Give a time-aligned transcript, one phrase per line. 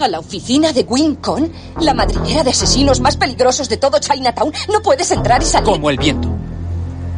[0.00, 1.52] ¿A la oficina de Wincon?
[1.80, 4.52] ¿La madriguera de asesinos más peligrosos de todo Chinatown?
[4.72, 5.72] No puedes entrar y salir.
[5.72, 6.28] Como el viento.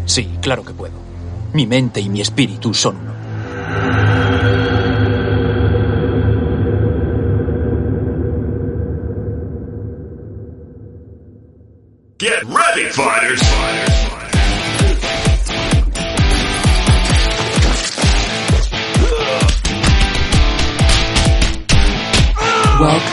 [0.06, 0.94] Sí, claro que puedo.
[1.52, 3.09] Mi mente y mi espíritu son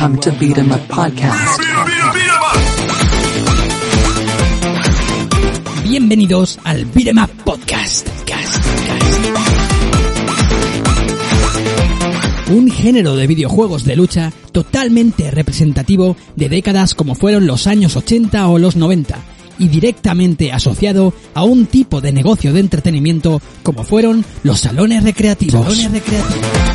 [0.08, 1.60] Welcome to Beat 'em Up Podcast.
[1.60, 2.32] Beat 'em, beat
[5.84, 5.90] 'em!
[5.90, 8.08] Bienvenidos al Up Podcast.
[8.26, 9.20] Cast, cast.
[12.52, 18.48] Un género de videojuegos de lucha totalmente representativo de décadas como fueron los años 80
[18.48, 19.20] o los 90
[19.60, 25.66] y directamente asociado a un tipo de negocio de entretenimiento como fueron los salones recreativos.
[25.66, 26.66] Salones recreativos.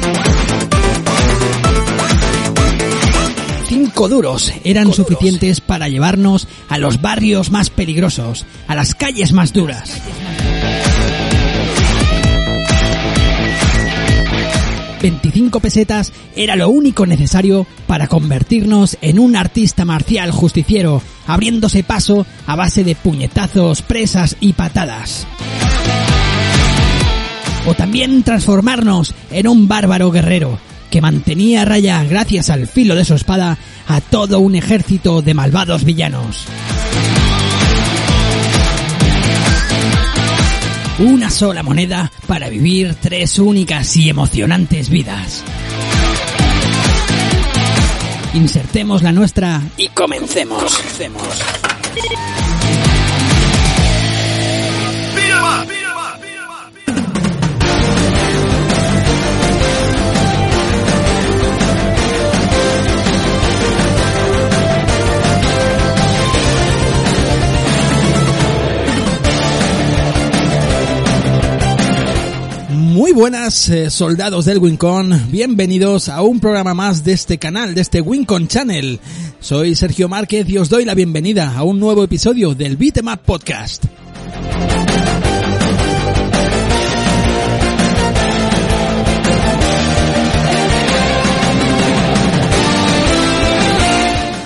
[3.92, 9.52] Cinco duros eran suficientes para llevarnos a los barrios más peligrosos, a las calles más
[9.52, 10.00] duras.
[15.02, 22.24] 25 pesetas era lo único necesario para convertirnos en un artista marcial justiciero, abriéndose paso
[22.46, 25.26] a base de puñetazos, presas y patadas.
[27.66, 30.58] O también transformarnos en un bárbaro guerrero,
[30.92, 33.56] que mantenía a raya, gracias al filo de su espada,
[33.88, 36.44] a todo un ejército de malvados villanos.
[40.98, 45.42] Una sola moneda para vivir tres únicas y emocionantes vidas.
[48.34, 50.76] Insertemos la nuestra y comencemos.
[50.76, 51.42] Comencemos.
[72.92, 77.80] Muy buenas eh, soldados del Wincon, bienvenidos a un programa más de este canal, de
[77.80, 79.00] este Wincon Channel.
[79.40, 83.20] Soy Sergio Márquez y os doy la bienvenida a un nuevo episodio del Beat'em Up
[83.24, 83.86] Podcast.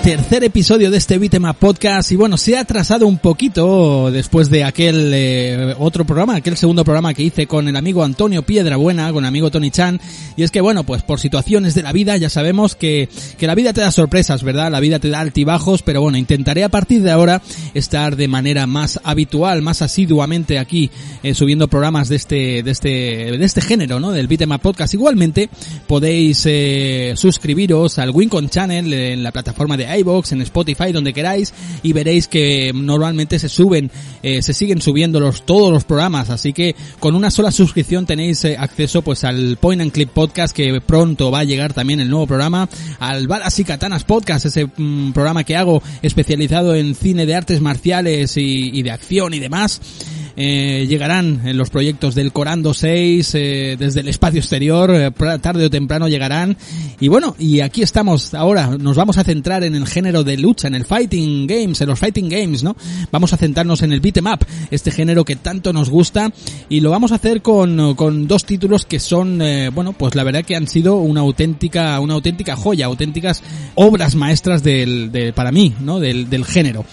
[0.07, 4.63] Tercer episodio de este Bitema Podcast y bueno, se ha atrasado un poquito después de
[4.63, 9.25] aquel eh, otro programa, aquel segundo programa que hice con el amigo Antonio Piedrabuena, con
[9.25, 9.99] el amigo Tony Chan
[10.37, 13.55] y es que bueno, pues por situaciones de la vida ya sabemos que, que la
[13.55, 14.71] vida te da sorpresas, ¿verdad?
[14.71, 17.41] La vida te da altibajos, pero bueno, intentaré a partir de ahora
[17.73, 20.89] estar de manera más habitual, más asiduamente aquí
[21.21, 24.13] eh, subiendo programas de este, de este, de este género, ¿no?
[24.13, 24.93] Del Bitema Podcast.
[24.93, 25.49] Igualmente
[25.85, 31.53] podéis eh, suscribiros al Wincon Channel en la plataforma de iVoox, en Spotify, donde queráis,
[31.83, 33.91] y veréis que normalmente se suben,
[34.23, 38.43] eh, se siguen subiendo los, todos los programas, así que con una sola suscripción tenéis
[38.45, 42.09] eh, acceso pues al Point and Clip Podcast, que pronto va a llegar también el
[42.09, 42.69] nuevo programa,
[42.99, 47.61] al Balas y Katanas Podcast, ese mm, programa que hago especializado en cine de artes
[47.61, 49.81] marciales y, y de acción y demás.
[50.39, 55.11] Eh, llegarán los proyectos del Corando 6 eh, desde el espacio exterior, eh,
[55.41, 56.55] tarde o temprano llegarán.
[56.99, 60.67] Y bueno, y aquí estamos ahora, nos vamos a centrar en el género de lucha,
[60.67, 62.75] en el Fighting Games, en los Fighting Games, ¿no?
[63.11, 66.31] Vamos a centrarnos en el beat'em up, este género que tanto nos gusta,
[66.69, 70.23] y lo vamos a hacer con, con dos títulos que son, eh, bueno, pues la
[70.23, 73.41] verdad que han sido una auténtica, una auténtica joya, auténticas
[73.73, 75.99] obras maestras del, de, para mí, ¿no?
[75.99, 76.85] Del, del género.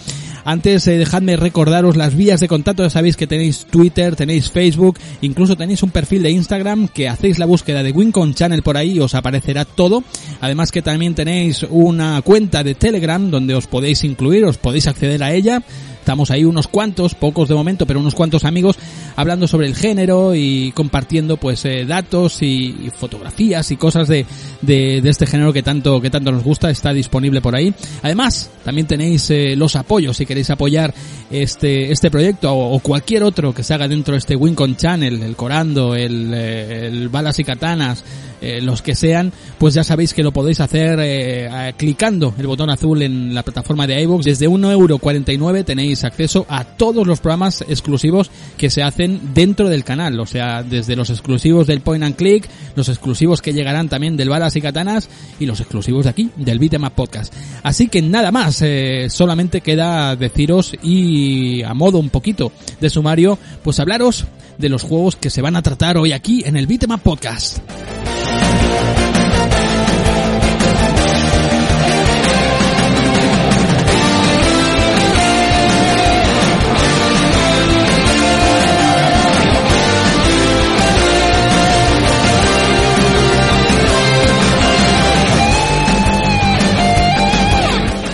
[0.44, 2.82] Antes, eh, dejadme recordaros las vías de contacto.
[2.82, 7.38] Ya sabéis que tenéis Twitter, tenéis Facebook, incluso tenéis un perfil de Instagram que hacéis
[7.38, 10.04] la búsqueda de Wincon Channel por ahí y os aparecerá todo.
[10.40, 15.22] Además que también tenéis una cuenta de Telegram donde os podéis incluir, os podéis acceder
[15.22, 15.62] a ella.
[16.04, 18.76] Estamos ahí unos cuantos, pocos de momento, pero unos cuantos amigos
[19.16, 24.26] hablando sobre el género y compartiendo pues eh, datos y, fotografías y cosas de,
[24.60, 26.68] de, de este género que tanto que tanto nos gusta.
[26.68, 27.72] Está disponible por ahí.
[28.02, 30.92] Además, también tenéis eh, los apoyos si queréis apoyar
[31.30, 35.22] este este proyecto o, o cualquier otro que se haga dentro de este Wincon Channel,
[35.22, 38.04] el Corando, el, eh, el Balas y Katanas,
[38.44, 42.68] eh, los que sean, pues ya sabéis que lo podéis hacer eh, clicando el botón
[42.68, 44.22] azul en la plataforma de iVoox.
[44.22, 50.20] Desde 1,49€ tenéis acceso a todos los programas exclusivos que se hacen dentro del canal.
[50.20, 52.46] O sea, desde los exclusivos del Point and Click,
[52.76, 55.08] los exclusivos que llegarán también del Balas y Katanas
[55.40, 57.32] y los exclusivos de aquí, del Beat'em Up Podcast.
[57.62, 63.38] Así que nada más, eh, solamente queda deciros y a modo un poquito de sumario,
[63.62, 64.26] pues hablaros
[64.58, 67.58] de los juegos que se van a tratar hoy aquí en el Beatmap Podcast.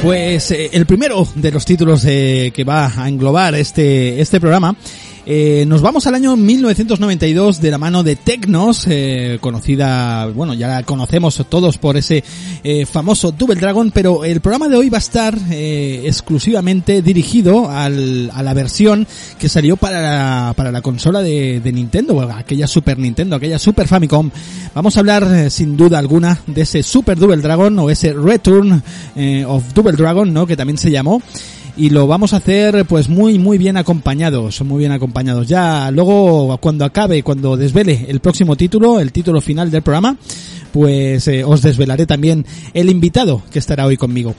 [0.03, 4.75] Pues eh, el primero de los títulos eh, que va a englobar este, este programa
[5.27, 10.69] eh, nos vamos al año 1992 de la mano de Tecnos, eh, conocida, bueno, ya
[10.69, 12.25] la conocemos todos por ese
[12.65, 17.71] eh, famoso Double Dragon, pero el programa de hoy va a estar eh, exclusivamente dirigido
[17.71, 19.07] al, a la versión
[19.39, 23.87] que salió para la, para la consola de, de Nintendo, aquella Super Nintendo, aquella Super
[23.87, 24.31] Famicom.
[24.75, 28.83] Vamos a hablar eh, sin duda alguna de ese Super Double Dragon o ese Return
[29.17, 30.47] eh, of Double Dragon, ¿no?
[30.47, 31.21] Que también se llamó
[31.77, 35.49] y lo vamos a hacer pues muy muy bien acompañados, muy bien acompañados.
[35.49, 40.17] Ya luego cuando acabe, cuando desvele el próximo título, el título final del programa,
[40.73, 42.45] pues eh, os desvelaré también
[42.75, 44.35] el invitado que estará hoy conmigo.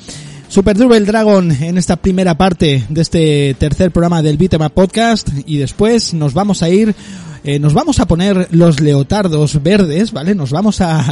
[0.47, 5.57] Super Double Dragon en esta primera parte de este tercer programa del Bitema Podcast y
[5.57, 6.93] después nos vamos a ir
[7.43, 10.35] eh, nos vamos a poner los leotardos verdes, ¿vale?
[10.35, 11.03] Nos vamos a,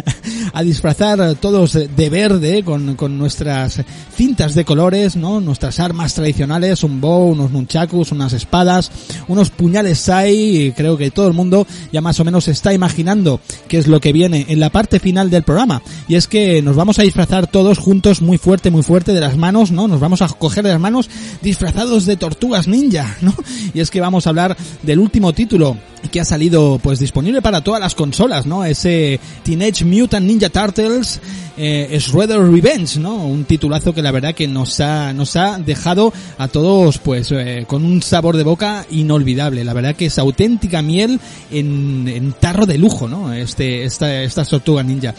[0.54, 3.82] a disfrazar todos de verde con, con nuestras
[4.14, 5.38] cintas de colores, ¿no?
[5.40, 8.90] Nuestras armas tradicionales, un bow, unos nunchakus, unas espadas,
[9.28, 13.76] unos puñales sai, creo que todo el mundo ya más o menos está imaginando qué
[13.76, 15.82] es lo que viene en la parte final del programa.
[16.08, 19.36] Y es que nos vamos a disfrazar todos juntos muy fuerte, muy fuerte de las
[19.36, 19.88] manos, ¿no?
[19.88, 21.10] Nos vamos a coger de las manos
[21.42, 23.34] disfrazados de tortugas ninja, ¿no?
[23.74, 25.65] Y es que vamos a hablar del último título
[26.10, 28.64] que ha salido pues disponible para todas las consolas, ¿no?
[28.64, 31.20] Ese Teenage Mutant Ninja Turtles
[31.56, 33.16] eh, Shredder Revenge, ¿no?
[33.26, 37.64] Un titulazo que la verdad que nos ha nos ha dejado a todos pues eh,
[37.66, 39.64] con un sabor de boca inolvidable.
[39.64, 41.18] La verdad que es auténtica miel
[41.50, 43.32] en, en tarro de lujo, ¿no?
[43.32, 45.14] Este esta esta tortuga ninja.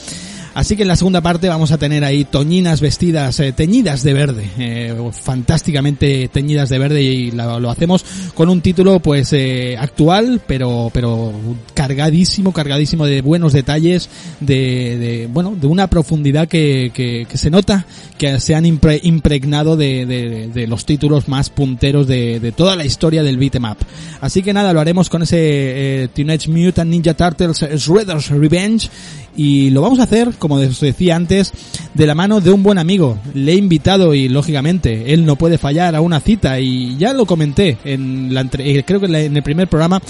[0.57, 4.13] Así que en la segunda parte vamos a tener ahí toñinas vestidas, eh, teñidas de
[4.13, 10.41] verde, eh, fantásticamente teñidas de verde y lo hacemos con un título pues eh, actual,
[10.47, 11.31] pero pero
[11.75, 14.09] cargadísimo, cargadísimo de buenos detalles,
[14.39, 17.85] de, de bueno, de una profundidad que, que, que se nota
[18.17, 22.83] que se han impre- impregnado de, de- de los títulos más punteros de, toda la
[22.83, 23.77] historia del beat'em up.
[24.21, 28.89] Así que nada, lo haremos con ese eh, Teenage Mutant Ninja Turtles Shredder's Revenge
[29.35, 31.51] y lo vamos a hacer, como os decía antes,
[31.93, 33.17] de la mano de un buen amigo.
[33.33, 37.25] Le he invitado y lógicamente él no puede fallar a una cita y ya lo
[37.25, 40.01] comenté en la eh, creo que en el primer programa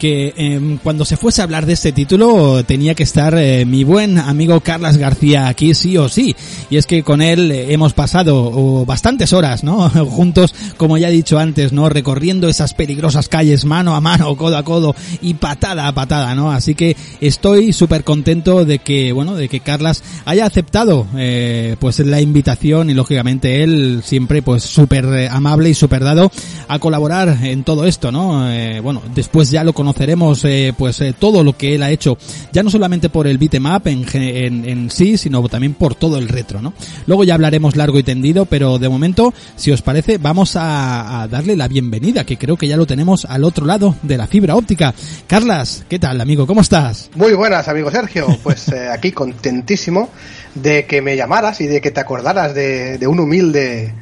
[0.00, 3.84] que em, cuando se fuese a hablar de este título tenía que estar eh, mi
[3.84, 6.34] buen amigo Carlas García aquí sí o sí.
[6.70, 9.90] Y es que con él eh, hemos pasado oh, bastantes horas, ¿no?
[10.10, 11.90] Juntos, como ya he dicho antes, ¿no?
[11.90, 16.50] Recorriendo esas peligrosas calles mano a mano, codo a codo y patada a patada, ¿no?
[16.50, 21.98] Así que estoy súper contento de que, bueno, de que Carlas haya aceptado eh, pues
[21.98, 26.32] la invitación y lógicamente él siempre pues súper eh, amable y súper dado
[26.68, 28.50] a colaborar en todo esto, ¿no?
[28.50, 32.16] Eh, bueno, después ya lo conoceremos eh, pues eh, todo lo que él ha hecho,
[32.52, 36.16] ya no solamente por el beat'em up en, en, en sí, sino también por todo
[36.16, 36.72] el retro, ¿no?
[37.06, 41.56] Luego ya hablaremos largo y tendido, pero de momento, si os parece, vamos a, darle
[41.56, 44.94] la bienvenida, que creo que ya lo tenemos al otro lado de la fibra óptica.
[45.26, 46.46] Carlas, ¿qué tal, amigo?
[46.46, 47.10] ¿Cómo estás?
[47.16, 48.28] Muy buenas, amigo Sergio.
[48.44, 50.08] Pues eh, aquí contentísimo
[50.54, 53.92] de que me llamaras y de que te acordaras de un humilde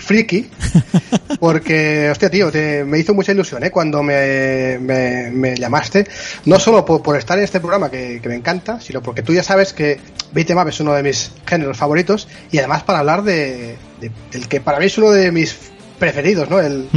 [0.00, 0.48] friki.
[1.40, 3.70] Porque, hostia, tío, te- me hizo mucha ilusión ¿eh?
[3.70, 6.06] cuando me, me- me llamaste.
[6.44, 9.32] No solo por, por estar en este programa que, que me encanta, sino porque tú
[9.32, 9.98] ya sabes que
[10.32, 14.60] Beat'em es uno de mis géneros favoritos y además para hablar de, de- del que
[14.60, 15.56] para mí es uno de mis
[15.98, 16.60] preferidos, ¿no?
[16.60, 16.88] El.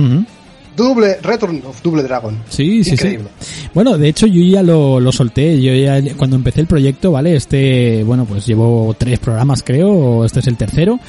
[0.75, 2.37] Double Return of Double Dragon.
[2.49, 3.27] Sí, sí, Increíble.
[3.39, 3.67] sí.
[3.73, 5.61] Bueno, de hecho yo ya lo, lo solté.
[5.61, 7.35] Yo ya cuando empecé el proyecto, ¿vale?
[7.35, 10.99] Este, bueno, pues llevo tres programas creo, este es el tercero.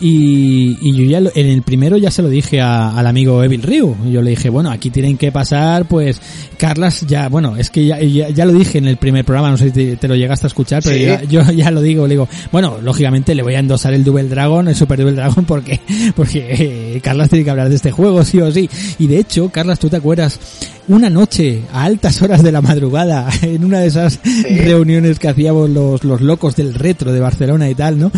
[0.00, 3.42] Y, y yo ya lo- en el primero ya se lo dije a- al amigo
[3.42, 3.96] Evil Ryu.
[4.10, 6.20] Yo le dije, bueno, aquí tienen que pasar, pues,
[6.58, 9.56] Carlas ya, bueno, es que ya, ya, ya lo dije en el primer programa, no
[9.56, 11.04] sé si te, te lo llegaste a escuchar, pero Sí.
[11.04, 14.24] ya- yo ya lo digo, le digo, bueno, lógicamente le voy a endosar el Double
[14.28, 15.80] Dragon, el Super Double Dragon, porque,
[16.16, 18.68] porque eh, Carlas tiene que hablar de este juego, sí o sí.
[18.98, 20.38] Y de hecho, Carlas, ¿tú te acuerdas?
[20.88, 25.68] Una noche, a altas horas de la madrugada, en una de esas reuniones que hacíamos
[25.68, 28.12] los, los locos del retro de Barcelona y tal, ¿no?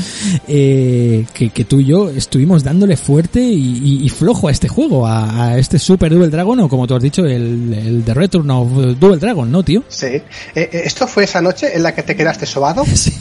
[0.47, 4.69] Eh, que, que tú y yo estuvimos dándole fuerte y, y- y flojo a este
[4.69, 8.13] juego, a, a este Super Double Dragon, o como tú has dicho, el, el The
[8.13, 8.69] Return of
[9.01, 9.83] Double Dragon, ¿no, tío?
[9.89, 10.07] Sí.
[10.07, 10.23] Eh,
[10.55, 12.85] eh, ¿Esto fue esa noche en la que te quedaste sobado?
[12.95, 13.13] Sí.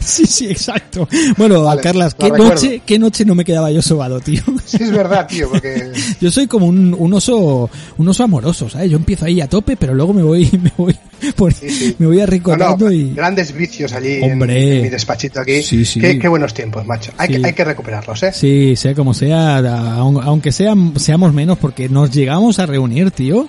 [0.00, 1.06] sí, sí, exacto.
[1.36, 2.54] Bueno, Vale, Carlas, ¿qué recuerdo.
[2.54, 4.40] noche, ¿qué noche no me quedaba yo sobado, tío?
[4.64, 5.92] Sí, es verdad, tío, porque...
[6.20, 7.68] Yo soy como un, un oso,
[7.98, 8.90] un oso amoroso, ¿sabes?
[8.90, 10.96] Yo empiezo ahí a tope, pero luego me voy, me voy,
[11.36, 11.96] por- Sí, sí.
[11.98, 13.12] me voy No, no, y...
[13.14, 14.76] grandes vicios allí Hombre.
[14.78, 15.62] en, mi despachito aquí.
[15.62, 16.00] Sí, sí.
[16.00, 17.12] Qué, qué buenos tiempos, macho.
[17.18, 18.32] Hay, que, hay que recuperarlos, ¿eh?
[18.32, 19.58] Sí, sea como sea,
[19.98, 23.46] aun- aunque sean, seamos menos, porque nos llegamos a reunir, tío.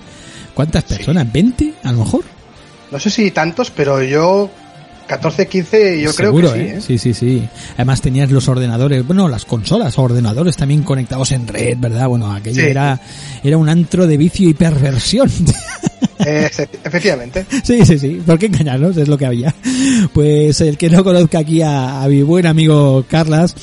[0.54, 1.26] ¿Cuántas personas?
[1.32, 1.74] ¿20?
[1.82, 2.22] A lo mejor.
[2.92, 4.50] No sé si tantos, pero yo
[5.06, 6.74] 14, 15, yo Seguro, creo que sí.
[6.74, 6.76] ¿eh?
[6.78, 6.80] ¿eh?
[6.80, 7.48] Sí, sí, sí.
[7.74, 12.08] Además tenías los ordenadores, bueno, las consolas, ordenadores también conectados en red, ¿verdad?
[12.08, 12.68] Bueno, aquello Sí.
[12.68, 13.00] era,
[13.42, 15.30] era un antro de vicio y perversión.
[16.18, 16.50] Eh,
[16.84, 17.46] efectivamente.
[17.64, 18.96] Sí, sí, sí, ¿por qué engañarnos?
[18.96, 19.54] Es lo que había.
[20.12, 23.54] Pues el que no conozca aquí a, mi buen amigo Carlas,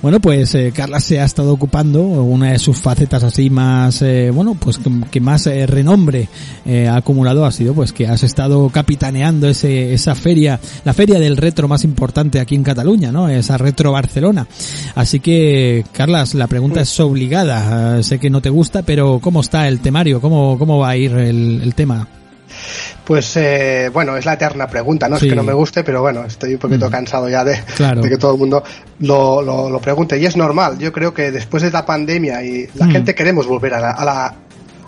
[0.00, 4.30] bueno, pues eh, Carlas se ha estado ocupando, una de sus facetas así más, eh,
[4.32, 4.78] bueno, pues
[5.10, 6.28] que, más eh, renombre
[6.88, 11.36] ha acumulado ha sido pues que has estado capitaneando ese, esa feria, la feria del
[11.36, 13.28] retro más importante aquí en Cataluña, ¿no?
[13.28, 14.46] Esa Retro Barcelona.
[14.94, 18.02] Así que, Carlas, la pregunta es obligada.
[18.02, 20.20] Sé que no te gusta, pero ¿cómo está el temario?
[20.20, 22.07] ¿Cómo, cómo va a ir el tema?
[23.04, 25.26] Pues eh, bueno, es la eterna pregunta, no Sí.
[25.26, 26.92] es que no me guste, pero bueno, estoy un poquito Mm.
[26.92, 28.02] cansado ya de, Claro.
[28.02, 28.62] de que todo el mundo
[29.00, 30.18] lo, lo, lo pregunte.
[30.18, 32.90] Y es normal, yo creo que después de la pandemia y la Mm.
[32.92, 34.34] gente queremos volver a la, a la,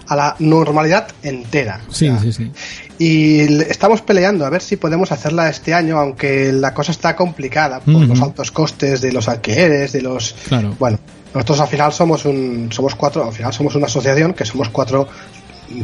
[0.09, 1.81] a la normalidad entera.
[1.89, 2.51] O Sí, sea, sí, sí.
[2.99, 7.81] Y estamos peleando a ver si podemos hacerla este año, aunque la cosa está complicada
[7.81, 10.35] por los altos costes de los alquileres, de los...
[10.49, 10.75] Claro.
[10.79, 10.99] Bueno,
[11.33, 15.09] nosotros al final somos un, somos cuatro, al final somos una asociación que somos cuatro,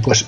[0.03, 0.27] pues,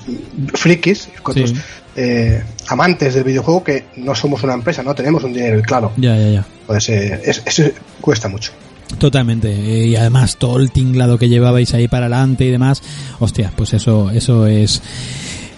[0.53, 1.53] frikis, Sí.
[1.95, 6.15] eh, amantes del videojuego que no somos una empresa, no tenemos un dinero claro, Ya,
[6.15, 6.45] ya, ya.
[6.67, 7.63] pues eh, es- eso
[8.01, 8.51] cuesta mucho.
[8.97, 9.49] Totalmente.
[9.51, 12.81] Eh, Y además todo el tinglado que llevabais ahí para adelante y demás,
[13.19, 14.81] hostia, pues eso, eso es,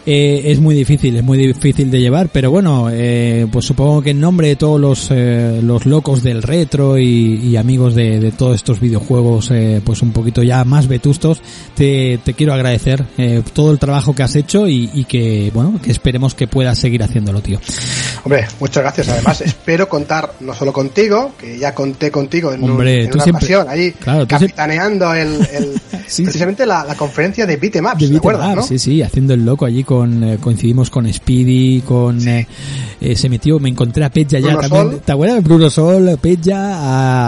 [0.06, 4.12] eh, es muy difícil, es muy difícil de llevar, pero bueno, eh, pues supongo que
[4.12, 8.32] en nombre de todos los, eh, los locos del retro y, y amigos de, de
[8.32, 11.42] todos estos videojuegos, eh, pues un poquito ya más vetustos,
[11.76, 15.80] te, te quiero agradecer eh, todo el trabajo que has hecho y, y que, bueno,
[15.82, 17.60] que esperemos que puedas seguir haciéndolo, tío.
[18.24, 19.10] Hombre, muchas gracias.
[19.10, 23.16] Además, espero contar no solo contigo, que ya conté contigo en, un- Hombre, en tú
[23.18, 27.46] una siempre- ocasión, ahí Claro, tú siempre- capitaneando el, el- Sí, precisamente La, la conferencia
[27.46, 28.64] de Beatemaps, De ¿te beat 'em acuerdas, up, no?
[28.64, 32.48] Sí, sí, haciendo el loco allí con, eh, coincidimos con Speedy, con, eh,
[33.02, 34.70] eh, se metió, me encontré a Peja ya también.
[34.70, 35.02] Sol.
[35.06, 36.56] ¿Te acuerdas de Bruno Sol, Peja,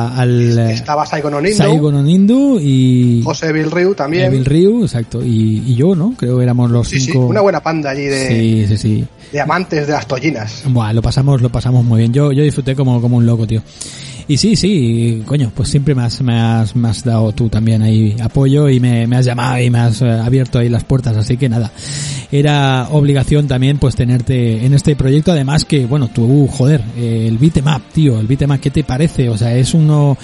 [0.08, 4.26] a- al, Estaba Saigon Onindo, Saigon Onindu y José Bill Ryu también.
[4.26, 6.14] Evil Ryu, exacto, y, y yo, ¿no?
[6.18, 7.26] Creo que éramos los sí, sí, cinco.
[7.28, 9.06] una buena panda allí de, Sí, sí, sí.
[9.32, 10.64] de amantes de las tollinas.
[10.68, 12.14] Buah, lo pasamos, lo pasamos muy bien.
[12.14, 13.62] Yo, yo disfruté como, como un loco, tío.
[14.28, 17.82] Y sí, sí, coño, pues siempre me has, me has, me has dado tú también
[17.82, 21.18] ahí apoyo y me, me has llamado y me has eh, abierto ahí las puertas,
[21.18, 21.72] así que nada.
[22.32, 27.38] Era obligación también pues tenerte en este proyecto, además que, bueno, tú, joder, eh, el
[27.38, 29.28] beatmap, tío, el beatmap, ¿qué te parece?
[29.28, 30.18] O sea, es uno,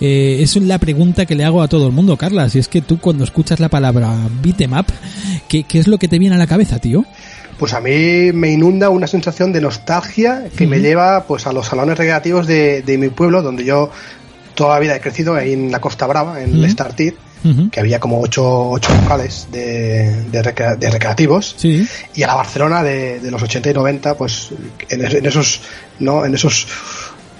[0.00, 2.82] eh, es la pregunta que le hago a todo el mundo, Carla, si es que
[2.82, 4.88] tú cuando escuchas la palabra beatmap,
[5.48, 7.06] ¿qué, ¿qué es lo que te viene a la cabeza, tío?
[7.58, 11.66] Pues a mí me inunda una sensación de nostalgia que me lleva pues a los
[11.66, 13.90] salones recreativos de, de mi pueblo, donde yo
[14.54, 17.14] toda la vida he crecido, ahí en la Costa Brava, en el Startit,
[17.72, 21.54] que había como ocho, ocho locales de, de, de recreativos.
[21.56, 24.50] Sí, y a la Barcelona de, de los 80 y 90, pues
[24.88, 25.60] en, en esos,
[26.00, 26.24] ¿no?
[26.24, 26.66] En esos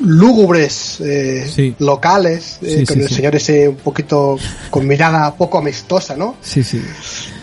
[0.01, 1.75] lúgubres eh, Sí.
[1.81, 4.37] locales, eh, Sí, con sí, el señor ese un poquito
[4.71, 6.37] con mirada poco amistosa, ¿no?
[6.41, 6.81] sí, sí.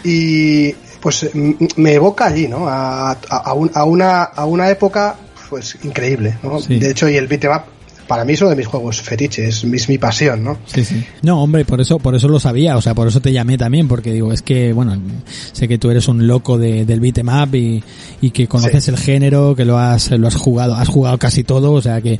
[0.03, 0.73] Y
[1.05, 2.67] pues m- me evoca allí, ¿no?
[2.67, 5.15] A, a- a un- a una, a una época
[5.51, 6.59] pues increíble, ¿no?
[6.59, 6.79] Sí.
[6.79, 7.61] De hecho, y el beat'em up
[8.07, 10.57] para mí es uno de mis juegos fetiches, es mi, pasión, ¿no?
[10.65, 11.03] Sí, sí.
[11.21, 13.87] No, hombre, por eso, por eso lo sabía, o sea, por eso te llamé también,
[13.87, 14.95] porque digo, es que, bueno,
[15.53, 17.83] sé que tú eres un loco de, del beat'em up y,
[18.21, 18.91] y que conoces Sí.
[18.91, 22.19] el género, que lo has, lo has jugado, has jugado casi todo, o sea, que,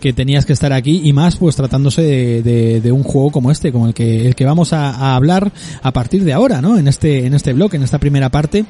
[0.00, 3.50] que tenías que estar aquí y más, pues tratándose de, de, de un juego como
[3.50, 6.78] este, como el que, el que vamos a, a hablar a partir de ahora, ¿no?
[6.78, 8.64] En este, en este blog, en esta primera parte.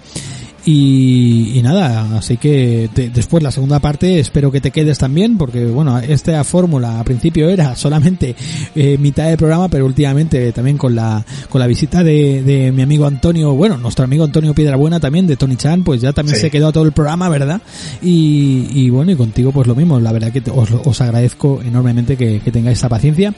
[0.66, 5.36] Y, y nada, así que te- después la segunda parte espero que te quedes también,
[5.36, 8.34] porque bueno, esta fórmula al principio era solamente
[8.74, 12.80] eh, mitad del programa, pero últimamente también con la con la visita de, de mi
[12.80, 16.40] amigo Antonio, bueno, nuestro amigo Antonio Piedrabuena también, de Tony Chan, pues ya también Sí.
[16.42, 17.60] se quedó todo el programa, ¿verdad?
[18.02, 21.60] Y, y bueno, y contigo pues lo mismo, la verdad que te- os, os agradezco
[21.62, 23.34] enormemente que, que tengáis esta paciencia.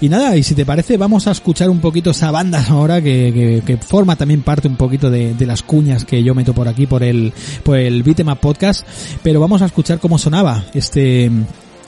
[0.00, 3.32] Y nada, y si te parece, vamos a escuchar un poquito esa banda ahora que,
[3.34, 6.68] que, que forma también parte un poquito de, de las cuñas que yo meto por
[6.68, 7.32] aquí por el,
[7.64, 8.86] por el Beat'em Up Podcast,
[9.24, 11.30] pero vamos a escuchar cómo sonaba este,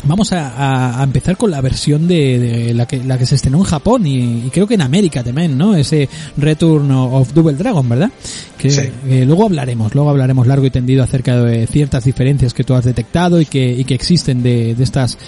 [0.05, 3.59] Vamos a, a- empezar con la versión de, de la, que, la que se estrenó
[3.59, 5.75] en Japón y, y creo que en América también, ¿no?
[5.77, 8.11] Ese Return of Double Dragon, ¿verdad?
[8.57, 8.83] Que Sí.
[9.09, 12.85] eh, luego hablaremos, luego hablaremos largo y tendido acerca de ciertas diferencias que tú has
[12.85, 15.19] detectado y que, y que existen de, de estas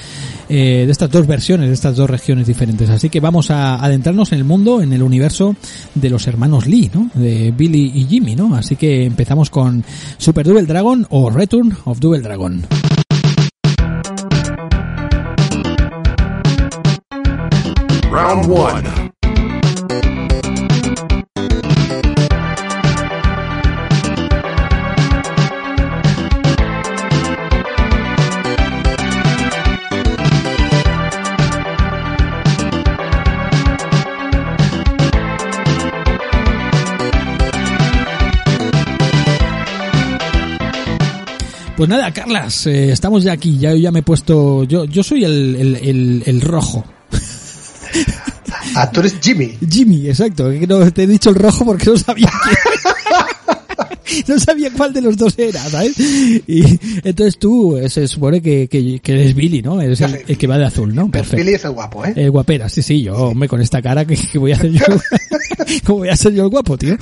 [0.48, 2.88] eh, de estas dos versiones, de estas dos regiones diferentes.
[2.90, 5.54] Así que vamos a adentrarnos en el mundo, en el universo
[5.94, 7.10] de los hermanos Lee, ¿no?
[7.14, 8.54] De Billy y Jimmy, ¿no?
[8.54, 9.84] Así que empezamos con
[10.18, 12.62] Super Double Dragon o Return of Double Dragon.
[18.12, 18.82] Round one.
[41.74, 45.24] Pues nada, Carlas, eh, estamos ya aquí, ya, ya me he puesto, yo, yo soy
[45.24, 46.84] el, el rojo,
[48.74, 49.58] Ah, tú eres Jimmy.
[49.68, 52.88] Jimmy, exacto, no, te he dicho el rojo porque no sabía que...
[54.28, 55.98] no sabía cuál de los dos era, ¿sabes?
[56.46, 56.62] Y
[57.04, 59.80] entonces tú, eh, se supone que, que, que eres Billy, ¿no?
[59.80, 61.10] Eres el, el que va de azul, ¿no?
[61.10, 62.12] Pero Billy es el guapo, ¿eh?
[62.16, 64.84] El guapera, sí, sí, yo, hombre, con esta cara que, que voy a hacer yo.
[65.84, 66.96] ¿Cómo voy a ser yo el guapo, tío?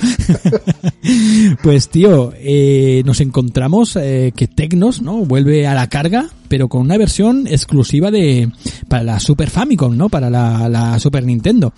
[1.63, 5.25] pues, tío, eh, nos encontramos eh, que Tecnos, ¿no?
[5.25, 8.49] Vuelve a la carga, pero con una versión exclusiva de
[8.87, 10.09] para la Super Famicom, ¿no?
[10.09, 11.73] Para la, la Super Nintendo.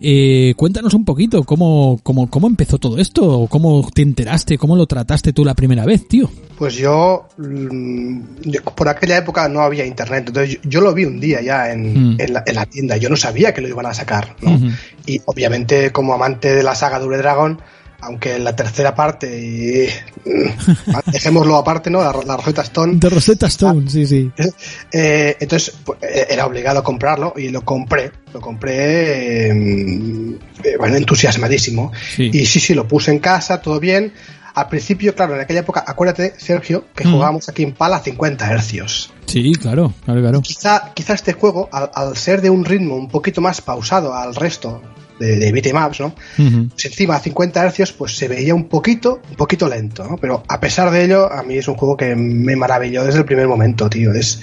[0.00, 4.86] Eh, cuéntanos un poquito cómo, cómo, cómo empezó todo esto, cómo te enteraste, cómo lo
[4.86, 6.30] trataste tú la primera vez, tío.
[6.58, 11.04] Pues yo, mm, yo- por aquella época no había internet, entonces yo, yo lo vi
[11.04, 12.20] un día ya en, Mm.
[12.20, 14.58] en, la, en la tienda, yo no sabía que lo iban a sacar, ¿no?
[15.06, 17.60] Y obviamente como amante de la saga Double Dragon,
[18.04, 19.88] aunque en la tercera parte, y,
[20.28, 22.00] mm, dejémoslo aparte, ¿no?
[22.02, 24.30] La, la Rosetta Stone, De Rosetta Stone, sí, sí.
[24.92, 30.76] eh, entonces pues, eh, era obligado a comprarlo y lo compré, lo compré, eh, eh,
[30.78, 31.92] bueno, entusiasmadísimo.
[32.16, 32.30] Sí.
[32.32, 34.12] Y sí, sí, lo puse en casa, todo bien.
[34.54, 37.12] Al principio, claro, en aquella época, acuérdate, Sergio, que Mm.
[37.12, 39.12] jugábamos aquí en pala a 50 hercios.
[39.26, 40.40] Sí, claro, claro, claro.
[40.42, 44.34] Quizá, quizá este juego, al, al ser de un ritmo un poquito más pausado al
[44.36, 44.80] resto
[45.18, 46.14] de, de beatemaps, ¿no?
[46.38, 46.68] Ujú.
[46.70, 50.16] Pues encima a 50 hercios, pues se veía un poquito, un poquito lento, ¿no?
[50.18, 53.24] Pero a pesar de ello, a mí es un juego que me maravilló desde el
[53.24, 54.12] primer momento, tío.
[54.12, 54.40] Es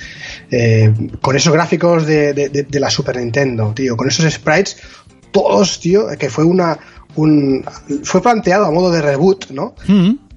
[0.50, 4.77] eh, con esos gráficos de, de- la Super Nintendo, tío, con esos sprites,
[5.31, 6.77] todos, tío, que fue una
[7.16, 7.66] un
[8.03, 9.75] fue planteado a modo de reboot, ¿no?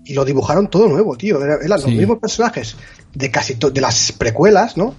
[0.06, 1.42] Y lo dibujaron todo nuevo, tío.
[1.42, 1.86] Era- Eran Sí.
[1.90, 2.76] los mismos personajes
[3.14, 4.94] de casi de las precuelas, ¿no?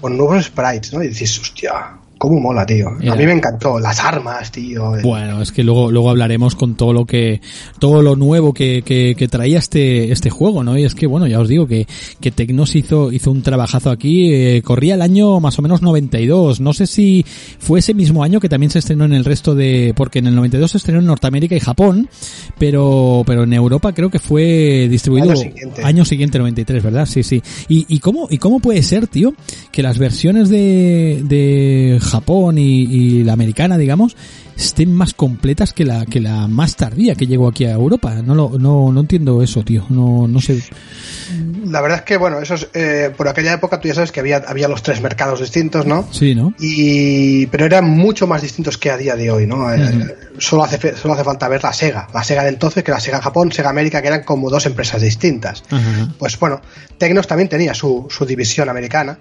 [0.00, 1.02] Con nuevos sprites, ¿no?
[1.02, 2.88] Y dices, hostia, cómo mola, tío.
[2.88, 3.78] A mí me encantó.
[3.78, 4.92] Las armas, tío.
[5.02, 7.40] Bueno, es que luego, luego hablaremos con todo lo que,
[7.78, 10.76] todo lo nuevo que, que, que traía este, este juego, ¿no?
[10.78, 11.86] Y es que, bueno, ya os digo que,
[12.20, 16.60] que Tecnos hizo, hizo un trabajazo aquí, eh, corría el año más o menos 92,
[16.60, 17.24] no sé si
[17.58, 20.34] fue ese mismo año que también se estrenó en el resto de, porque en el
[20.34, 22.08] 92 se estrenó en Norteamérica y Japón,
[22.58, 25.84] pero, pero en Europa creo que fue distribuido Año siguiente.
[25.84, 27.06] año siguiente 93, ¿verdad?
[27.06, 27.42] Sí, sí.
[27.68, 29.34] ¿Y, y cómo, y cómo puede ser, tío,
[29.70, 32.15] que las versiones de, de Japón
[32.56, 34.16] y, y la americana, digamos,
[34.56, 38.14] estén más completas que la, que la más tardía que llegó aquí a Europa?
[38.22, 39.86] No lo, no, no entiendo eso, tío.
[39.90, 40.62] No, no sé.
[41.66, 44.20] La verdad es que, bueno, eso es, eh, por aquella época tú ya sabes que
[44.20, 46.08] había, había los tres mercados distintos, ¿no?
[46.12, 46.54] Sí, ¿no?
[46.58, 49.72] Y, pero eran mucho más distintos que a día de hoy, ¿no?
[49.72, 52.08] Eh, solo, hace, solo hace falta ver la Sega.
[52.14, 55.02] La Sega de entonces, que la Sega Japón, Sega América, que eran como dos empresas
[55.02, 55.64] distintas.
[56.18, 56.60] Pues bueno,
[56.98, 59.18] Tecnos también tenía su, su división americana,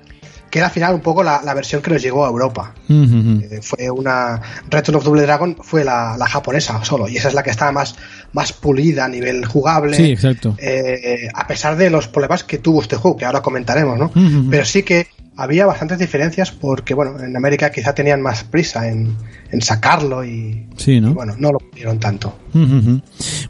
[0.56, 2.74] que era al final un poco la, la versión que nos llegó a Europa.
[2.90, 4.40] Eh, fue una
[4.70, 7.74] Return of Double Dragon fue la, la japonesa solo y esa es la que estaba
[7.74, 7.98] más
[8.32, 10.56] más pulida a nivel jugable Sí, exacto.
[10.58, 14.12] eh, a pesar de los problemas que tuvo este juego que ahora comentaremos no
[14.50, 15.08] pero sí que
[15.38, 19.16] había bastantes diferencias porque bueno en América quizá tenían más prisa en,
[19.52, 21.12] en sacarlo y, Sí, ¿no?
[21.12, 22.36] y, bueno no lo pudieron tanto.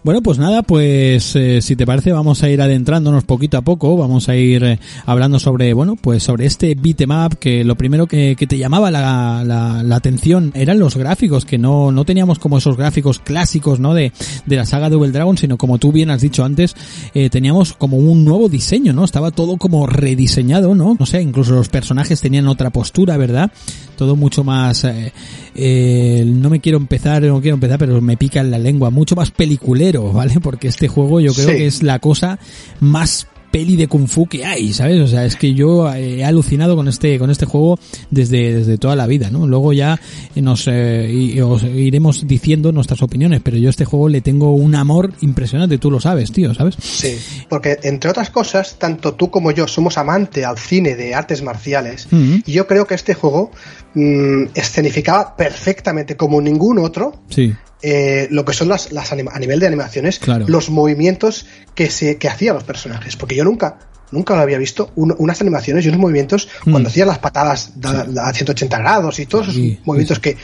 [0.04, 3.96] Bueno, pues nada, pues eh, si te parece vamos a ir adentrándonos poquito a poco,
[3.98, 8.36] vamos a ir eh, hablando sobre, bueno, pues sobre este beatmap que lo primero que,
[8.36, 12.58] que te llamaba la, la, la atención eran los gráficos, que no, no teníamos como
[12.58, 13.94] esos gráficos clásicos, ¿no?
[13.94, 14.12] De,
[14.46, 16.76] de la saga Double Dragon, sino como tú bien has dicho antes,
[17.14, 19.04] eh, teníamos como un nuevo diseño, ¿no?
[19.06, 20.96] Estaba todo como rediseñado, ¿no?
[21.00, 23.52] No sé, incluso los personajes tenían otra postura, ¿verdad?
[23.98, 25.12] Todo mucho más, eh,
[25.56, 29.14] eh, no me quiero empezar, no quiero empezar, pero me pica en la lengua, mucho
[29.18, 30.40] más peliculero, ¿vale?
[30.40, 31.58] Porque este juego yo creo Sí.
[31.58, 32.40] que es la cosa
[32.80, 35.00] más peli de kung fu que hay, ¿sabes?
[35.00, 37.80] O sea, es que yo eh, he alucinado con este con este juego
[38.12, 39.48] desde, desde toda la vida, ¿no?
[39.48, 39.98] Luego ya
[40.36, 44.52] nos eh, y- os iremos diciendo nuestras opiniones, pero yo a este juego le tengo
[44.52, 46.76] un amor impresionante, tú lo sabes, tío, ¿sabes?
[46.82, 47.16] sí
[47.50, 52.08] porque entre otras cosas tanto tú como yo somos amante al cine de artes marciales
[52.12, 53.52] y yo creo que este juego
[53.96, 57.56] mm, escenificaba perfectamente como ningún otro Sí.
[57.82, 60.46] eh, lo que son las, a nivel de animaciones, Claro.
[60.48, 63.80] los movimientos que se que hacían los personajes, porque yo nunca
[64.12, 66.72] nunca lo había visto un- unas animaciones y unos movimientos Mm.
[66.72, 70.38] cuando hacían las patadas da- da- a 180 grados y todos esos Sí, movimientos que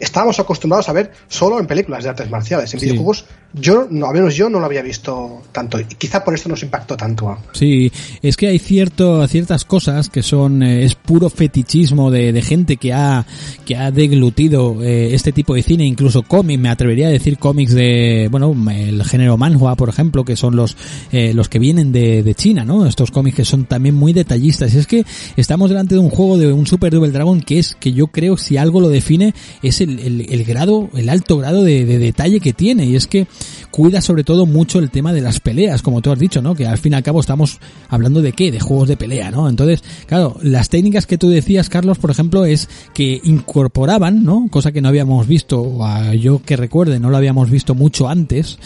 [0.00, 2.86] estábamos acostumbrados a ver solo en películas de artes marciales, en Sí.
[2.86, 6.48] videojuegos yo no, al menos yo no lo había visto tanto y quizá por esto
[6.48, 7.38] nos impactó tanto.
[7.52, 12.42] Sí, es que hay cierto, ciertas cosas que son, eh, es puro fetichismo de, de
[12.42, 13.26] gente que ha,
[13.64, 17.72] que ha deglutido eh, este tipo de cine, incluso cómics, me atrevería a decir cómics
[17.74, 20.76] de, bueno, el género manhua, por ejemplo, que son los,
[21.10, 22.86] eh, los que vienen de, de China, ¿no?
[22.86, 24.74] Estos cómics que son también muy detallistas.
[24.74, 25.04] Y es que
[25.36, 28.36] estamos delante de un juego de un Super Double Dragon que es, que yo creo,
[28.36, 32.40] si algo lo define, es el, el, el grado, el alto grado de, de detalle
[32.40, 32.86] que tiene.
[32.86, 33.26] Y es que
[33.70, 36.54] cuida sobre todo mucho el tema de las peleas, como tú has dicho, ¿no?
[36.54, 38.50] Que al fin y al cabo estamos hablando de qué?
[38.50, 39.48] De juegos de pelea, ¿no?
[39.48, 44.48] Entonces, claro, las técnicas que tú decías, Carlos, por ejemplo, es que incorporaban, ¿no?
[44.50, 48.58] Cosa que no habíamos visto, o yo que recuerde, no lo habíamos visto mucho antes,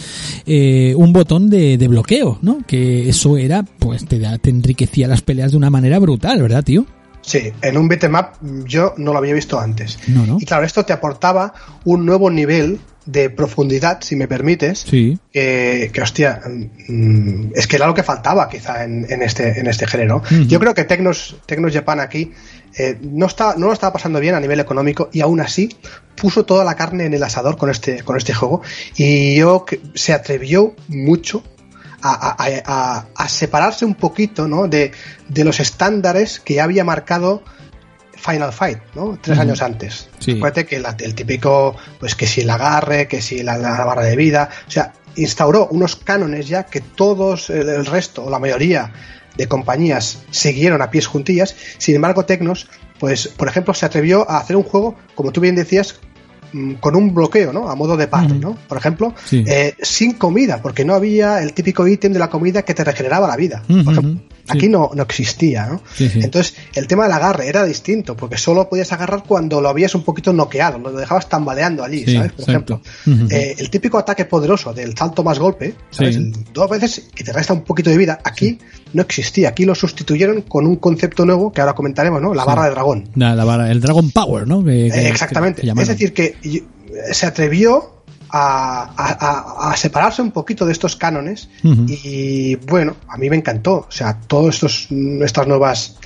[0.45, 2.59] eh, un botón de, de bloqueo, ¿no?
[2.65, 6.85] Que eso era, pues te, te enriquecía las peleas de una manera brutal, ¿verdad, tío?
[7.27, 9.99] Sí, en un beatmap yo no lo había visto antes.
[10.07, 10.37] No, no.
[10.39, 15.17] Y claro, esto te aportaba un nuevo nivel de profundidad, si me permites, Sí.
[15.31, 16.41] que, que, hostia,
[16.87, 20.21] mm, es que era lo que faltaba quizá en, en este, en este género.
[20.47, 22.31] Yo creo que Tecnos, Tecnos Japan aquí
[22.77, 25.69] eh, no, está, no lo estaba pasando bien a nivel económico y aún así
[26.15, 28.61] puso toda la carne en el asador con este, con este juego
[28.97, 31.43] y yo que- se atrevió mucho
[32.01, 34.67] a, a- a- a- a separarse un poquito ¿no?
[34.67, 34.91] de,
[35.27, 37.43] de los estándares que ya había marcado
[38.15, 39.17] Final Fight, ¿no?
[39.21, 40.09] Tres años antes.
[40.19, 40.31] Sí.
[40.37, 44.03] Acuérdate que la- el típico, pues que si el agarre, que si la, la barra
[44.03, 48.39] de vida, o sea, instauró unos cánones ya que todos, el, el resto, o la
[48.39, 48.91] mayoría
[49.35, 51.55] de compañías siguieron a pies juntillas.
[51.77, 52.67] Sin embargo, Tecnos,
[52.99, 55.99] pues, por ejemplo, se atrevió a hacer un juego, como tú bien decías,
[56.79, 57.69] con un bloqueo, ¿no?
[57.69, 58.41] A modo de Ujú.
[58.41, 58.57] ¿no?
[58.67, 59.43] Por ejemplo, Sí.
[59.47, 63.27] eh, sin comida, porque no había el típico ítem de la comida que te regeneraba
[63.27, 63.63] la vida.
[63.67, 64.57] Por ejemplo, Sí.
[64.57, 65.81] aquí no, no existía, ¿no?
[65.93, 66.19] Sí, sí.
[66.23, 70.03] Entonces, el tema del agarre era distinto, porque solo podías agarrar cuando lo habías un
[70.03, 72.31] poquito noqueado, lo dejabas tambaleando allí, ¿sabes?
[72.31, 72.81] Por exacto.
[73.03, 76.17] ejemplo, eh, el típico ataque poderoso del salto más golpe, ¿sabes?
[76.53, 78.57] Dos veces y te resta un poquito de vida, aquí
[78.93, 82.33] no existía, aquí lo sustituyeron con un concepto nuevo que ahora comentaremos, ¿no?
[82.33, 83.09] La barra de dragón.
[83.15, 84.63] La, la vara- el Dragon Power, ¿no?
[84.63, 85.61] Que- que- Eh, Exactamente.
[85.61, 86.63] que- que es decir, que y-
[87.11, 87.96] se atrevió
[88.31, 89.17] a, a-
[89.67, 91.49] a- a separarse un poquito de estos cánones
[91.87, 93.85] y bueno, a mí me encantó.
[93.87, 94.87] O sea, todas estos,
[95.21, 95.97] estas nuevas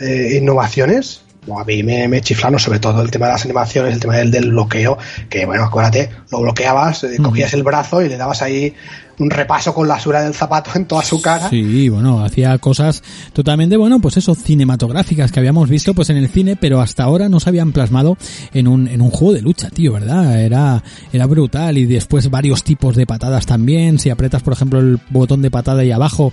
[0.00, 3.94] eh, innovaciones, bueno, a mí me, me chiflaron sobre todo el tema de las animaciones,
[3.94, 8.08] el tema del, del bloqueo, que bueno, acuérdate, lo bloqueabas, eh, cogías el brazo y
[8.08, 8.74] le dabas ahí
[9.20, 11.48] un repaso con la suela del zapato en toda su cara.
[11.48, 13.02] Sí, bueno, hacía cosas
[13.32, 17.28] totalmente, bueno, pues eso, cinematográficas que habíamos visto pues en el cine, pero hasta ahora
[17.28, 18.16] no se habían plasmado
[18.52, 20.40] en un, en un juego de lucha, tío, ¿verdad?
[20.40, 23.98] Era, era brutal y después varios tipos de patadas también.
[23.98, 26.32] Si apretas, por ejemplo, el botón de patada ahí abajo,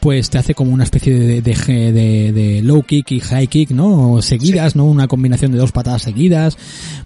[0.00, 3.70] pues te hace como una especie de, de, de- de low kick y high kick,
[3.70, 4.22] ¿no?
[4.22, 4.84] Seguidas, ¿no?
[4.84, 6.56] Una combinación de dos patadas seguidas.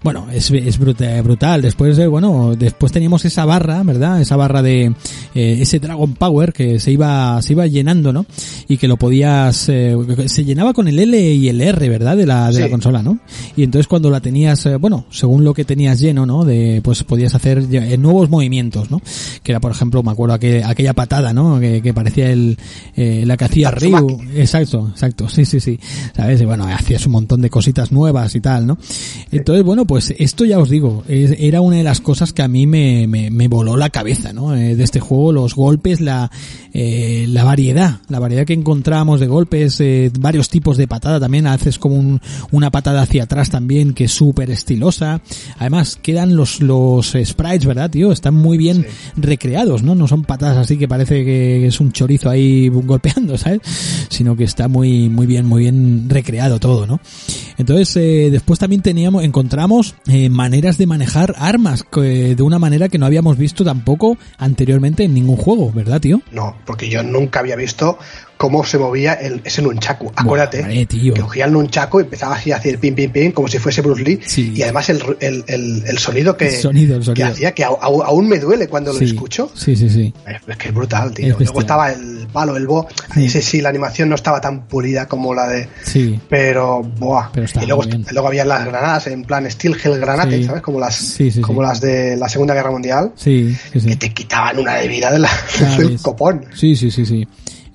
[0.03, 1.61] Bueno, es, es bruta- brutal.
[1.61, 4.21] Después, bueno, después teníamos esa barra, ¿verdad?
[4.21, 4.93] Esa barra de,
[5.35, 8.25] eh, ese Dragon Power que se iba, se iba llenando, ¿no?
[8.67, 9.95] Y que lo podías, eh,
[10.27, 12.17] se llenaba con el L y el R, ¿verdad?
[12.17, 13.19] De la, de la consola, ¿no?
[13.55, 16.43] Y entonces cuando la tenías, eh, bueno, según lo que tenías lleno, ¿no?
[16.45, 19.01] De, pues podías hacer eh, nuevos movimientos, ¿no?
[19.43, 21.59] Que era, por ejemplo, me acuerdo aquel- aquella patada, ¿no?
[21.59, 22.57] Que, que parecía el,
[22.95, 24.19] eh, la que hacía Ryu.
[24.35, 25.79] Exacto, exacto, sí, sí, sí.
[26.15, 26.41] ¿Sabes?
[26.41, 28.77] Y bueno, hacías un montón de cositas nuevas y tal, ¿no?
[29.31, 32.47] Entonces, bueno, pues esto ya os digo, es- era una de las cosas que a
[32.47, 34.51] mí me, me, me voló la cabeza, ¿no?
[34.51, 36.31] De este juego, los golpes, la,
[36.73, 41.47] eh, la variedad, la variedad que encontramos de golpes, eh, varios tipos de patada también,
[41.47, 42.21] haces como un-
[42.51, 45.21] una patada hacia atrás también que es súper estilosa.
[45.59, 48.11] Además, quedan los, los sprites, ¿verdad, tío?
[48.11, 49.95] Están muy bien recreados, ¿no?
[49.95, 53.61] No son patadas así que parece que es un chorizo ahí golpeando, ¿sabes?
[54.09, 56.99] Sino que está muy, muy bien, muy bien recreado todo, ¿no?
[57.57, 62.89] Entonces, eh, después también teníamos, encontramos eh, maneras de manejar armas que- de una manera
[62.89, 66.21] que no habíamos visto tampoco anteriormente en ningún juego, ¿verdad, tío?
[66.31, 67.97] No, porque yo nunca había visto
[68.43, 70.11] cómo se movía el, ese nunchaku.
[70.17, 71.13] Acuérdate Buah, eh, tío.
[71.13, 73.81] que cogía el nunchaku y empezaba así a hacer pim pim pim como si fuese
[73.81, 74.19] Bruce Lee.
[74.25, 74.51] Sí.
[74.53, 78.99] Y además el, el, el, sonido que, sonido, hacía, que aún me duele cuando lo
[78.99, 79.49] Sí, escucho.
[79.55, 80.13] Sí, sí, sí.
[80.27, 81.27] Es, que es brutal, tío.
[81.27, 81.39] Es.
[81.39, 82.85] Luego estaba el palo, el bo.
[83.13, 83.27] Sí.
[83.27, 85.69] Ese sí, la animación no estaba tan pulida como la de.
[85.85, 86.19] Sí.
[86.27, 87.29] Pero, buah.
[87.31, 90.43] Pero y luego, había las granadas en plan Steel Hell Granate, Sí.
[90.43, 90.61] ¿sabes?
[90.61, 91.67] Como las, Sí, sí, como sí.
[91.67, 93.87] las de la Segunda Guerra Mundial, Sí, sí, sí.
[93.87, 95.29] que te quitaban una de vida de la,
[95.77, 96.45] del copón.
[96.53, 97.25] Sí, sí, sí, sí.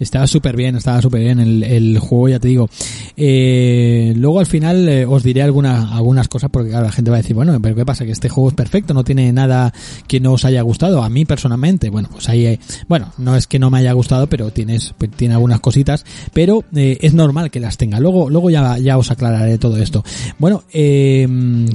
[0.01, 2.69] Estaba súper bien, estaba súper bien el, el juego, ya te digo.
[3.17, 7.17] Eh, luego al final eh, os diré alguna, algunas cosas porque claro, la gente va
[7.17, 8.05] a decir, bueno, pero ¿qué pasa?
[8.05, 9.73] Que este juego es perfecto, no tiene nada
[10.07, 11.03] que no os haya gustado.
[11.03, 14.29] A mí personalmente, bueno, pues ahí, eh, bueno, no es que no me haya gustado,
[14.29, 17.99] pero tienes, pues, tiene algunas cositas, pero eh, es normal que las tenga.
[17.99, 20.05] Luego, luego ya, ya os aclararé todo esto.
[20.39, 20.63] Bueno,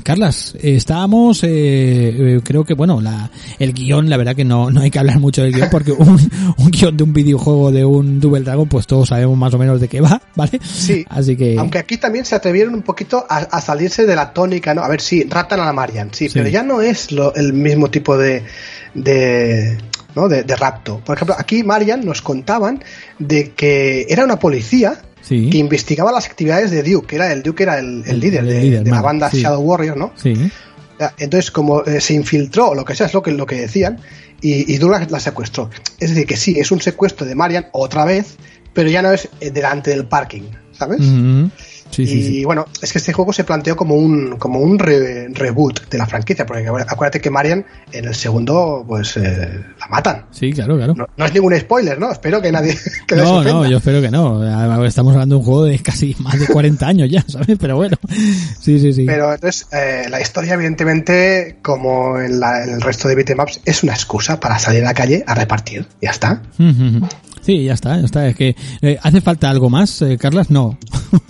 [0.04, 5.00] Carlas, estábamos, creo que, bueno, la, el guion, la verdad que no, no hay que
[5.00, 6.18] hablar mucho del guion porque un,
[6.58, 9.80] un guion de un videojuego de un Double Dragon, pues todos sabemos más o menos
[9.82, 10.60] de qué va, ¿vale?
[10.64, 11.06] Sí.
[11.10, 14.74] Así que, Aunque aquí también se atrevieron un poquito a, a salirse de la tónica,
[14.74, 14.84] ¿no?
[14.84, 16.34] A ver, sí, raptan a la Marian, sí, Sí.
[16.36, 18.44] pero ya no es lo- el mismo tipo de,
[18.94, 19.78] de,
[20.16, 20.28] ¿no?
[20.30, 21.00] de, de rapto.
[21.06, 22.84] Por ejemplo, aquí Marian nos contaban
[23.20, 27.44] de que era una policía sí, que investigaba las actividades de Duke, que era el
[27.44, 29.42] Duke era el, el El- líder, el de, líder, de la banda sí.
[29.42, 30.12] Shadow Warrior, ¿no?
[30.16, 30.34] sí,
[31.18, 34.00] Entonces, como eh, se infiltró, o lo que sea, es lo que, lo que decían,
[34.44, 35.70] y, y Douglas la secuestró.
[36.00, 38.38] Es decir, que sí, es un secuestro de Marian otra vez,
[38.74, 41.02] pero ya no es eh, delante del parking, ¿sabes?
[41.94, 42.46] Sí, y sí, sí.
[42.46, 46.06] bueno, es que este juego se planteó como un, como un re- reboot de la
[46.08, 50.26] franquicia, porque acu- acuérdate que Marian en el segundo, pues eh, la matan.
[50.32, 50.94] Sí, claro, claro.
[50.96, 52.12] No, no es ningún spoiler, ¿no?
[52.12, 52.78] Espero que nadie
[53.08, 54.84] que No, no, yo espero que no.
[54.86, 57.58] Estamos hablando de un juego de casi más de 40 años ya, ¿sabes?
[57.60, 57.98] Pero bueno.
[58.60, 59.06] Sí, sí, sí.
[59.06, 63.84] Pero entonces, eh, la historia, evidentemente, como en, la- en el resto de beatemaps, es
[63.84, 65.86] una excusa para salir a la calle a repartir.
[66.02, 66.42] Ya está.
[67.46, 68.28] Sí, ya está, ya está.
[68.28, 70.50] Es que, eh, ¿hace falta algo más, eh, Carlas?
[70.50, 70.78] No.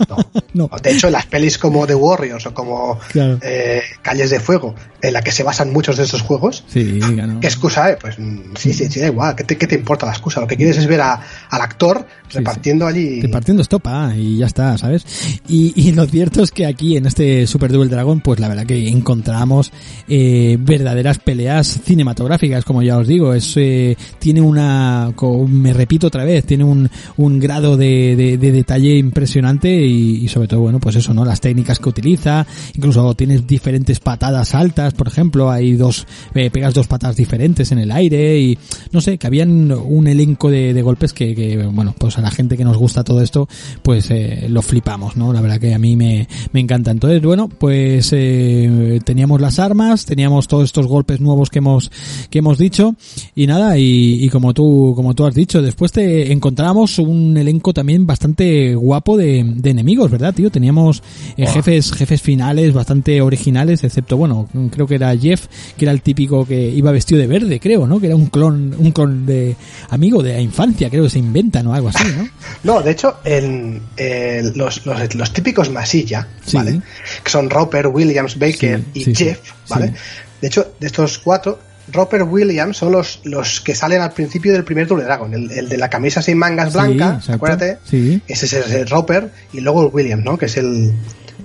[0.08, 0.16] No.
[0.54, 0.70] no.
[0.82, 3.38] De hecho, las pelis como The Warriors o como Claro.
[3.42, 7.38] eh, Calles de Fuego, en la que se basan muchos de estos juegos, Sí, claro.
[7.40, 7.94] ¿qué excusa hay?
[8.00, 9.34] Pues mm, sí, sí, sí, da igual.
[9.36, 10.40] ¿Qué te, qué te importa la excusa?
[10.40, 13.20] Lo que quieres es ver a- al actor repartiendo allí.
[13.20, 15.04] Repartiendo estopa y ya está, ¿sabes?
[15.48, 18.66] Y, y lo cierto es que aquí en este Super Duel Dragon, pues la verdad
[18.66, 19.72] que encontramos
[20.08, 23.34] eh, verdaderas peleas cinematográficas, como ya os digo.
[23.34, 25.12] Es eh, tiene una,
[25.48, 30.48] me repito otra vez, tiene un, un grado de, de- de detalle impresionante y, sobre
[30.48, 31.24] todo, bueno, pues eso, ¿no?
[31.24, 36.74] Las técnicas que utiliza, incluso tienes diferentes patadas altas, por ejemplo, hay dos, eh, pegas
[36.74, 38.58] dos patadas diferentes en el aire y
[38.92, 42.30] no sé, que habían un elenco de, de golpes que, que, bueno, pues a la
[42.30, 43.48] gente que nos gusta todo esto,
[43.82, 45.32] pues eh, lo flipamos, ¿no?
[45.32, 46.90] La verdad que a mí me, me encanta.
[46.90, 51.90] Entonces, bueno, pues eh, teníamos las armas, teníamos todos estos golpes nuevos que hemos,
[52.30, 52.94] que hemos dicho
[53.34, 57.72] y nada, y, y como tú, como tú has dicho, después te encontramos un elenco
[57.72, 60.50] también bastante guapo de, de enemigos, ¿verdad, tío?
[60.50, 61.04] Teníamos
[61.36, 66.02] eh, jefes, jefes finales bastante originales, excepto, bueno, creo que era Jeff, que era el
[66.02, 68.00] típico que iba vestido de verde, creo, ¿no?
[68.00, 69.54] Que era un clon, un clon de
[69.90, 72.28] amigo de la infancia, creo que se inventan o algo así, ¿no?
[72.64, 76.56] No, de hecho, en, eh, los, los, los típicos masilla, Sí.
[76.56, 76.80] ¿vale?
[77.22, 79.14] Que son Roper, Williams, Baker Sí, y sí.
[79.14, 79.94] Jeff, ¿vale?
[80.40, 81.58] De hecho, de estos cuatro,
[81.92, 85.32] Roper Williams son los, los que salen al principio del primer Double Dragon.
[85.34, 87.32] El, el de la camisa sin mangas Sí, blanca, exacto.
[87.34, 87.78] acuérdate.
[87.84, 88.20] Sí.
[88.26, 90.36] Ese es el Roper y luego el Williams, ¿no?
[90.38, 90.92] Que es el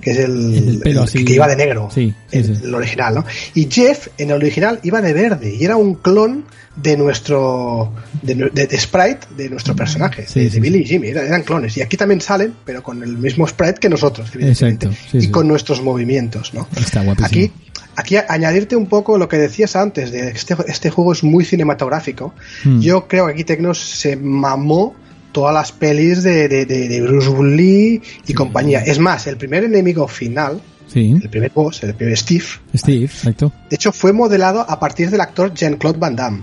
[0.00, 1.26] que es el, pelo así.
[1.26, 2.66] que iba de negro, Sí, sí, el, sí.
[2.72, 3.24] original, ¿no?
[3.54, 8.34] Y Jeff en el original iba de verde y era un clon de nuestro de,
[8.34, 11.42] de- de sprite de nuestro personaje, Sí, de, sí, de Billy y Jimmy, era- eran
[11.42, 15.18] clones y aquí también salen, pero con el mismo sprite que nosotros, evidentemente, Exacto, sí,
[15.18, 15.30] y sí.
[15.30, 16.66] con nuestros movimientos, ¿no?
[16.80, 17.26] Está guapísimo.
[17.26, 17.52] Aquí
[18.00, 22.32] Aquí añadirte un poco lo que decías antes, de este, este juego es muy cinematográfico.
[22.64, 22.80] Hmm.
[22.80, 24.94] Yo creo que aquí Tecnos se mamó
[25.32, 28.80] todas las pelis de, de, Bruce Lee y compañía.
[28.80, 31.14] Es más, el primer enemigo final, Sí.
[31.22, 33.52] el primer boss, el primer Steve, Steve, exacto.
[33.68, 36.42] de hecho fue modelado a partir del actor Jean-Claude Van Damme.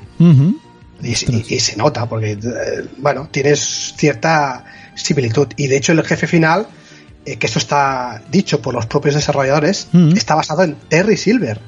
[1.04, 2.40] Y- y se nota, porque, eh,
[2.98, 4.64] bueno, tienes cierta
[4.96, 5.48] similitud.
[5.58, 6.66] Y de hecho el jefe final,
[7.28, 10.14] eh, que esto está dicho por los propios desarrolladores, Mm.
[10.18, 11.60] está basado en Terry Silver,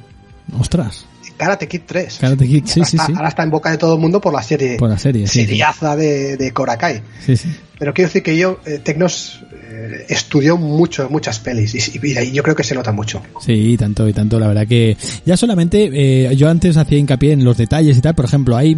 [0.59, 1.05] Ostras.
[1.37, 2.17] Karate Kid 3.
[2.19, 3.13] Karate Kid, sí, ahora, sí, está, sí.
[3.15, 5.39] ahora está en boca de todo el mundo por la serie, Por la serie, sí,
[5.41, 5.45] sí.
[5.45, 7.01] seriaza de, de Cobra Kai.
[7.25, 7.49] Sí, sí.
[7.77, 12.31] Pero quiero decir que yo, eh, Tecnos, eh, estudió mucho, muchas pelis y, y ahí
[12.33, 13.21] yo creo que se nota mucho.
[13.39, 17.45] Sí, tanto y tanto, la verdad que ya solamente eh, yo antes hacía hincapié en
[17.45, 18.77] los detalles y tal, por ejemplo, hay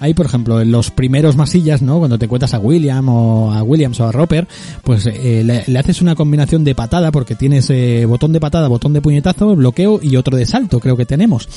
[0.00, 1.98] hay por ejemplo en los primeros masillas, ¿no?
[1.98, 4.48] Cuando te cuentas a William o a Williams o a Roper,
[4.82, 8.66] pues eh, le, le haces una combinación de patada porque tienes eh, botón de patada,
[8.68, 11.48] botón de puñetazo, bloqueo y otro de salto, creo que tenemos.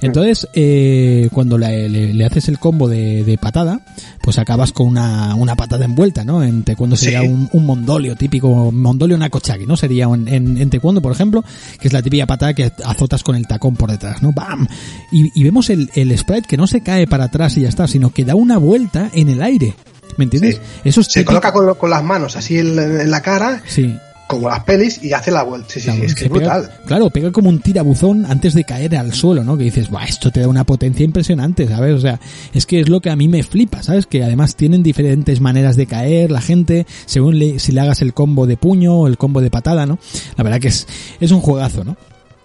[0.00, 3.80] Entonces, eh, cuando le, le- le haces el combo de, de patada,
[4.22, 6.42] pues acabas con una, una patada envuelta, ¿no?
[6.42, 7.26] En taekwondo sería Sí.
[7.28, 9.76] un, un mondolio típico, mondolio nakochaki, ¿no?
[9.76, 11.44] Sería en, en, en taekwondo, por ejemplo,
[11.80, 14.32] que es la típica patada que azotas con el tacón por detrás, ¿no?
[14.32, 14.68] ¡Bam!
[15.10, 17.87] Y, y vemos el, el sprite que no se cae para atrás y ya está,
[17.88, 19.74] sino que da una vuelta en el aire.
[20.16, 20.56] ¿Me entiendes?
[20.56, 20.60] Sí.
[20.84, 23.94] Eso es Se típico- coloca con, las manos así en, en la cara, Sí.
[24.26, 25.68] como las pelis, y hace la vuelta.
[25.70, 26.70] Sí, sí, sí, Claro, es que es pega- brutal.
[26.86, 29.56] claro, pega como un tirabuzón antes de caer al suelo, ¿no?
[29.56, 31.94] Que dices, Buah, esto te da una potencia impresionante, ¿sabes?
[31.94, 32.18] O sea,
[32.52, 34.06] es que es lo que a mí me flipa, ¿sabes?
[34.06, 38.12] Que además tienen diferentes maneras de caer la gente, según le- si le hagas el
[38.12, 39.98] combo de puño o el combo de patada, ¿no?
[40.36, 40.86] La verdad que es,
[41.20, 41.96] es un juegazo, ¿no?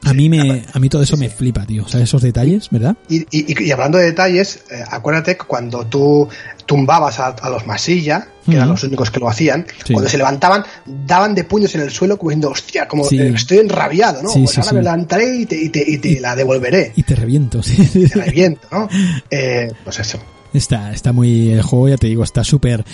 [0.05, 1.83] A mí me, a mí todo eso me flipa, tío.
[1.83, 2.95] O sea, esos detalles, ¿verdad?
[3.09, 6.27] Y, y- y hablando de detalles, eh, acuérdate que cuando tú
[6.65, 9.93] tumbabas a, a los masilla, que eran los únicos que lo hacían, Sí.
[9.93, 10.63] cuando se levantaban,
[11.05, 13.17] daban de puños en el suelo como diciendo, hostia, como Sí.
[13.19, 14.29] eh, estoy enrabiado, ¿no?
[14.33, 16.91] Pues ahora me levantaré y te, y te- y te la devolveré.
[16.95, 17.75] Y te reviento, sí.
[18.07, 18.89] Te reviento, ¿no?
[19.29, 20.19] Eh, pues eso.
[20.53, 22.85] Está, está muy, el juego ya te digo, está súper,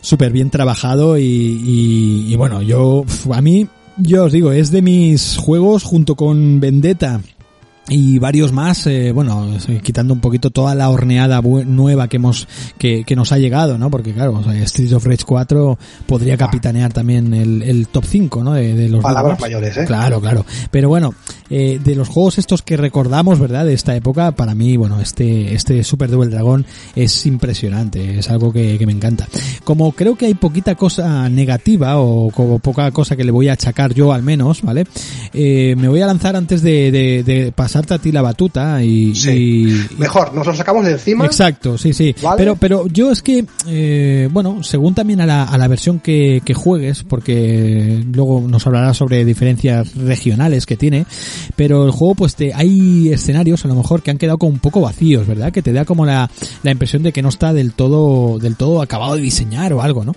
[0.00, 3.66] súper bien trabajado y, y, y bueno, yo, a mí,
[4.02, 7.20] yo os digo, es de mis juegos junto con Vendetta
[7.90, 9.48] y varios más, eh, bueno,
[9.82, 12.46] quitando un poquito toda la horneada nueva que hemos,
[12.78, 13.90] que, que nos ha llegado, ¿no?
[13.90, 15.76] Porque claro, o sea, Streets of Rage 4
[16.06, 18.52] podría capitanear también el, el top 5, ¿no?
[18.52, 19.40] De, de los Palabras beatmaps.
[19.40, 19.84] mayores, ¿eh?
[19.86, 20.46] Claro, claro.
[20.70, 21.14] Pero bueno,
[21.50, 23.66] eh, de los juegos estos que recordamos, ¿verdad?
[23.66, 28.52] De esta época, para mí, bueno, este, este Super Double Dragon es impresionante, es algo
[28.52, 29.26] que, que me encanta.
[29.64, 33.54] Como creo que hay poquita cosa negativa o como poca cosa que le voy a
[33.54, 34.84] achacar yo al menos, ¿vale?
[35.32, 37.50] Eh, me voy a lanzar antes de, de, de
[37.80, 39.30] pasarte a ti la batuta y, Sí.
[39.30, 41.24] y- Mejor, nos lo sacamos de encima.
[41.26, 42.14] Exacto, sí, sí.
[42.22, 42.36] ¿Vale?
[42.38, 46.42] Pero, pero yo es que, eh, bueno, según también a la, a la versión que,
[46.44, 51.06] que juegues, porque luego nos hablará sobre diferencias regionales que tiene,
[51.56, 54.58] pero el juego, pues te, hay escenarios a lo mejor que han quedado como un
[54.60, 55.52] poco vacíos, ¿verdad?
[55.52, 56.30] Que te da como la,
[56.62, 60.04] la impresión de que no está del todo, del todo acabado de diseñar o algo,
[60.04, 60.14] ¿no?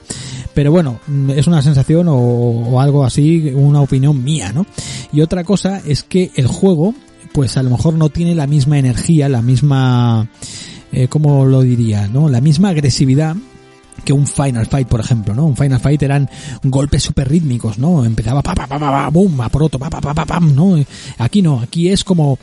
[0.53, 4.65] Pero bueno, mm, es una sensación o, o algo así, una opinión mía, ¿no?
[5.11, 6.93] Y otra cosa es que el juego,
[7.33, 10.27] pues a lo mejor no tiene la misma energía, la misma,
[10.91, 12.07] eh, ¿cómo lo diría?
[12.07, 12.29] ¿No?
[12.29, 13.35] La misma agresividad
[14.05, 15.45] que un Final Fight, por ejemplo, ¿no?
[15.45, 16.29] Un Final Fight eran
[16.63, 18.03] golpes súper rítmicos, ¿no?
[18.03, 20.53] Empezaba pa pa pa pa pa, boom, a por otro, pa pa pa pa pam,
[20.53, 20.83] ¿no?
[21.19, 22.37] Aquí no, aquí es como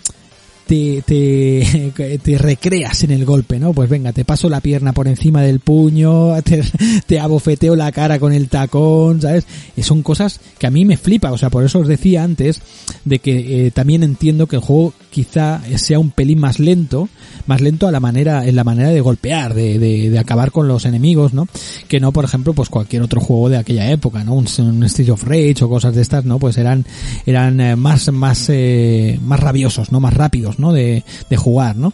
[0.71, 3.73] te, te, recreas en el golpe, ¿no?
[3.73, 6.63] Pues venga, te paso la pierna por encima del puño, te,
[7.07, 9.47] te abofeteo la cara con el tacón, ¿sabes?
[9.77, 12.61] Y son cosas que a mí me flipa, o sea, por eso os decía antes
[13.05, 17.09] de que eh, también entiendo que el juego quizá sea un pelín más lento,
[17.47, 20.69] más lento a la manera, en la manera de golpear, de, de, de acabar con
[20.69, 21.49] los enemigos, ¿no?
[21.89, 24.35] Que no, por ejemplo, pues cualquier otro juego de aquella época, ¿no?
[24.35, 26.39] Un, un Street of Rage o cosas de estas, ¿no?
[26.39, 26.85] Pues eran,
[27.27, 30.01] eran eh, más, más, eh, más rabiosos, ¿no?
[30.01, 30.73] Más rápidos, ¿no?
[30.73, 31.93] De, de jugar, ¿no?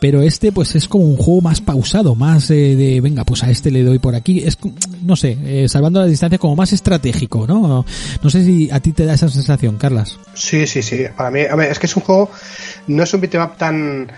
[0.00, 3.50] Pero este pues es como un juego más pausado, más eh, de venga, pues a
[3.50, 4.58] este le doy por aquí, es
[5.02, 7.84] no sé, eh, salvando la distancia como más estratégico, ¿no?
[8.22, 10.18] No sé si a ti te da esa sensación, Carlas.
[10.34, 11.04] Sí, sí, sí.
[11.16, 12.30] Para mí, a ver, es que es un juego,
[12.86, 14.10] no es un beatmap tan,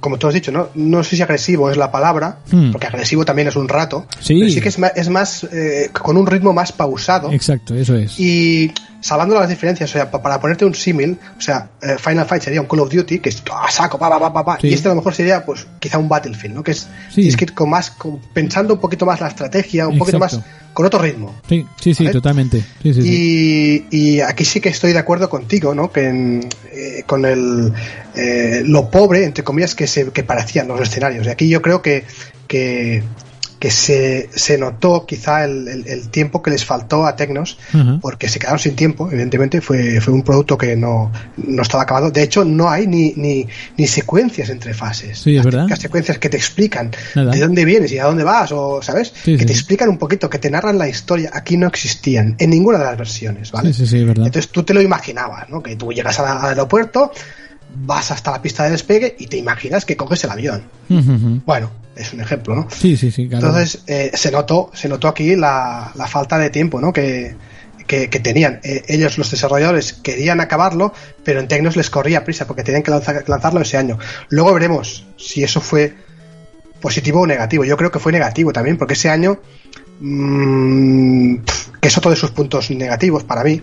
[0.00, 0.68] como tú has dicho, ¿no?
[0.74, 2.70] No sé si agresivo es la palabra, Hmm.
[2.72, 4.06] porque agresivo también es un rato.
[4.20, 4.34] Sí.
[4.38, 7.32] Pero sí que es más, es más eh, con un ritmo más pausado.
[7.32, 8.18] Exacto, eso es.
[8.20, 8.70] Y
[9.04, 12.42] salvando las diferencias, o sea, pa- para ponerte un símil, o sea, eh, Final Fight
[12.42, 14.68] sería un Call of Duty, que es a saco, pa, pa, pa, pa, Sí.
[14.68, 16.62] y este a lo mejor sería, pues, quizá un Battlefield, ¿no?
[16.62, 17.28] Que es, Sí.
[17.28, 20.40] es que con más, con- pensando un poquito más la estrategia, un poquito más,
[20.72, 21.34] con otro ritmo.
[21.46, 22.14] Sí, sí, sí, ¿Vale?
[22.14, 22.60] totalmente.
[22.82, 23.86] Sí, sí, sí.
[23.90, 25.92] Y, y aquí sí que estoy de acuerdo contigo, ¿no?
[25.92, 27.72] Que en- eh, con el
[28.16, 31.26] eh, lo pobre, entre comillas, que se que parecían los escenarios.
[31.26, 32.04] Y aquí yo creo que,
[32.48, 33.02] que,
[33.64, 37.56] que se, se notó quizá el, el- el tiempo que les faltó a Tecnos,
[38.02, 42.10] porque se quedaron sin tiempo, evidentemente, fue, fue un producto que no, no estaba acabado.
[42.10, 43.46] De hecho, no hay ni, ni,
[43.78, 45.18] ni secuencias entre fases.
[45.18, 45.60] Sí, es Las verdad.
[45.62, 47.32] típicas secuencias que te explican Nada.
[47.32, 49.14] de dónde vienes y a dónde vas, o, ¿sabes?
[49.24, 51.30] Sí, que sí, te explican un poquito, que te narran la historia.
[51.32, 53.72] Aquí no existían, en ninguna de las versiones, ¿vale?
[53.72, 54.26] Sí, sí, verdad.
[54.26, 55.62] Entonces tú te lo imaginabas, ¿no?
[55.62, 57.12] Que tú llegas al aeropuerto,
[57.76, 60.62] vas hasta la pista de despegue y te imaginas que coges el avión.
[61.46, 62.68] Bueno, es un ejemplo, ¿no?
[62.70, 63.46] Sí, sí, sí, claro.
[63.48, 66.92] Entonces eh, se notó, se notó aquí la, la falta de tiempo, ¿no?
[66.92, 67.34] Que,
[67.86, 68.60] que, que tenían.
[68.62, 70.92] Eh, ellos, los desarrolladores, querían acabarlo,
[71.24, 73.98] pero en Tecnos les corría prisa porque tenían que lanzar- lanzarlo ese año.
[74.30, 75.94] Luego veremos si eso fue
[76.80, 77.64] positivo o negativo.
[77.64, 79.38] Yo creo que fue negativo también, porque ese año,
[80.00, 83.62] mm, pf, que es otro de sus puntos negativos para mí,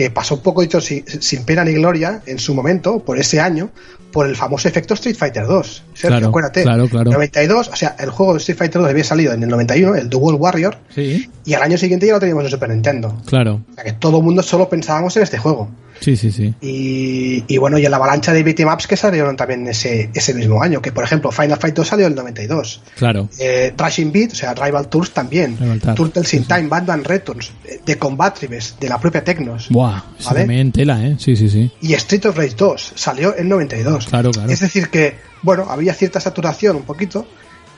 [0.00, 3.38] que pasó un poco dicho sin, sin pena ni gloria en su momento, por ese
[3.38, 3.68] año,
[4.12, 5.84] por el famoso efecto Street Fighter 2.
[5.94, 6.62] Sergio, Claro, acuérdate.
[6.62, 7.10] claro, claro.
[7.12, 10.08] 92, o sea, el juego de Street Fighter 2 había salido en el 91, el
[10.10, 13.16] Dual Warrior, Sí, y al año siguiente ya lo teníamos en Super Nintendo.
[13.26, 13.60] claro.
[13.70, 15.68] O sea, que todo el mundo solo pensábamos en este juego.
[16.00, 16.54] Sí, sí, sí.
[16.62, 20.62] Y, y bueno, y en la avalancha de beatemaps que salieron también ese, ese mismo
[20.62, 22.80] año, que por ejemplo Final Fight 2 salió en el 92.
[22.96, 23.28] Claro.
[23.38, 25.58] Eh, Rushing Beat, o sea, Rival Tours también.
[25.60, 26.54] Rival Turtles in sí, sí.
[26.54, 29.68] Time, Batman Returns, eh, de Combat Tribes, de la propia Tecnos.
[29.68, 30.70] Buah, ¿Vale?
[30.72, 31.16] tela, ¿eh?
[31.18, 31.70] Sí, sí, sí.
[31.82, 33.99] Y Street of Rage 2 salió en 92.
[34.06, 34.50] Claro, claro.
[34.50, 37.26] Es decir que, bueno, había cierta saturación un poquito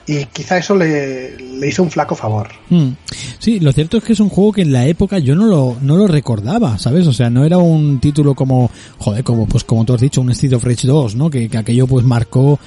[0.07, 2.49] y quizá eso le, le hizo un flaco favor.
[2.71, 2.91] Mm.
[3.39, 5.77] Sí, lo cierto es que es un juego que en la época yo no lo,
[5.81, 7.07] no lo recordaba, ¿sabes?
[7.07, 10.31] O sea, no era un título como, joder, como, pues como tú has dicho, un
[10.31, 11.31] Street of Rage 2, ¿no?
[11.31, 12.59] Que, que aquello pues marcó,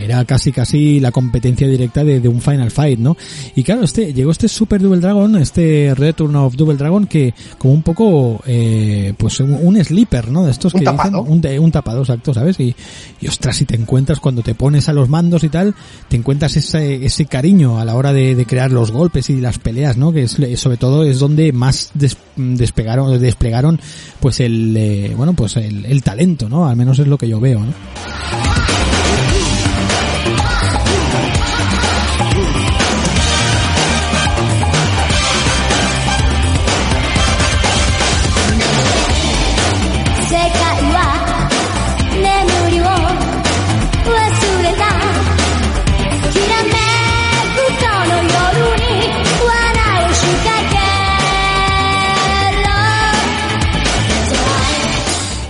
[0.00, 3.16] era casi casi la competencia directa de, de un Final Fight, ¿no?
[3.54, 7.74] Y claro, este, llegó este Super Double Dragon, este Return of Double Dragon que como
[7.74, 10.44] un poco, eh, pues un, un sleeper, ¿no?
[10.44, 11.22] De estos Un que tapado.
[11.24, 12.58] dicen, un, un tapado, exacto, ¿sabes?
[12.60, 12.74] Y,
[13.20, 15.74] y ostras, si te encuentras cuando te pones a los mandos y tal,
[16.08, 19.58] te encuentras ese, ese cariño a la hora de, de crear los golpes y las
[19.58, 20.12] peleas, ¿no?
[20.12, 23.80] Que es, sobre todo es donde más des- despegaron, desplegaron,
[24.20, 26.66] pues el, eh, bueno, pues el, el talento, ¿no?
[26.68, 27.72] Al menos es lo que yo veo, ¿no?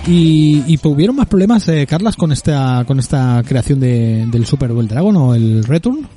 [0.06, 4.46] Y, y pues, hubieron más problemas, eh, Carlas, con esta, con esta creación de, del
[4.46, 6.08] Super Duel Dragon o el Return.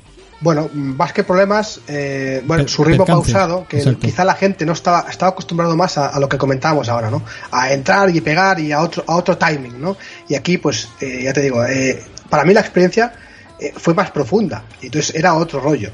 [0.42, 5.04] Bueno, más que problemas, eh, bueno, su ritmo pausado, que quizá la gente no estaba,
[5.10, 7.22] estaba acostumbrado más a, lo que comentábamos ahora, ¿no?
[7.50, 9.98] A entrar y pegar y a otro, a otro timing, ¿no?
[10.28, 13.12] Y aquí, pues, eh, ya te digo, eh, para mí la experiencia
[13.58, 15.90] eh, fue más profunda, entonces era otro rollo.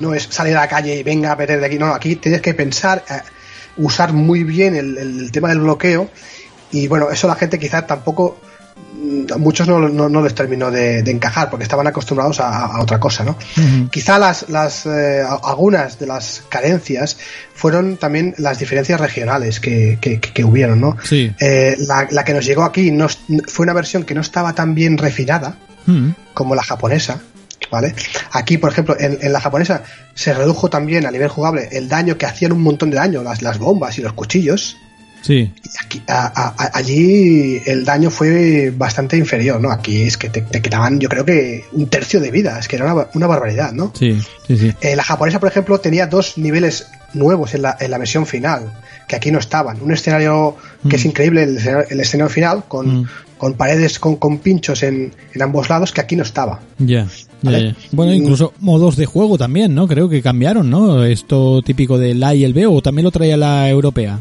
[0.00, 2.40] No es salir a la calle y venga a perder de aquí, no, aquí tienes
[2.40, 3.20] que pensar, eh,
[3.76, 6.08] usar muy bien el, el tema del bloqueo
[6.76, 8.38] y bueno, eso la gente quizá tampoco
[9.00, 12.66] mm, a muchos no, no- no les terminó de, de encajar porque estaban acostumbrados a,
[12.66, 13.36] a otra cosa, ¿no?
[13.90, 17.16] Quizá las, las eh, algunas de las carencias
[17.54, 20.96] fueron también las diferencias regionales que, que, que- hubieron, ¿no?
[21.04, 21.32] Sí.
[21.40, 23.06] Eh, la, la que nos llegó aquí no,
[23.46, 25.58] fue una versión que no estaba tan bien refinada
[26.34, 27.20] como la japonesa.
[27.70, 27.94] ¿Vale?
[28.32, 29.82] Aquí, por ejemplo, en, en la japonesa
[30.14, 33.42] se redujo también a nivel jugable el daño que hacían un montón de daño, las,
[33.42, 34.76] las bombas y los cuchillos.
[35.24, 35.50] Sí.
[35.82, 39.70] Aquí, a- a- a- allí el daño fue bastante inferior, ¿no?
[39.70, 42.76] Aquí es que te, te quitaban, yo creo que un tercio de vida, es que
[42.76, 43.90] era una, una barbaridad, ¿no?
[43.98, 44.72] Sí, sí, sí.
[44.82, 48.70] Eh, la japonesa, por ejemplo, tenía dos niveles nuevos en la, en la versión final,
[49.08, 49.80] que aquí no estaban.
[49.80, 50.56] Un escenario
[50.88, 53.08] que es increíble, el escenario, el escenario final, con, Mm.
[53.38, 56.60] con paredes con, con pinchos en, en ambos lados, que aquí no estaba.
[56.78, 57.06] Ya,
[57.40, 57.74] Vale.
[57.92, 59.86] Bueno, incluso modos de juego también, ¿no?
[59.86, 61.04] Creo que cambiaron, ¿no?
[61.04, 64.20] Esto típico del A y el B, o también lo traía la europea.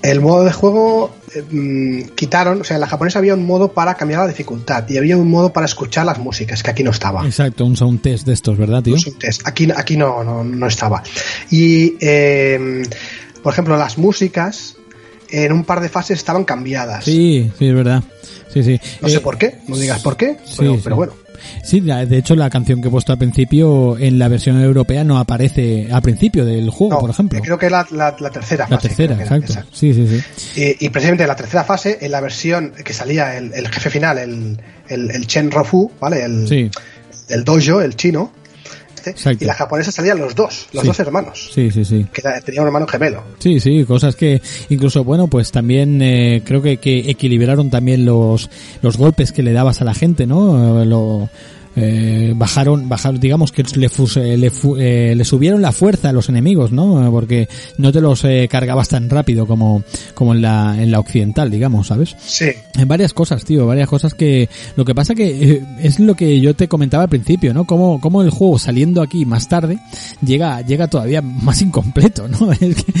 [0.00, 3.72] El modo de juego eh, mm, quitaron, o sea, en la japonesa había un modo
[3.72, 6.92] para cambiar la dificultad y había un modo para escuchar las músicas, que aquí no
[6.92, 7.26] estaba.
[7.26, 8.94] Exacto, un sound test de estos, ¿verdad, tío?
[8.94, 9.42] Un test.
[9.46, 11.02] Aquí, aquí no, no, no estaba.
[11.50, 12.82] Y, eh,
[13.42, 14.76] por ejemplo, las músicas
[15.30, 17.04] en un par de fases estaban cambiadas.
[17.04, 18.02] Sí, sí, es verdad.
[18.54, 18.80] Sí, sí.
[19.02, 20.80] No Eh, sé por qué, no digas por qué, sí, pero, sí.
[20.84, 21.12] pero bueno.
[21.62, 25.18] Sí, de hecho la canción que he puesto al principio en la versión europea no
[25.18, 27.40] aparece al principio del juego, No, por ejemplo.
[27.42, 28.88] Creo que es la, la- la tercera La fase.
[28.88, 29.68] tercera, era, exacto.
[29.72, 30.60] Sí, sí, sí.
[30.80, 33.90] Y, y precisamente en la tercera fase, en la versión que salía el, el jefe
[33.90, 34.58] final, el,
[34.88, 36.24] el, el Chen Rofu, ¿vale?
[36.24, 36.70] El, Sí,
[37.28, 38.32] el dojo, el chino.
[39.06, 39.44] Exacto.
[39.44, 40.88] y la japonesa salían los dos, los Sí.
[40.88, 41.50] dos hermanos.
[41.54, 42.06] sí, sí, sí.
[42.12, 43.22] Que tenía un hermano gemelo.
[43.38, 48.50] Sí, sí, cosas que incluso, bueno, pues también eh, creo que, que equilibraron también los,
[48.82, 50.82] los golpes que le dabas a la gente, ¿no?
[50.82, 51.28] Eh, Lo,
[51.76, 56.08] eh, bajaron, bajaron, digamos que le, fus- eh, le, fu- eh, le subieron la fuerza
[56.08, 57.06] a los enemigos, ¿no?
[57.06, 57.48] Eh, Porque
[57.78, 59.82] no te los eh, cargabas tan rápido como,
[60.14, 62.16] como en la, en la occidental, digamos, ¿sabes?
[62.24, 62.46] Sí,
[62.76, 66.40] En varias cosas, tío, varias cosas que lo que pasa que eh, es lo que
[66.40, 67.64] yo te comentaba al principio, ¿no?
[67.64, 69.78] Como, como el juego saliendo aquí más tarde
[70.24, 72.50] llega, llega todavía más incompleto, ¿no?
[72.60, 72.92] Es que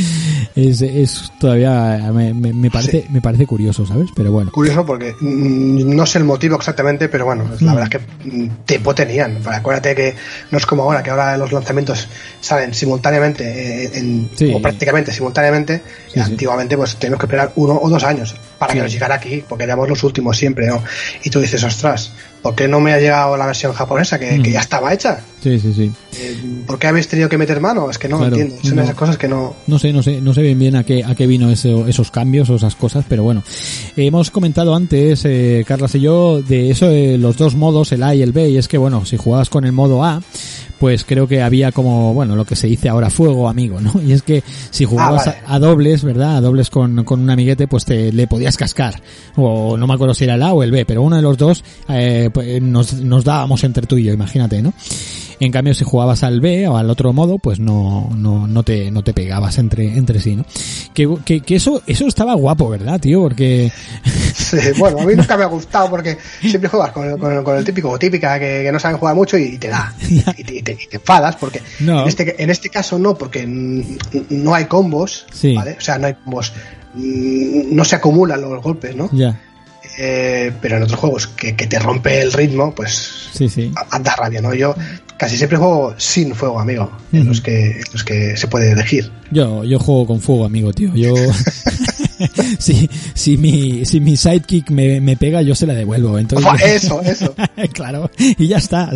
[0.54, 4.08] es, es todavía me, me- me parece, me parece curioso, ¿sabes?
[4.14, 4.50] Pero bueno.
[4.52, 7.74] curioso porque mm, no sé el motivo exactamente, pero bueno, la Mm.
[7.76, 9.38] verdad es que mm, tiempo tenían.
[9.46, 10.14] Acuérdate que
[10.50, 12.06] no es como ahora, que ahora los lanzamientos
[12.40, 13.44] salen simultáneamente,
[13.84, 14.52] eh, en- Sí.
[14.54, 15.80] o prácticamente simultáneamente.
[16.06, 16.20] Sí, sí.
[16.20, 18.78] Antiguamente pues tenemos que esperar uno o dos años para Sí.
[18.78, 20.82] que nos llegara aquí, porque éramos los últimos siempre, ¿no?
[21.24, 24.42] Y tú dices, ostras, ¿por qué no me ha llegado la versión japonesa que, Mm.
[24.42, 25.20] que ya estaba hecha?
[25.42, 25.92] Sí, sí, sí.
[26.18, 26.36] Eh,
[26.66, 27.88] ¿Por qué habéis tenido que meter mano?
[27.88, 28.60] Es que no Claro, entiendo.
[28.64, 28.82] Son no.
[28.82, 29.54] esas cosas que no...
[29.68, 32.10] No sé, no sé, no sé bien bien a qué, a qué vino eso- esos
[32.10, 33.44] cambios o esas cosas, pero bueno.
[33.96, 38.14] hemos comentado antes, eh, Carlas y yo, de eso, de los dos modos, el A
[38.14, 40.20] y el B, y es que bueno, si jugabas con el modo A,
[40.78, 43.92] pues creo que había como, bueno, lo que se dice ahora fuego amigo, ¿no?
[44.02, 45.42] Y es que si jugabas Ah, vale.
[45.46, 46.36] a, a dobles, ¿verdad?
[46.36, 49.00] A dobles con, con un amiguete, pues te le podías cascar.
[49.36, 51.36] O no me acuerdo si era el A o el B, pero uno de los
[51.36, 54.72] dos eh, pues, nos, nos dábamos entre tú y yo, imagínate, ¿no?
[55.40, 58.90] En cambio, si jugabas al B o al otro modo, pues no, no, no te,
[58.90, 60.44] no te pegabas entre, entre sí, ¿no?
[60.94, 63.20] Que, que, que eso, eso estaba guapo, ¿verdad, tío?
[63.22, 63.70] Porque,
[64.34, 67.56] Sí, bueno, a mí nunca me ha gustado porque siempre juegas con, el- con con
[67.56, 69.94] el típico o típica que, que no saben jugar mucho y te da.
[70.08, 72.02] Y te, y te- y te enfadas porque No.
[72.02, 75.54] en, este, en este caso no, porque no hay combos, Sí.
[75.54, 75.76] ¿vale?
[75.78, 76.52] O sea, no hay combos.
[76.94, 79.08] No se acumulan los golpes, ¿no?
[79.12, 79.40] ya,
[80.00, 83.72] Eh, pero en otros juegos que, que te rompe el ritmo, pues sí, sí.
[83.90, 84.54] a- da rabia, ¿no?
[84.54, 84.74] Yo
[85.16, 89.10] casi siempre juego sin fuego, amigo, en los que, en los que se puede elegir.
[89.32, 90.94] Yo, yo juego con fuego, amigo, tío.
[90.94, 91.14] Yo,
[92.58, 96.18] si, si mi, si mi sidekick me, me pega, yo se la devuelvo.
[96.18, 96.48] Entonces,
[96.84, 97.34] Eso, eso.
[97.72, 98.90] claro, y ya está.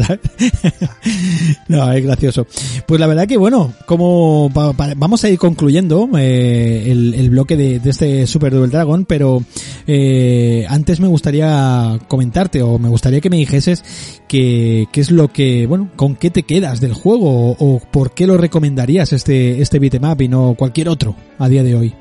[1.68, 2.46] no, es gracioso.
[2.86, 7.30] Pues la verdad que bueno, como pa- pa- vamos a ir concluyendo eh, el, el
[7.30, 9.42] bloque de, de este Super Double Dragon, pero
[9.86, 13.84] eh, antes me gustaría comentarte o me gustaría que me dijeses
[14.28, 18.14] que, qué es lo que, bueno, con qué te quedas del juego o, o por
[18.14, 21.94] qué lo recomendarías este, este beat'em up y no cualquier otro a día de hoy.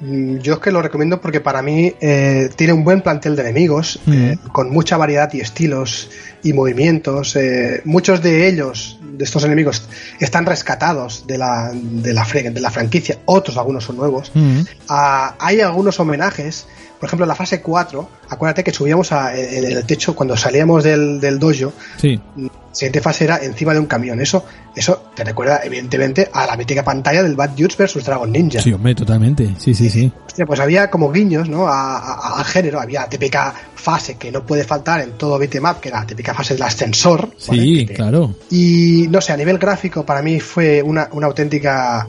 [0.00, 3.42] Mm, Yo es que lo recomiendo porque para mí eh, tiene un buen plantel de
[3.42, 4.12] enemigos, Mm.
[4.12, 6.10] eh, con mucha variedad y estilos
[6.48, 7.36] y movimientos.
[7.36, 9.82] eh, muchos de ellos, de estos enemigos,
[10.20, 14.30] están rescatados de la, de la, de la franquicia, otros algunos son nuevos.
[14.34, 16.66] Mm, Ah, hay algunos homenajes,
[17.00, 20.36] por ejemplo, en la fase 4, acuérdate que subíamos a- en en el techo cuando
[20.36, 21.72] salíamos del, del dojo.
[22.00, 22.20] Sí.
[22.36, 24.20] La siguiente fase era encima de un camión.
[24.20, 24.44] Eso,
[24.74, 28.60] eso te recuerda, evidentemente, a la mítica pantalla del Bad Dudes vs Dragon Ninja.
[28.60, 29.54] Sí, hombre, totalmente.
[29.58, 30.12] Sí, sí, sí.
[30.26, 31.66] Hostia, pues había como guiños, ¿no?
[31.68, 35.80] A- a- Al género, había la típica fase que no puede faltar en todo beatmap,
[35.80, 37.30] que era la típica fase del ascensor.
[37.38, 38.34] Sí, claro.
[38.50, 42.06] Y no sé, a nivel gráfico para mí fue una, una auténtica...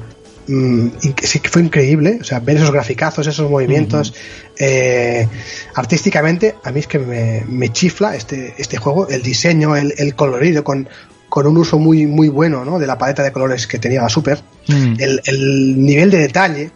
[0.48, 0.88] mm,
[1.24, 4.14] sí que fue increíble, o sea, ver esos graficazos, esos movimientos.
[4.60, 5.28] eh,
[5.76, 10.16] artísticamente, a mí es que me, me chifla este, este juego, el diseño, el, el
[10.16, 10.88] colorido, con,
[11.30, 12.80] con un uso muy, muy bueno ¿no?
[12.80, 14.42] de la paleta de colores que tenía la Super.
[14.68, 14.94] Mm.
[15.00, 16.72] El, el nivel de detalle,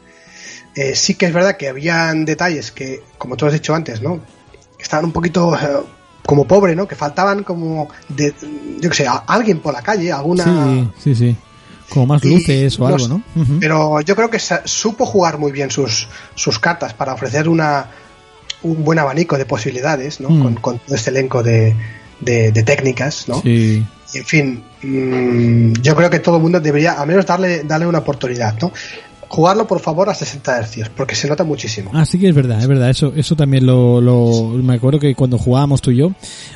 [0.75, 4.21] eh, sí que es verdad que habían detalles que, como tú has dicho antes, ¿no?
[4.79, 5.59] Estaban un poquito eh,
[6.25, 6.87] como pobre, ¿no?
[6.87, 8.33] Que faltaban como de,
[8.79, 10.43] yo que sé, a- alguien por la calle, alguna...
[10.43, 11.35] Sí, sí, sí.
[11.89, 13.21] Como más Y luces o algo, ¿no?
[13.59, 17.87] Pero yo creo que supo jugar muy bien sus, sus cartas para ofrecer una
[18.63, 20.29] un buen abanico de posibilidades, ¿no?
[20.29, 20.41] Mm.
[20.43, 21.75] Con, con todo este elenco de,
[22.19, 23.41] de, de técnicas, ¿no?
[23.41, 23.85] Sí.
[24.13, 27.87] Y, en fin, mm, yo creo que todo el mundo debería al menos darle, darle
[27.87, 28.71] una oportunidad, ¿no?
[29.33, 31.89] Jugarlo, por favor, a 60 Hz, porque se nota muchísimo.
[31.93, 32.89] Ah, sí que es verdad, es verdad.
[32.89, 36.11] Eso, eso también lo, lo, me acuerdo que cuando jugábamos tú y yo,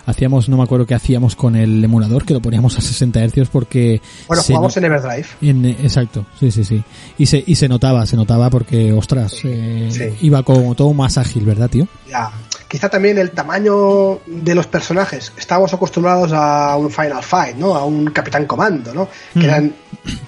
[0.06, 3.48] hacíamos, no me acuerdo qué hacíamos con el emulador, que lo poníamos a 60 Hz
[3.50, 4.02] porque...
[4.28, 5.26] Bueno, jugamos no- en Everdrive.
[5.42, 6.84] en- exacto, sí, sí, sí.
[7.18, 10.04] Y se, y se notaba, se notaba porque, ostras, eh, Sí.
[10.26, 11.88] iba como todo más ágil, ¿verdad, tío?
[12.10, 12.30] Ya.
[12.68, 15.32] Quizá también el tamaño de los personajes.
[15.38, 17.76] Estábamos acostumbrados a un Final Fight, ¿no?
[17.76, 19.08] A un Capitán Comando, ¿no?
[19.34, 19.74] Que eran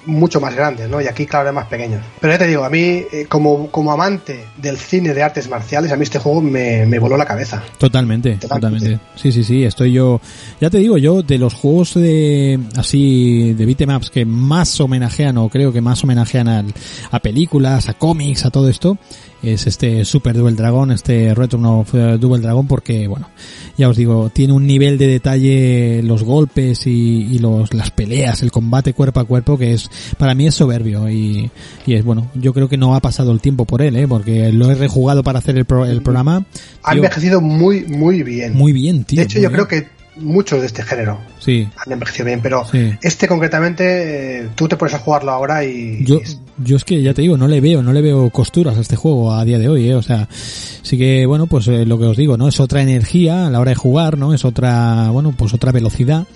[0.06, 1.00] mucho más grandes, ¿no?
[1.00, 2.02] Y aquí, claro, eran más pequeños.
[2.20, 2.78] Pero ya te digo, a mí,
[3.12, 6.98] eh, como, como amante del cine de artes marciales, a mí este juego me, me
[6.98, 7.62] voló la cabeza.
[7.76, 8.86] Totalmente, Totalmente.
[8.86, 9.04] totalmente.
[9.16, 10.20] Sí, sí, sí, estoy yo,
[10.60, 15.48] ya te digo, yo de los juegos de, así, de beatemaps que más homenajean o
[15.48, 16.74] creo que más homenajean al-
[17.10, 18.96] a películas, a cómics, a todo esto,
[19.42, 23.28] es este Super Double Dragon, este Return of Double Dragon, porque, bueno,
[23.76, 28.42] ya os digo, tiene un nivel de detalle, los golpes y, y los, las peleas,
[28.42, 31.50] el combate cuerpo a cuerpo, que es, para mí es soberbio y,
[31.86, 34.50] y es, bueno, yo creo que no ha pasado el tiempo por él, eh, porque
[34.52, 36.44] lo he rejugado para hacer el, pro- el programa.
[36.82, 38.54] Ha Tío, envejecido muy, muy bien.
[38.54, 39.18] muy bien, tío.
[39.18, 39.52] de hecho, yo bien.
[39.52, 41.68] creo que muchos de este género Sí.
[41.76, 42.90] han envejecido bien, pero Sí.
[43.02, 46.04] este concretamente, eh, tú te pones a jugarlo ahora y...
[46.04, 48.30] Yo, y es- yo es que ya te digo, no le veo, no le veo
[48.30, 49.94] costuras a este juego a día de hoy, ¿eh?
[49.94, 52.48] O sea, sí que, bueno, pues eh, lo que os digo, ¿no?
[52.48, 54.34] Es otra energía a la hora de jugar, ¿no?
[54.34, 56.26] Es otra, bueno, pues otra velocidad,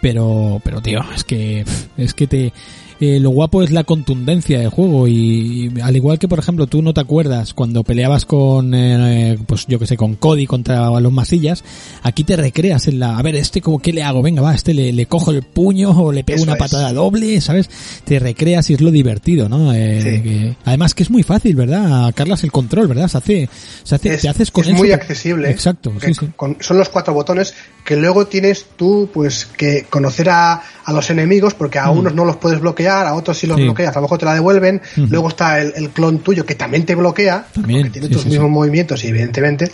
[0.00, 1.64] pero, pero tío, es que,
[1.96, 2.52] es que te,
[3.00, 6.66] eh, lo guapo es la contundencia del juego y, y al igual que por ejemplo
[6.66, 10.88] tú no te acuerdas cuando peleabas con eh, pues yo que sé con Cody contra
[11.00, 11.64] los masillas
[12.02, 14.74] aquí te recreas en la a ver este como qué le hago venga va este
[14.74, 16.58] le, le cojo el puño o le pego Eso una es.
[16.58, 17.70] patada doble sabes
[18.04, 20.22] te recreas y es lo divertido no Eh, Sí.
[20.22, 23.48] que- además que es muy fácil verdad Carlas el control verdad se hace
[23.84, 25.50] se hace es, te haces con es muy accesible.
[25.50, 29.86] exacto que sí sí con- son los cuatro botones que luego tienes tú pues que
[29.90, 31.98] conocer a, a los enemigos porque a Mm.
[31.98, 33.64] unos no los puedes bloquear, a otros sí los Sí.
[33.64, 34.80] bloqueas, a lo mejor te la devuelven.
[34.96, 38.22] Luego está el, el clon tuyo que también te bloquea, También, porque tiene sí, tus
[38.22, 39.70] sí, mismos movimientos y evidentemente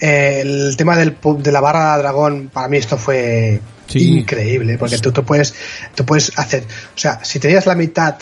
[0.00, 3.60] eh, el tema del, de la barra dragón para mí esto fue
[4.00, 5.54] increíble porque tú, tú puedes
[5.94, 8.16] tú puedes hacer, o sea, si tenías la mitad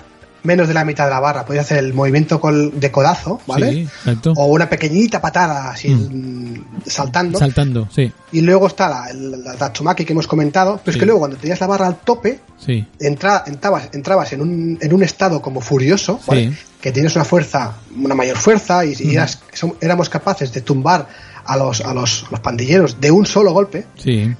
[0.44, 3.72] menos de la mitad de la barra, podías hacer el movimiento col- de codazo, ¿vale?
[3.72, 4.32] Sí, exacto.
[4.36, 7.38] O una pequeñita patada así mm, saltando.
[7.38, 10.98] saltando sí y luego está la, la, Tatsumaki que hemos comentado, pero Sí.
[10.98, 14.78] es que luego cuando tenías la barra al tope, sí entra, entrabas, entrabas en, un,
[14.80, 16.52] en un estado como furioso, ¿vale?
[16.80, 19.40] Que tienes una fuerza, una mayor fuerza, y, y eras-
[19.80, 21.08] éramos capaces de tumbar
[21.46, 24.34] a los, a los, los pandilleros de un solo golpe, sí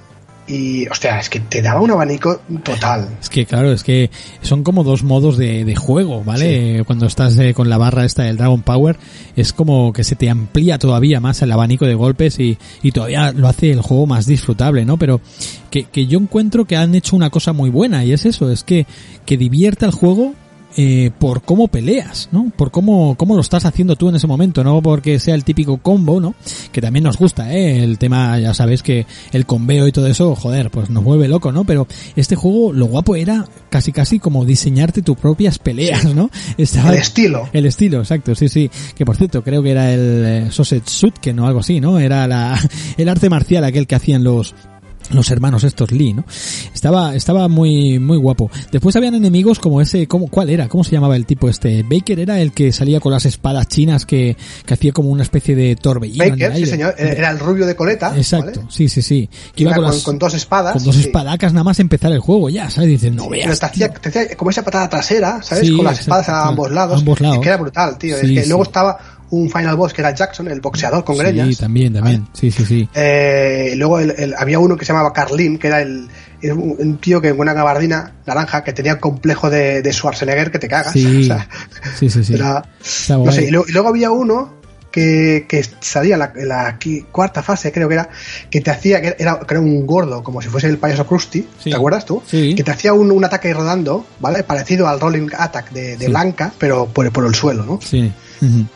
[0.46, 3.08] y hostia, es que te daba un abanico total.
[3.20, 4.10] Es que claro, es que
[4.42, 6.78] son como dos modos de, de juego, ¿vale?
[6.78, 8.96] Eh, Cuando estás eh, con la barra esta del Dragon Power,
[9.36, 13.32] es como que se te amplía todavía más el abanico de golpes y, y todavía
[13.32, 14.98] lo hace el juego más disfrutable, ¿no?
[14.98, 15.20] Pero
[15.70, 18.64] que, que yo encuentro que han hecho una cosa muy buena y es eso, es
[18.64, 18.86] que,
[19.24, 20.34] que divierta el juego
[20.76, 22.50] eh, por cómo peleas, ¿no?
[22.56, 25.78] Por cómo, cómo lo estás haciendo tú en ese momento, no porque sea el típico
[25.78, 26.34] combo, ¿no?
[26.72, 27.82] Que también nos gusta, ¿eh?
[27.82, 31.52] El tema, ya sabes que el combeo y todo eso, joder, pues nos mueve loco,
[31.52, 31.64] ¿no?
[31.64, 36.30] Pero este juego, lo guapo era casi casi como diseñarte tus propias peleas, ¿no?
[36.58, 37.48] Estaba El estilo.
[37.52, 38.70] el estilo, exacto, sí, sí.
[38.96, 41.98] Que por cierto, creo que era el eh, Sosetsuit, que no algo así, ¿no?
[41.98, 42.58] Era la,
[42.96, 44.54] el arte marcial aquel que hacían los,
[45.10, 46.24] los hermanos estos Lee, ¿no?
[46.72, 48.50] Estaba, estaba muy, muy guapo.
[48.72, 50.68] Después habían enemigos como ese, ¿cómo, ¿cuál era?
[50.68, 51.82] ¿Cómo se llamaba el tipo este?
[51.82, 55.54] Baker era el que salía con las espadas chinas que, que hacía como una especie
[55.54, 56.24] de torbellino.
[56.24, 58.72] en el Baker, sí señor, era el rubio de coleta, Exacto, ¿vale?
[58.72, 59.28] sí, sí, sí.
[59.54, 60.72] Que Iba iba con, con, las- con dos espadas.
[60.74, 61.02] con dos sí.
[61.02, 62.88] espadacas nada más empezar el juego, ya, ¿sabes?
[62.90, 63.58] Dices, no Pero veas.
[63.60, 64.00] te hacía, tío.
[64.00, 65.68] te hacía como esa patada trasera, ¿sabes?
[65.68, 66.96] Sí, Con las exacto, espadas a ambos lados.
[66.96, 67.36] A ambos lados.
[67.36, 68.16] Es que era brutal, tío.
[68.18, 68.98] Sí, es que luego estaba
[69.30, 71.48] un final boss que era Jackson, el boxeador con greñas.
[71.48, 72.26] Sí, también, también.
[72.32, 72.88] Sí, sí, sí.
[72.94, 76.08] Eh, luego el- el- había uno que se llamaba Carlin, que era el,
[76.42, 80.58] un, un tío que con una gabardina naranja que tenía complejo de, de Schwarzenegger que
[80.58, 80.92] te cagas.
[80.92, 81.48] Sí, O sea,
[81.98, 82.34] sí, sí, sí.
[82.34, 83.34] era- Está no guay.
[83.34, 84.62] sé, y luego, y luego había uno
[84.92, 86.78] que, que salía en la, en la
[87.10, 88.08] cuarta fase, creo que era,
[88.48, 91.48] que te hacía, que era, que era un gordo, como si fuese el payaso Krusty,
[91.58, 91.70] Sí.
[91.70, 92.22] ¿te acuerdas tú?
[92.24, 92.54] Sí.
[92.54, 94.44] Que te hacía un, un ataque rodando, ¿vale?
[94.44, 96.10] Parecido al Rolling Attack de, de Sí.
[96.12, 97.80] Blanca, pero por, por el suelo, ¿no?
[97.82, 98.12] Sí.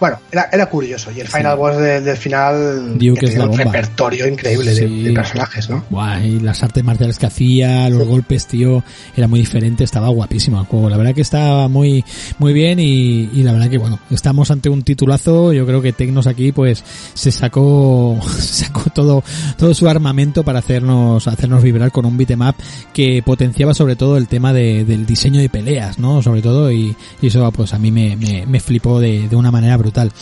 [0.01, 1.11] Bueno, era, era curioso.
[1.11, 3.65] Y el final boss de- del final Duke que es tenía la un bomba.
[3.65, 5.03] repertorio increíble de- Sí.
[5.03, 5.85] de, personajes, ¿no?
[5.91, 8.83] Buah, y las artes marciales que hacía, los golpes, tío,
[9.17, 10.89] era muy diferente, estaba guapísimo el juego.
[10.89, 12.05] La verdad que estaba muy,
[12.39, 15.53] muy bien y, y la verdad que bueno, estamos ante un titulazo.
[15.53, 16.83] Yo creo que Tecnos aquí pues
[17.15, 19.23] se sacó, se sacó todo,
[19.57, 22.55] todo su armamento para hacernos, hacernos vibrar con un beat'em up
[22.93, 26.23] que potenciaba sobre todo el tema de- del diseño de peleas, ¿no?
[26.23, 29.48] Sobre todo y, y eso pues a mí me, me, me flipó de, de una
[29.51, 30.13] manera brutal.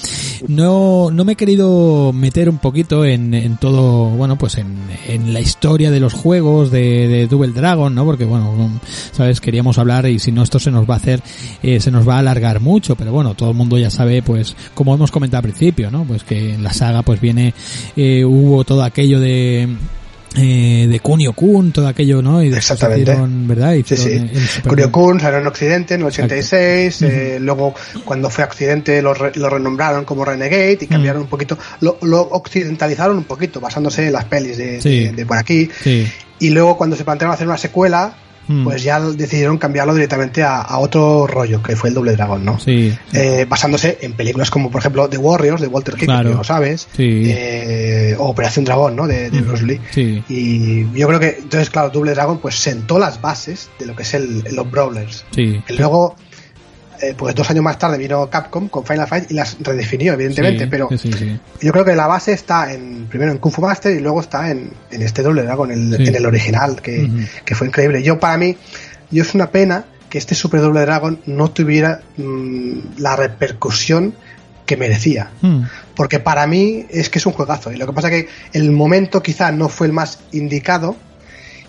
[0.49, 4.77] No, no me he querido meter un poquito en, en todo, bueno, pues en,
[5.09, 8.05] en la historia de los juegos de, de Double Dragon, ¿no?
[8.05, 8.81] Porque bueno,
[9.13, 11.23] sabes, queríamos hablar y si no esto se nos va a hacer,
[11.63, 14.57] eh, se nos va a alargar mucho, pero bueno, todo el mundo ya sabe, pues,
[14.75, 16.05] como hemos comentado al principio, ¿no?
[16.05, 17.55] Pues que en la saga pues viene,
[17.97, 19.69] eh, hubo todo aquello de,
[20.37, 22.43] eh, de Kunio Kun, todo aquello, ¿no?
[22.43, 23.03] Y Exactamente.
[23.03, 23.73] hicieron, ¿verdad?
[23.75, 24.37] Sí, Hicieron sí.
[24.37, 27.17] el Super- Kurio-kun salió en Occidente en el 86, Exacto.
[27.17, 27.75] eh, luego
[28.05, 31.99] cuando fue a Occidente lo, re- lo renombraron como Renegade y cambiaron un poquito, lo,
[32.03, 35.05] lo occidentalizaron un poquito basándose en las pelis de, Sí.
[35.07, 36.07] de- de por aquí Sí.
[36.39, 38.15] y luego cuando se plantearon hacer una secuela
[38.49, 38.65] Mm.
[38.65, 42.59] pues ya decidieron cambiarlo directamente a, a otro rollo que fue el Doble Dragón, ¿no?
[42.61, 42.97] Sí.
[43.13, 46.31] Eh, basándose en películas como por ejemplo The Warriors de Walter Hill, Claro.
[46.31, 47.25] que lo sabes, Sí.
[47.27, 49.07] eh, o Operación Dragón, ¿no?
[49.07, 49.81] De, de Bruce Lee.
[49.91, 50.23] Sí.
[50.29, 54.03] Y yo creo que, entonces, claro, Double Dragon pues sentó las bases de lo que
[54.03, 55.25] es el, los Brawlers.
[55.33, 55.61] Sí.
[55.79, 56.15] Luego,
[57.01, 60.65] eh, pues dos años más tarde vino Capcom con Final Fight y las redefinió, evidentemente,
[60.65, 61.41] Sí, pero sí, sí, sí.
[61.63, 64.51] yo creo que la base está en primero en Kung Fu Master y luego está
[64.51, 66.09] en, en este Double Dragon, en, el- Sí.
[66.09, 67.09] en el original, que,
[67.45, 68.03] que fue increíble.
[68.03, 68.57] Yo, para mí,
[69.11, 74.15] yo es una pena que este Super Double Dragon no tuviera mm, la repercusión
[74.65, 75.31] que merecía.
[75.43, 75.63] Mm.
[75.95, 77.73] Porque para mí es que es un juegazo.
[77.73, 80.97] Y lo que pasa que el momento quizá no fue el más indicado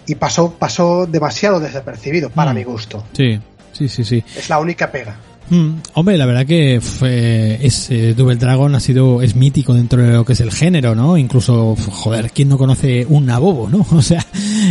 [0.06, 2.56] y pasó, pasó demasiado desapercibido para Mm.
[2.56, 3.06] mi gusto.
[3.14, 3.40] Sí,
[3.78, 4.24] sí, sí, sí.
[4.36, 5.18] Es la única pega.
[5.50, 10.02] Mm, hombre, la verdad que fue, es, eh, Double Dragon ha sido, es mítico dentro
[10.02, 11.18] de lo que es el género, ¿no?
[11.18, 13.86] Incluso, joder, ¿quién no conoce un Nabobo, no?
[13.98, 14.26] O sea,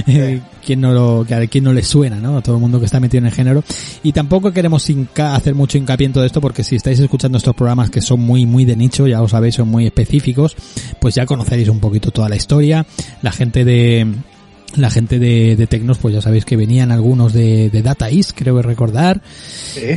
[0.07, 2.37] eh, ¿quién no lo, que a quién no le suena, no?
[2.37, 3.65] A todo el mundo que está metido en el género.
[4.03, 4.87] Y tampoco queremos
[5.17, 8.45] hacer mucho hincapié en todo esto porque si estáis escuchando estos programas que son muy,
[8.45, 10.57] muy de nicho, ya lo sabéis, son muy específicos,
[11.01, 12.85] pues ya conoceréis un poquito toda la historia.
[13.23, 14.07] La gente de,
[14.77, 18.33] la gente de, de Tecnos, pues ya sabéis que venían algunos de, de Data East,
[18.35, 19.21] creo recordar.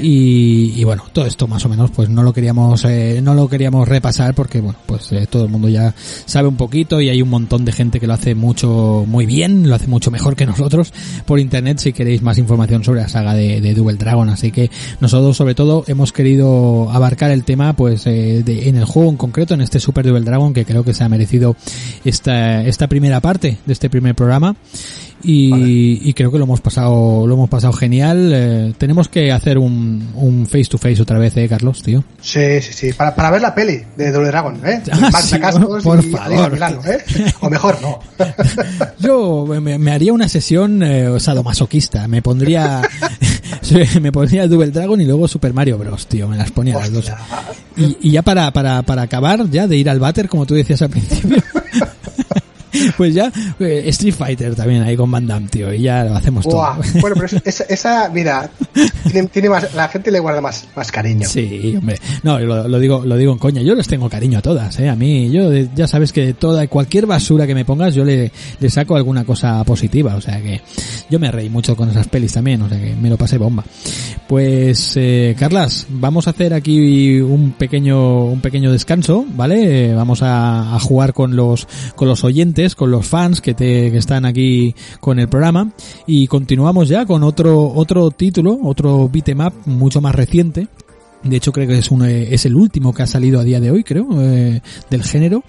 [0.01, 3.47] Y, y bueno, todo esto más o menos pues no lo queríamos eh, no lo
[3.47, 5.93] queríamos repasar porque bueno, pues eh, todo el mundo ya
[6.25, 9.69] sabe un poquito y hay un montón de gente que lo hace mucho muy bien,
[9.69, 10.91] lo hace mucho mejor que nosotros
[11.25, 14.69] por internet si queréis más información sobre la saga de, de Double Dragon, así que
[14.99, 19.17] nosotros sobre todo hemos querido abarcar el tema pues eh, de- en el juego en
[19.17, 21.55] concreto, en este Super Double Dragon que creo que se ha merecido
[22.05, 24.55] esta, esta primera parte de este primer programa
[25.21, 29.57] y, y creo que lo hemos pasado lo hemos pasado genial Eh, tenemos que hacer
[29.57, 32.93] un, un face to face otra vez eh Carlos tío Sí, sí, sí.
[32.93, 34.81] Para, para ver la peli de Double Dragon, ¿eh?
[34.91, 35.35] Ah, sí,
[35.83, 36.51] por y favor.
[36.53, 36.99] Milano, ¿eh?
[37.41, 37.99] O mejor, no.
[38.99, 42.81] yo me, me haría una sesión eh, sadomasoquista me pondría
[44.01, 47.11] me pondría Double Dragon y luego Super Mario Bros tío me las ponía las dos
[47.75, 50.81] y, y ya para, para, para acabar ya de ir al váter como tú decías
[50.81, 51.43] al principio
[52.97, 56.47] pues ya eh, Street Fighter también ahí con Van Damme tío y ya lo hacemos
[56.47, 56.61] todo.
[57.01, 58.49] Bueno, pero es- esa, esa, mira,
[59.11, 61.27] tiene, tiene más, la gente le guarda más, más cariño.
[61.27, 61.97] Sí, hombre.
[62.23, 63.61] No, lo, lo digo, lo digo en coña.
[63.61, 64.89] Yo les tengo cariño a todas, eh.
[64.89, 68.31] A mí, yo, de- ya sabes que toda, cualquier basura que me pongas, yo le,
[68.59, 70.15] le saco alguna cosa positiva.
[70.15, 70.61] O sea que,
[71.09, 72.61] yo me reí mucho con esas pelis también.
[72.61, 73.63] O sea que me lo pasé bomba.
[74.27, 79.89] Pues, eh, Carlas, vamos a hacer aquí un pequeño, un pequeño descanso, ¿vale?
[79.89, 83.91] Eh, Vamos a, a jugar con los, con los oyentes, con los fans que te,
[83.91, 85.71] que están aquí con el programa.
[86.07, 90.67] Y continuamos ya con otro, otro título, otro beat'em up mucho más reciente.
[91.23, 93.59] De hecho, creo que es, un, eh, es el último que ha salido a día
[93.59, 95.43] de hoy, creo, eh, del género.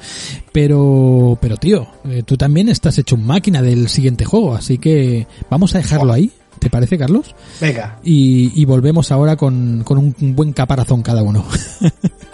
[0.52, 5.26] Pero, pero tío, eh, tú también estás hecho un máquina del siguiente juego, así que
[5.48, 6.32] vamos a dejarlo ahí.
[6.58, 7.34] ¿Te parece, Carlos?
[7.60, 8.00] Venga.
[8.02, 11.44] Y, y volvemos ahora con, con un buen caparazón cada uno.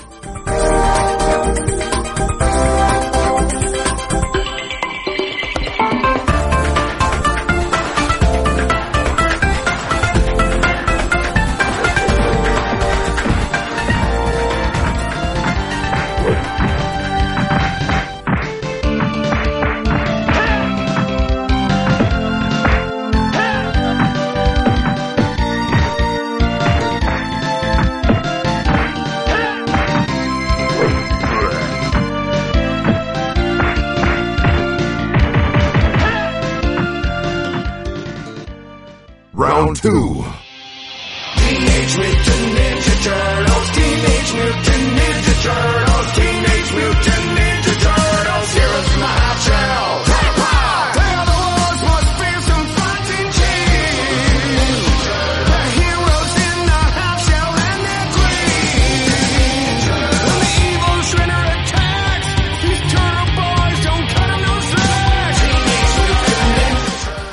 [39.87, 40.26] 2.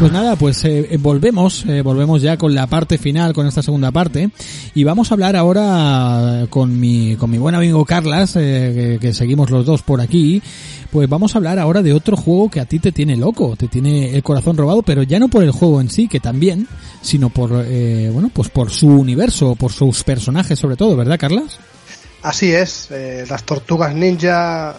[0.03, 3.63] Pues nada, pues eh, eh, volvemos, eh, volvemos ya con la parte final, con esta
[3.63, 4.31] segunda parte,
[4.75, 9.49] y vamos a hablar ahora con mi, con mi buen amigo Carlas, eh, que, seguimos
[9.49, 10.41] los dos por aquí,
[10.91, 13.69] pues vamos a hablar ahora de otro juego que a ti te tiene loco, te
[13.69, 16.67] tiene el corazón robado, pero ya no por el juego en sí, que también,
[17.01, 21.61] sino por, eh, bueno, pues por su universo, por sus personajes sobre todo, ¿verdad Carlas?
[22.23, 22.89] Así es,
[23.29, 24.75] las tortugas ninja,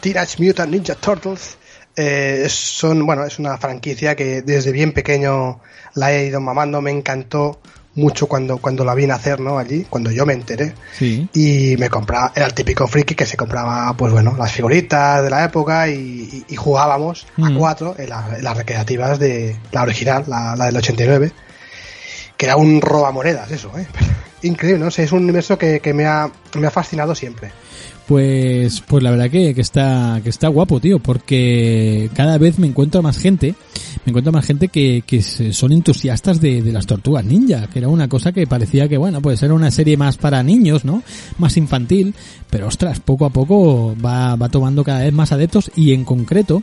[0.00, 1.58] Teenage Mutant Ninja Turtles,
[1.96, 5.60] eh, es- son, bueno, es una franquicia que desde bien pequeño
[5.94, 7.60] la he ido mamando, me encantó
[7.96, 9.56] mucho cuando, cuando la vi nacer, ¿no?
[9.56, 10.74] Allí, cuando yo me enteré.
[10.98, 11.28] Sí.
[11.32, 15.30] Y me compraba, era el típico friki que se compraba, pues bueno, las figuritas de
[15.30, 17.44] la época y, y- y jugábamos Mm.
[17.44, 21.30] a cuatro en, la- en las recreativas de la original, la, la del 89,
[22.36, 23.86] que era un robamonedas, eso, ¿eh?
[24.42, 26.28] Increíble, no sé, es un universo que, que me, ha,
[26.58, 27.52] me ha fascinado siempre.
[28.06, 32.66] Pues, pues la verdad que, que está, que está guapo, tío, porque cada vez me
[32.66, 33.54] encuentro más gente,
[34.04, 37.88] me encuentro más gente que, que son entusiastas de, de las tortugas ninja, que era
[37.88, 41.02] una cosa que parecía que, bueno, pues era una serie más para niños, ¿no?
[41.38, 42.14] Más infantil,
[42.50, 46.62] pero ostras, poco a poco va, va tomando cada vez más adeptos y en concreto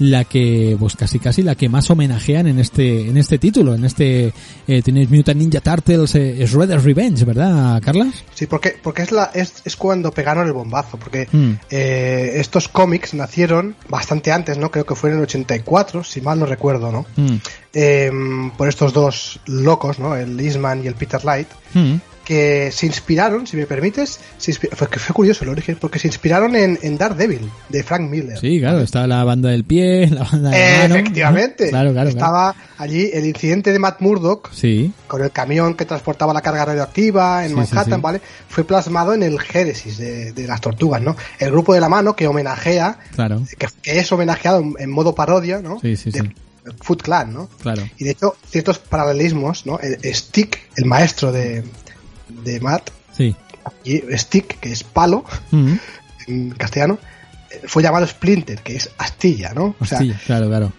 [0.00, 3.84] la que, pues casi casi la que más homenajean en este, en este título, en
[3.84, 4.32] este
[4.66, 8.24] eh, Teenage Mutant Ninja Turtles eh, Shredder's Revenge, ¿verdad, Carlas?
[8.34, 11.52] Sí, porque, porque es, la, es, es cuando pegaron el bombazo, porque Mm.
[11.70, 14.70] eh, estos cómics nacieron bastante antes, ¿no?
[14.70, 17.06] Creo que fue en el 84, si mal no recuerdo, ¿no?
[17.16, 17.36] Mm.
[17.74, 18.10] Eh,
[18.56, 20.16] por estos dos locos, ¿no?
[20.16, 21.94] El Eastman y el Peter Light, Mm.
[22.30, 26.54] Que se inspiraron, si me permites, se inspi- fue, curioso el origen, porque se inspiraron
[26.54, 28.38] en, en Daredevil, de Frank Miller.
[28.38, 30.94] Sí, claro, está la banda del pie, la banda de la mano.
[30.94, 31.70] Efectivamente.
[31.70, 32.08] Claro, claro, claro.
[32.08, 36.66] Estaba allí el incidente de Matt Murdock Sí, con el camión que transportaba la carga
[36.66, 38.00] radioactiva en Sí, Manhattan, sí.
[38.00, 38.20] ¿vale?
[38.48, 41.16] Fue plasmado en el Génesis de, de las tortugas, ¿no?
[41.40, 43.42] El grupo de la mano que homenajea, claro.
[43.58, 45.80] que, que es homenajeado en, en modo parodia, ¿no?
[45.80, 46.28] Sí, sí, de sí.
[46.80, 47.48] Foot Clan, ¿no?
[47.60, 47.82] Claro.
[47.98, 49.80] Y de hecho, ciertos paralelismos, ¿no?
[49.80, 51.64] El- Stick, el maestro de,
[52.44, 53.34] de Matt, Sí.
[53.84, 55.72] y Stick, que es palo, Mm.
[56.28, 56.98] en castellano,
[57.66, 59.74] fue llamado Splinter, que es astilla, ¿no?
[59.80, 60.72] O sea, Sí, claro, claro.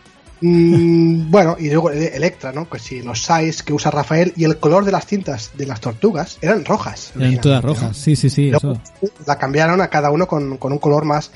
[0.43, 2.67] Mm, bueno, y luego el- Electra, ¿no?
[2.67, 5.79] Que si los size que usa Rafael y el color de las cintas de las
[5.81, 7.11] tortugas eran rojas.
[7.15, 7.83] Eran todas rojas.
[7.89, 7.93] ¿no?
[7.93, 9.13] Sí, sí, sí, Luego eso.
[9.27, 11.31] la cambiaron a cada uno con, con un color más.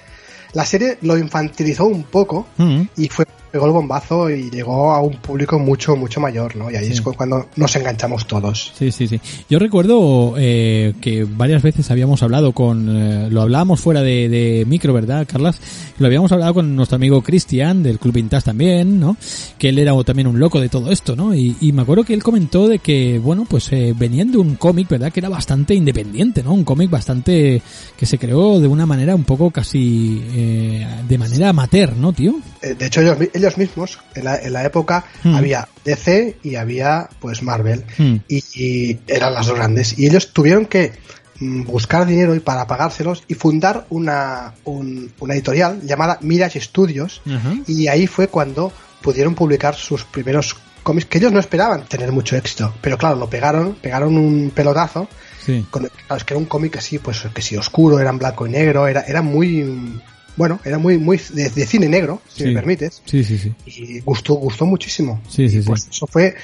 [0.54, 2.82] La serie lo infantilizó un poco Mm.
[2.98, 3.26] y fue
[3.56, 6.70] pegó el bombazo y llegó a un público mucho, mucho mayor, ¿no?
[6.70, 6.92] Y ahí Sí.
[6.92, 8.74] es cu- cuando nos enganchamos todos.
[8.78, 9.22] Sí, sí, sí.
[9.50, 14.66] Yo recuerdo eh, que varias veces habíamos hablado con, eh, lo hablábamos fuera de, de
[14.68, 15.58] micro, ¿verdad, Carlas?
[16.00, 19.16] Lo habíamos hablado con nuestro amigo Cristian del Club Vintage también, ¿no?
[19.58, 21.34] Que él era también un loco de todo esto, ¿no?
[21.34, 24.56] Y, y me acuerdo que él comentó de que, bueno, pues eh, venían de un
[24.56, 25.14] cómic, ¿verdad?
[25.14, 26.54] Que era bastante independiente, ¿no?
[26.54, 27.62] Un cómic bastante
[27.96, 32.36] que se creó de una manera un poco casi eh, de manera amateur, ¿no, tío?
[32.62, 35.36] De hecho, ellos, mi- ellos mismos, en la, en la época, Mm.
[35.36, 37.84] había DC y había, pues, Marvel.
[37.98, 38.16] Mm.
[38.28, 39.98] y, y eran las dos grandes.
[39.98, 40.94] Y ellos tuvieron que
[41.40, 47.22] mm, buscar dinero y para pagárselos y fundar una, un- una editorial llamada Mirage Studios.
[47.68, 48.72] Y ahí fue cuando
[49.02, 52.74] pudieron publicar sus primeros cómics que ellos no esperaban tener mucho éxito.
[52.82, 55.08] Pero claro, lo pegaron, pegaron un pelotazo.
[55.46, 55.66] Sí.
[55.70, 58.48] Con, claro, es que era un cómic así, pues que sí, oscuro, era en blanco
[58.48, 60.00] y negro, era, era muy...
[60.38, 62.46] Bueno, era muy, muy de, de cine negro, si Sí.
[62.50, 63.54] me permites Sí, sí, sí.
[63.66, 65.68] y gustó gustó muchísimo Sí, sí, Y, sí.
[65.68, 66.36] pues eso fue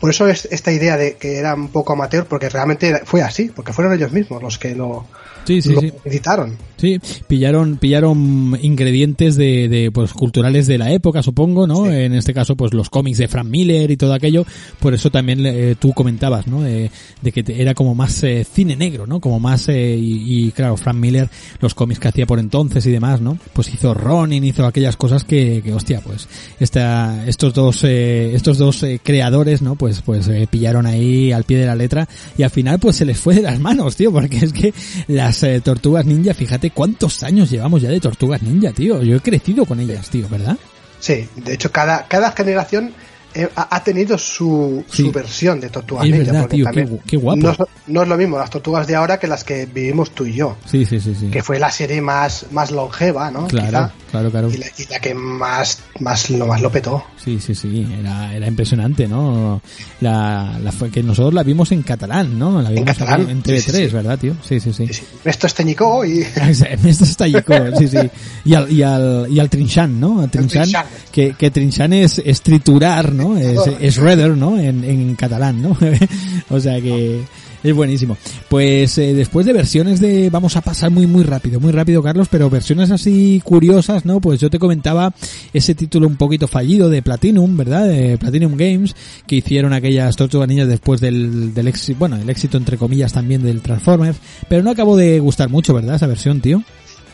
[0.00, 3.50] por eso es esta idea de que era un poco amateur porque realmente fue así
[3.54, 5.06] porque fueron ellos mismos los que lo,
[5.44, 5.92] Sí, sí, lo sí.
[6.04, 11.84] editaron Sí, pillaron, pillaron ingredientes de, de, pues culturales de la época, supongo, ¿no?
[11.84, 11.92] Sí.
[11.92, 14.44] En este caso, pues los cómics de Frank Miller y todo aquello.
[14.80, 16.60] Por eso también eh, tú comentabas, ¿no?
[16.60, 16.90] De,
[17.20, 19.20] de que era como más eh, cine negro, ¿no?
[19.20, 21.28] Como más eh, y, y, claro, Frank Miller,
[21.60, 23.38] los cómics que hacía por entonces y demás, ¿no?
[23.52, 26.26] Pues hizo Ronin, hizo aquellas cosas que, que hostia, pues
[26.58, 29.76] esta, estos dos, eh, estos dos eh, creadores, ¿no?
[29.76, 33.04] Pues, pues eh, pillaron ahí al pie de la letra y al final, pues se
[33.04, 34.74] les fue de las manos, tío, porque es que
[35.06, 39.02] las eh, tortugas ninja, fíjate cuántos años llevamos ya de tortugas ninja, tío.
[39.02, 40.56] Yo he crecido con ellas, tío, ¿verdad?
[41.02, 42.92] sí de hecho cada cada generación
[43.56, 45.04] ha, ha tenido su, Sí.
[45.04, 46.32] su versión de Tortugas Es Ninja.
[46.32, 47.40] verdad, tío, qué qué guapo.
[47.40, 50.24] No, es- no es lo mismo las tortugas de ahora que las que vivimos tú
[50.26, 51.28] y yo, Sí, sí, sí, sí.
[51.28, 53.46] que fue la serie más, más longeva, ¿no?
[53.46, 54.50] Claro, Quizá, claro, claro.
[54.50, 57.04] y, la, y la que más, más, lo, más lo petó.
[57.22, 59.60] Sí, sí, sí, era, era impresionante, ¿no?
[60.00, 62.60] La, la fue que nosotros la vimos en catalán, ¿no?
[62.62, 63.94] La vimos catalán, en sí, TV3, sí, sí.
[63.94, 64.34] ¿verdad, tío?
[64.46, 64.88] Sí, sí, sí.
[65.24, 66.20] Esto es Teñicó y...
[66.82, 67.98] Esto está Yico, sí, sí.
[68.44, 70.20] Y al, y al, y al Trinchan, ¿no?
[70.22, 70.86] Al Trinchan, Trinchan.
[71.10, 73.21] que, que Trinchan es, es triturar, ¿no?
[73.36, 74.58] Es, es redder, ¿no?
[74.58, 75.76] En, en catalán, ¿no?
[76.50, 77.22] o sea que
[77.62, 78.16] es buenísimo.
[78.48, 82.28] Pues eh, después de versiones de, vamos a pasar muy, muy rápido, muy rápido, Carlos,
[82.30, 84.20] pero versiones así curiosas, ¿no?
[84.20, 85.14] Pues yo te comentaba
[85.52, 87.86] ese título un poquito fallido de Platinum, ¿verdad?
[87.86, 88.96] De Platinum Games,
[89.26, 93.42] que hicieron aquellas tortugas niñas después del, del éxito, bueno, el éxito entre comillas también
[93.42, 94.18] del Transformers,
[94.48, 95.96] pero no acabó de gustar mucho, ¿verdad?
[95.96, 96.62] Esa versión, tío.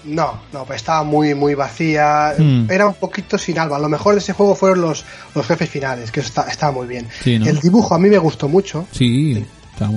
[0.05, 2.35] No, no, pues estaba muy, muy vacía.
[2.39, 2.71] Mm.
[2.71, 3.79] Era un poquito sin alma.
[3.79, 6.87] Lo mejor de ese juego fueron los, los jefes finales, que eso está, estaba muy
[6.87, 7.07] bien.
[7.23, 7.47] Sí, ¿no?
[7.47, 9.45] El dibujo a mí me gustó mucho, Sí,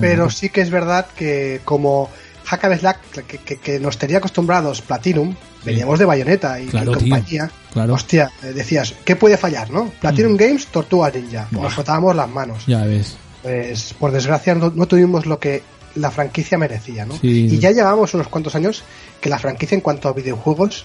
[0.00, 2.08] pero sí que es verdad que como
[2.44, 5.34] Hack and Slack, que, que- que nos tenía acostumbrados Platinum,
[5.64, 7.50] veníamos de Bayonetta y, Claro, y compañía.
[7.72, 7.94] claro.
[7.94, 9.90] Hostia, eh, decías, ¿qué puede fallar, no?
[10.00, 11.48] Platinum Games, Tortugas Ninja.
[11.50, 11.64] Buah.
[11.64, 12.64] Nos frotábamos las manos.
[12.66, 13.16] Ya ves.
[13.42, 15.62] Pues por desgracia no, no tuvimos lo que
[15.96, 17.16] la franquicia merecía, ¿no?
[17.16, 17.48] Sí.
[17.50, 18.82] Y ya llevamos unos cuantos años
[19.20, 20.84] que la franquicia en cuanto a videojuegos,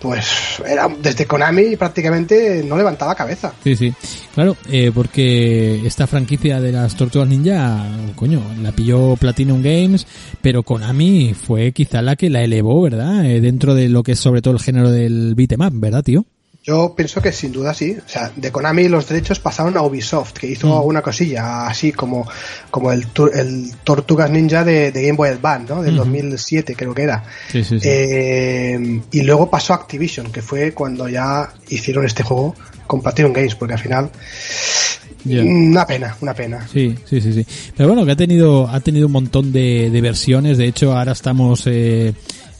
[0.00, 3.52] pues era desde Konami prácticamente no levantaba cabeza.
[3.62, 3.92] Sí, sí.
[4.34, 7.86] Claro, eh, porque esta franquicia de las Tortugas Ninja,
[8.16, 10.06] coño, la pilló Platinum Games,
[10.40, 13.24] pero Konami fue quizá la que la elevó, ¿verdad?
[13.24, 16.24] Eh, dentro de lo que es sobre todo el género del beat'em up, ¿verdad, tío?
[16.64, 17.96] Yo pienso que sin duda sí.
[17.98, 20.72] O sea, de Konami los derechos pasaron a Ubisoft, que hizo Mm.
[20.72, 22.24] alguna cosilla así como,
[22.70, 23.04] como el,
[23.34, 25.82] el Tortugas Ninja de, de Game Boy Advance, ¿no?
[25.82, 26.04] Del Ujú.
[26.04, 27.24] 2007 creo que era.
[27.50, 27.88] Sí, sí, sí.
[27.90, 32.54] Eh, y luego pasó a Activision, que fue cuando ya hicieron este juego
[32.86, 34.10] con Platinum Games, porque al final
[35.24, 36.66] una pena, una pena.
[36.72, 37.46] Sí, sí, sí, sí.
[37.76, 40.58] Pero bueno, que ha tenido, ha tenido un montón de, de versiones.
[40.58, 42.12] De hecho, ahora estamos, eh,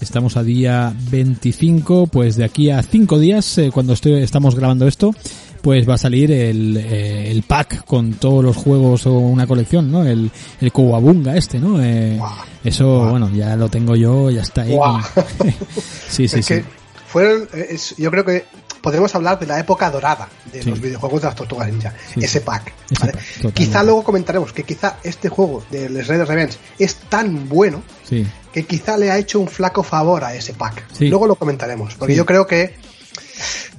[0.05, 4.87] estamos a día 25, pues de aquí a 5 días, eh, cuando estoy, estamos grabando
[4.87, 5.15] esto,
[5.63, 9.91] pues va a salir el, eh, el pack con todos los juegos o una colección,
[9.93, 10.05] ¿no?
[10.05, 10.31] El,
[10.61, 11.83] el Kowabunga este, ¿no?
[11.83, 12.19] Eh,
[12.65, 14.77] eso, bueno, ya lo tengo yo, ya está ahí.
[16.09, 16.55] Sí, sí, es sí.
[16.55, 16.65] que
[17.07, 18.45] fueron, es- yo creo que
[18.83, 20.69] podemos hablar de la época dorada de Sí.
[20.71, 22.21] los videojuegos de las Tortugas Ninja, Sí.
[22.25, 22.73] ese pack.
[22.91, 23.53] Ese ¿vale?
[23.55, 28.27] quizá luego comentaremos que quizá este juego de Les Raiders Revenge es tan bueno Sí,
[28.53, 30.85] que quizá le ha hecho un flaco favor a ese pack.
[30.93, 31.09] Sí.
[31.09, 32.19] Luego lo comentaremos, porque Sí.
[32.19, 32.75] yo creo que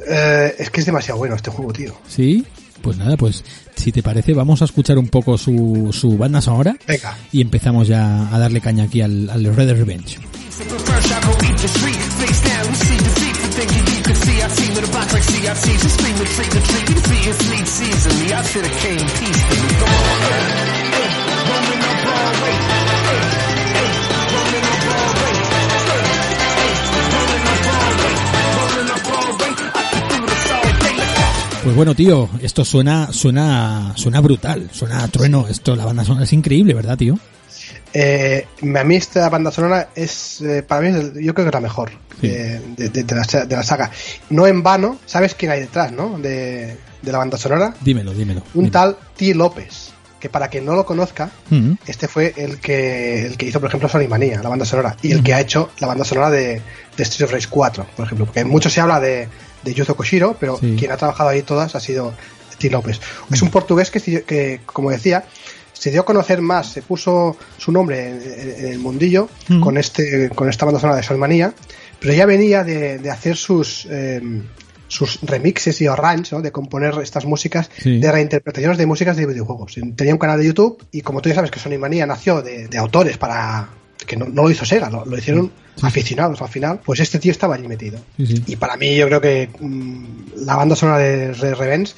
[0.07, 1.95] eh, es que es demasiado bueno este juego, tío.
[2.07, 2.45] sí.
[2.81, 3.45] Pues nada, pues
[3.77, 6.75] si te parece, vamos a escuchar un poco su, su banda sonora.
[6.85, 7.17] Venga.
[7.31, 10.17] y empezamos ya a darle caña aquí al, al Red Revenge.
[31.63, 35.47] Pues bueno, tío, esto suena, suena, suena brutal, suena a trueno.
[35.47, 37.17] Esto, la banda sonora es increíble, ¿verdad, tío?
[37.93, 40.91] Eh, a mí esta banda sonora es, eh, para mí,
[41.21, 41.91] yo creo que es la mejor
[42.21, 42.27] Sí.
[42.27, 43.91] de, de- de- de la, de la saga.
[44.29, 46.17] No en vano, ¿sabes quién hay detrás, no?
[46.19, 47.73] De, de la banda sonora.
[47.81, 48.41] Dímelo, dímelo.
[48.53, 48.71] Un dímelo.
[48.71, 49.33] tal T.
[49.35, 49.89] López,
[50.19, 53.67] que para quien no lo conozca, Mm, este fue el que, el que hizo, por
[53.69, 56.61] ejemplo, Sonic Manía, la banda sonora, y el que ha hecho la banda sonora de,
[56.97, 59.27] Street of Rage 4, por ejemplo, porque mucho se habla de,
[59.63, 60.75] de Yuzo Koshiro, pero Sí.
[60.79, 62.13] quien ha trabajado ahí todas ha sido
[62.57, 62.69] T.
[62.69, 63.01] López.
[63.31, 65.25] Es un portugués que, que, como decía,
[65.73, 69.61] se dio a conocer más, se puso su nombre en, el mundillo Mm.
[69.61, 71.53] con este con esta banda sonora de Sonic Manía,
[71.99, 74.21] pero ya venía de, de hacer sus eh,
[74.87, 76.41] sus remixes y arranges, ¿no?
[76.41, 77.99] de componer estas músicas Sí.
[77.99, 79.75] de reinterpretaciones de músicas de videojuegos.
[79.95, 82.67] Tenía un canal de YouTube y como tú ya sabes que Sonic Manía nació de,
[82.67, 83.69] de autores para
[84.05, 85.51] que no, no lo hizo Sega, lo, lo hicieron
[85.81, 87.97] aficionados al final, pues este tío estaba allí metido.
[88.17, 88.43] Sí, sí.
[88.47, 90.05] Y para mí yo creo que mm,
[90.45, 91.93] la banda sonora de Revenge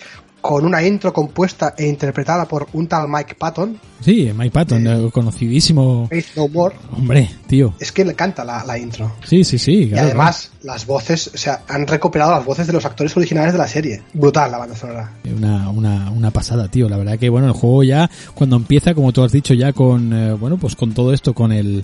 [0.47, 5.09] con una intro compuesta e interpretada por un tal Mike Patton, Sí, Mike Patton, eh,
[5.11, 6.05] conocidísimo.
[6.07, 7.73] Faith No More, Hombre, tío.
[7.79, 9.13] es que le canta la, la intro.
[9.23, 9.71] Sí, sí, sí.
[9.83, 13.53] Y claro, además las voces, o sea, han recuperado las voces de los actores originales
[13.53, 14.03] de la serie.
[14.13, 15.11] Brutal la banda sonora.
[15.23, 15.37] claro.
[15.37, 16.87] Una, una, una pasada, tío.
[16.89, 20.13] La verdad que, bueno, el juego ya, cuando empieza, como tú has dicho, ya con,
[20.13, 21.83] eh, bueno, pues con todo esto, con el,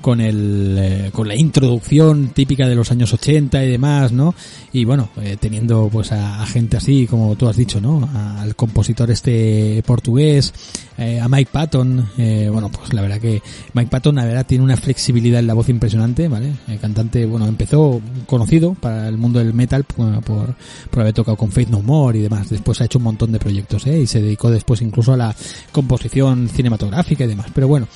[0.00, 4.34] con el eh, con la introducción típica de los años 80 y demás, ¿no?
[4.72, 8.08] Y bueno, eh, teniendo pues a, a gente así como tú has dicho, ¿no?
[8.38, 10.52] Al compositor este portugués,
[10.98, 13.40] eh, a Mike Patton, eh, bueno, pues la verdad que
[13.72, 16.52] Mike Patton la verdad tiene una flexibilidad en la voz impresionante, ¿vale?
[16.66, 20.56] El cantante, bueno, empezó conocido para el mundo del metal por, por,
[20.90, 22.50] por haber tocado con Faith No More y demás.
[22.50, 24.00] Después ha hecho un montón de proyectos, ¿eh?
[24.00, 25.36] Y se dedicó después incluso a la
[25.70, 27.46] composición cinematográfica y demás.
[27.54, 27.86] Pero bueno,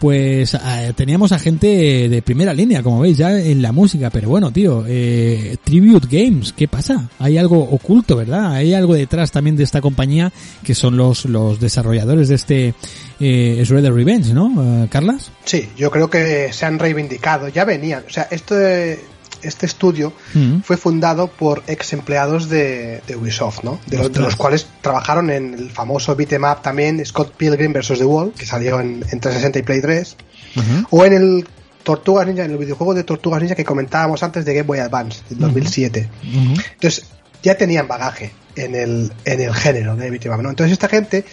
[0.00, 4.30] pues eh, teníamos a gente de primera línea, como veis, ya en la música, pero
[4.30, 7.10] bueno, tío, eh, Tribute Games, ¿qué pasa?
[7.18, 8.54] Hay algo oculto, ¿verdad?
[8.54, 10.32] Hay algo detrás también de esta compañía
[10.64, 12.74] que son los, los desarrolladores de este
[13.20, 14.84] eh, Shredder Revenge, ¿no?
[14.84, 15.30] Eh, Carlas?
[15.44, 18.02] Sí, yo creo que se han reivindicado, ya venían.
[18.06, 19.00] O sea, este,
[19.42, 20.60] este estudio Mm.
[20.60, 23.78] fue fundado por ex empleados de, de Ubisoft, ¿no?
[23.86, 24.24] De los, de Ostras.
[24.26, 27.98] los cuales trabajaron en el famoso beat'em up también, Scott Pilgrim vs.
[27.98, 30.16] The Wall, que salió en, en 360 y Play 3,
[30.56, 30.86] Ujú.
[30.90, 31.48] o en el
[31.82, 35.20] Tortugas Ninja, en el videojuego de Tortugas Ninja que comentábamos antes de Game Boy Advance,
[35.30, 36.08] del 2007.
[36.22, 36.60] Ujú.
[36.74, 37.04] Entonces,
[37.42, 40.50] ya tenían bagaje en el, en el género de beat'em up, ¿no?
[40.50, 41.24] Entonces, esta gente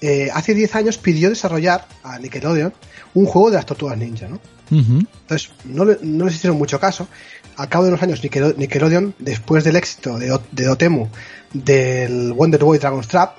[0.00, 2.72] eh, hace 10 años pidió desarrollar a Nickelodeon
[3.14, 4.40] un juego de las Tortugas Ninja, ¿no?
[4.70, 7.08] Entonces, no les hicieron mucho caso.
[7.56, 11.08] Al cabo de unos años, Nickelode- Nickelodeon, después del éxito de, de Dotemu
[11.52, 13.36] del Wonder Boy Dragon's Trap,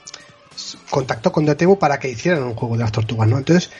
[0.89, 3.37] contactó con Dotemu para que hicieran un juego de las tortugas, ¿no?
[3.37, 3.71] Entonces,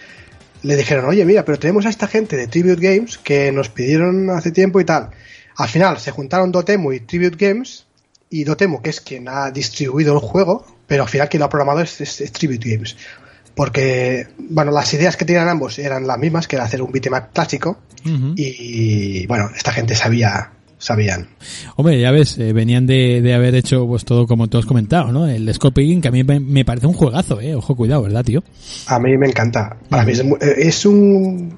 [0.64, 4.30] le dijeron, oye, mira, pero tenemos a esta gente de Tribute Games que nos pidieron
[4.30, 5.10] hace tiempo y tal.
[5.58, 7.86] Al final, se juntaron Dotemu y Tribute Games,
[8.30, 11.50] y Dotemu, que es quien ha distribuido el juego, pero al final quien lo ha
[11.50, 12.96] programado es- es Tribute Games.
[13.56, 17.14] Porque, bueno, las ideas que tenían ambos eran las mismas, que era hacer un beat'em
[17.14, 17.80] up clásico,
[18.36, 21.28] y bueno, esta gente sabía, sabían.
[21.76, 25.12] Hombre, ya ves, eh, venían de, de haber hecho pues todo como tú has comentado,
[25.12, 25.28] ¿no?
[25.28, 27.54] El Scorpion, que a mí me, me parece un juegazo, eh.
[27.56, 28.44] Ojo, cuidado, ¿verdad, tío?
[28.88, 29.78] A mí me encanta.
[29.90, 31.54] Para mí es, mu- eh, es un,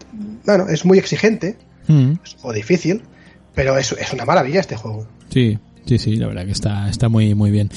[0.46, 1.58] bueno, es muy exigente,
[2.42, 3.04] o difícil,
[3.54, 5.08] pero es, es una maravilla este juego.
[5.30, 7.70] Sí, sí, sí, la verdad que está, está muy, muy bien.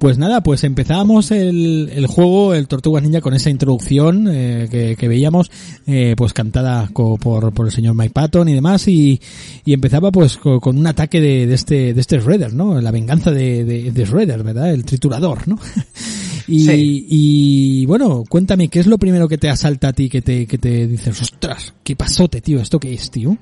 [0.00, 4.96] Pues nada, pues empezábamos el, el juego, el Tortugas Ninja, con esa introducción eh, que,
[4.96, 5.50] que veíamos,
[5.86, 9.20] eh, pues cantada co- por, por el señor Mike Patton y demás, y,
[9.62, 12.80] y empezaba pues co- con, un ataque de, de este, de este Shredder, ¿no?
[12.80, 14.72] La venganza de, de, de Shredder, ¿verdad?
[14.72, 15.58] El triturador, ¿no?
[16.48, 17.06] y, Sí.
[17.10, 20.56] y bueno, cuéntame, ¿qué es lo primero que te asalta a ti, que te, que
[20.56, 23.36] te dices, ostras, qué pasote, tío, ¿esto qué es, tío?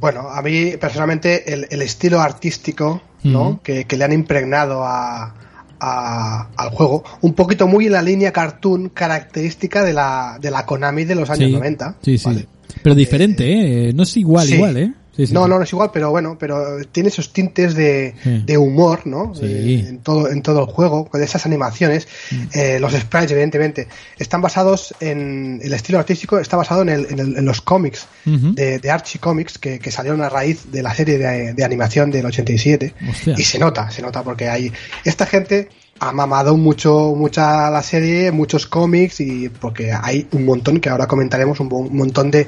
[0.00, 3.60] Bueno, a mí personalmente el, el estilo artístico ¿no?
[3.62, 5.34] Que, que le han impregnado a,
[5.80, 10.64] a- al juego, un poquito muy en la línea cartoon característica de la, de la
[10.64, 11.94] Konami de los años Sí, 90.
[12.02, 12.24] Sí, sí.
[12.26, 12.46] ¿vale?
[12.82, 13.92] Pero diferente, ¿eh?
[13.92, 14.54] No es igual, Sí.
[14.54, 14.92] igual, ¿eh?
[15.18, 15.50] Sí, sí, no, sí.
[15.50, 18.14] no, no es igual, pero bueno, pero tiene esos tintes de,
[18.56, 19.34] humor, ¿no?
[19.34, 19.40] Sí.
[19.44, 22.06] Eh, en todo, en todo el juego, con esas animaciones,
[22.54, 27.18] eh, los sprites, evidentemente, están basados en el estilo artístico, está basado en, el- en
[27.18, 30.94] el- en los cómics de, de Archie Comics que, que salieron a raíz de la
[30.94, 33.34] serie de, de animación del 87 Hostia.
[33.36, 34.72] y se nota, se nota porque hay
[35.04, 35.68] esta gente
[36.00, 41.08] ha mamado mucho mucha la serie, muchos cómics y porque hay un montón que ahora
[41.08, 42.46] comentaremos un montón de,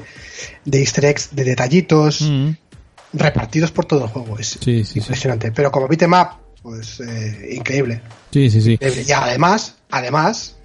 [0.63, 2.49] de easter eggs, de detallitos Mm.
[3.13, 4.37] Repartidos por todo el juego.
[4.39, 4.99] Es Sí, sí, sí.
[4.99, 5.51] impresionante.
[5.51, 6.27] Pero como beat'em up,
[6.61, 8.01] pues eh, increíble.
[8.31, 8.79] Sí, sí, sí.
[9.07, 10.55] Y además, además,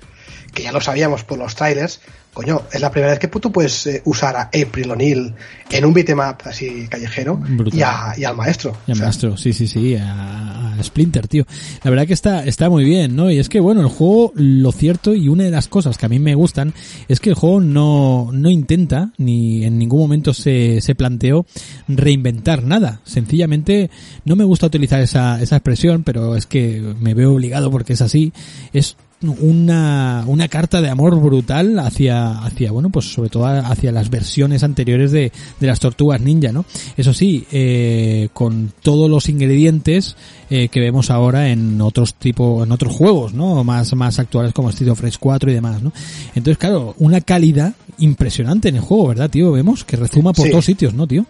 [0.53, 2.01] que ya lo sabíamos por los trailers,
[2.37, 5.33] coño, es la primera vez que tú puedes eh, usar a April O'Neil
[5.71, 7.79] en un beat'em up así callejero Brutal.
[7.79, 8.73] y, a- y al maestro.
[8.87, 11.47] O sea, maestro, sí, sí, sí, a, a Splinter, tío.
[11.83, 13.31] La verdad que está, está muy bien, ¿no?
[13.31, 16.09] Y es que, bueno, el juego, lo cierto, y una de las cosas que a
[16.11, 16.75] mí me gustan,
[17.09, 21.47] es que el juego no, no intenta, ni en ningún momento se, se planteó
[21.89, 23.01] reinventar nada.
[23.05, 23.91] Sencillamente,
[24.27, 28.03] no me gusta utilizar esa, esa expresión, pero es que me veo obligado porque es
[28.03, 28.35] así.
[28.75, 34.11] Es una, una carta de amor brutal hacia, hacia, bueno, pues sobre todo hacia las
[34.11, 36.65] versiones anteriores de, de las tortugas ninja, ¿no?
[36.97, 40.17] Eso sí, eh, con todos los ingredientes
[40.51, 43.65] eh, que vemos ahora en otros tipo, en otros juegos, ¿no?
[43.65, 45.93] Más, más actuales como Street of Rage 4 y demás, ¿no?
[46.35, 49.53] Entonces, claro, una calidad impresionante en el juego, ¿verdad, tío?
[49.53, 50.51] Vemos que rezuma por Sí.
[50.51, 51.25] todos sitios, ¿no, tío?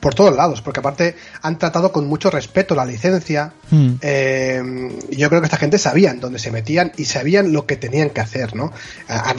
[0.00, 3.52] Por todos lados, porque aparte han tratado con mucho respeto la licencia.
[3.70, 3.92] Mm.
[4.02, 4.62] Eh,
[5.10, 8.20] yo creo que esta gente sabían dónde se metían y sabían lo que tenían que
[8.20, 8.72] hacer, ¿no?
[9.08, 9.36] Han,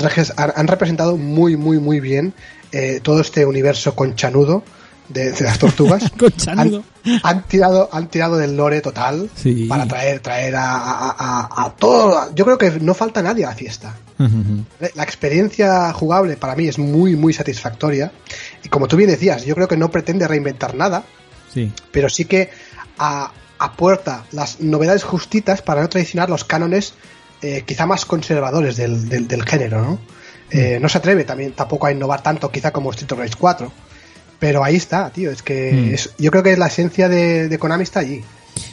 [0.55, 2.33] han- representado muy, muy, muy bien
[2.71, 4.63] eh, todo este universo conchanudo
[5.09, 6.09] de, de las tortugas.
[6.17, 6.83] Conchanudo.
[7.05, 9.67] Han, han tirado, han tirado del lore total Sí.
[9.69, 11.15] para traer, traer a, a-
[11.51, 12.33] a- a todo.
[12.33, 13.95] Yo creo que no falta nadie a la fiesta.
[14.17, 18.13] La experiencia jugable para mí es muy, muy satisfactoria.
[18.65, 21.03] Y como tú bien decías, yo creo que no pretende reinventar nada,
[21.53, 21.71] Sí.
[21.91, 22.49] pero sí que
[22.97, 26.93] a- apuerta las novedades justitas para no traicionar los cánones
[27.41, 29.99] eh, quizá más conservadores del, del- del género, ¿no?
[30.49, 33.71] Eh, no se atreve también tampoco a innovar tanto quizá como Street of Rage 4.
[34.39, 35.29] Pero ahí está, tío.
[35.31, 35.93] Es que Mm.
[35.93, 38.21] es- yo creo que la esencia de, de Konami está allí.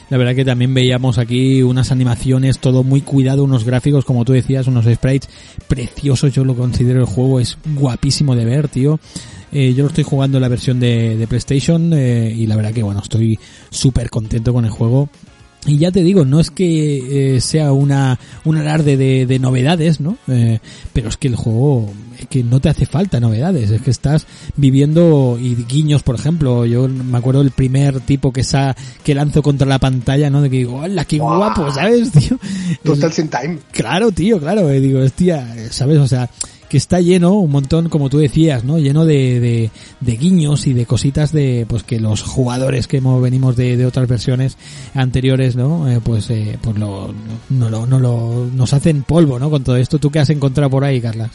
[0.09, 4.33] La verdad que también veíamos aquí unas animaciones, todo muy cuidado, unos gráficos, como tú
[4.33, 5.29] decías, unos sprites
[5.67, 6.31] preciosos.
[6.33, 8.99] Yo lo considero el juego, es guapísimo de ver, tío.
[9.53, 12.73] Eh, yo lo estoy jugando en la versión de, de PlayStation eh, y la verdad
[12.73, 13.37] que, bueno, estoy
[13.69, 15.09] súper contento con el juego.
[15.65, 20.01] Y ya te digo, no es que eh, sea una un alarde de, de novedades,
[20.01, 20.17] ¿no?
[20.27, 20.59] Eh,
[20.91, 21.89] pero es que el juego
[22.19, 24.27] es que no te hace falta novedades, es que estás
[24.57, 29.41] viviendo y guiños, por ejemplo, yo me acuerdo del primer tipo que sa, que lanzo
[29.41, 30.41] contra la pantalla, ¿no?
[30.41, 32.37] De que digo, hola, qué guapo, ¿sabes, tío?
[32.83, 33.59] Total sin time.
[33.71, 35.97] Claro, tío, claro, eh, digo, hostia, eh, ¿sabes?
[35.99, 36.29] O sea,
[36.73, 38.79] que está lleno, un montón, como tú decías, ¿no?
[38.79, 39.69] Lleno de,
[39.99, 43.85] de, guiños y de cositas de, pues que los jugadores que hemos, venimos de, de
[43.85, 44.57] otras versiones
[44.95, 45.87] anteriores, ¿no?
[45.87, 47.13] Eh, pues, eh, pues lo,
[47.51, 49.51] no lo, no lo, nos hacen polvo, ¿no?
[49.51, 51.29] Con todo esto, ¿tú qué has encontrado por ahí, Carlas?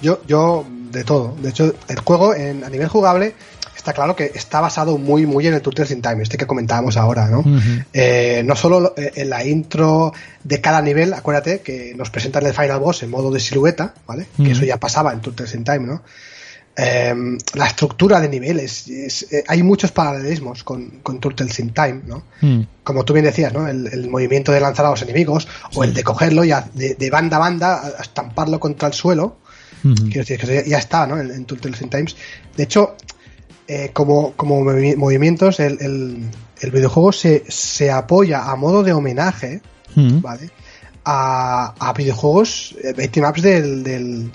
[0.00, 1.36] Yo, yo de todo.
[1.42, 3.34] De hecho, el juego en, a nivel jugable
[3.76, 6.96] está claro que está basado muy, muy en el Turtles in Time, este que comentábamos
[6.96, 7.42] ahora, ¿no?
[7.92, 10.12] Eh, no solo lo- eh, en la intro
[10.44, 14.26] de cada nivel, acuérdate que nos presentan el Final Boss en modo de silueta, ¿vale?
[14.36, 16.02] Que eso ya pasaba en Turtles in Time, ¿no?
[16.74, 17.14] Eh,
[17.52, 22.22] la estructura de niveles, es- eh, hay muchos paralelismos con, con Turtles in Time, ¿no?
[22.40, 23.68] Mm, como tú bien decías, ¿no?
[23.68, 26.94] El, el movimiento de lanzar a los enemigos o el de cogerlo y a- de,
[26.94, 29.36] de banda a banda a- estamparlo contra el suelo.
[29.82, 31.20] Quiero decir que ya- ya está, ¿no?
[31.20, 32.16] En, en Turtles in Times.
[32.56, 32.96] De hecho,
[33.74, 36.28] eh, como, como movi- movimientos, el, el-
[36.60, 39.60] el videojuego se, se apoya a modo de homenaje,
[39.94, 40.48] Mm, ¿vale?
[41.04, 44.30] A, a videojuegos eh, beat'em ups del, del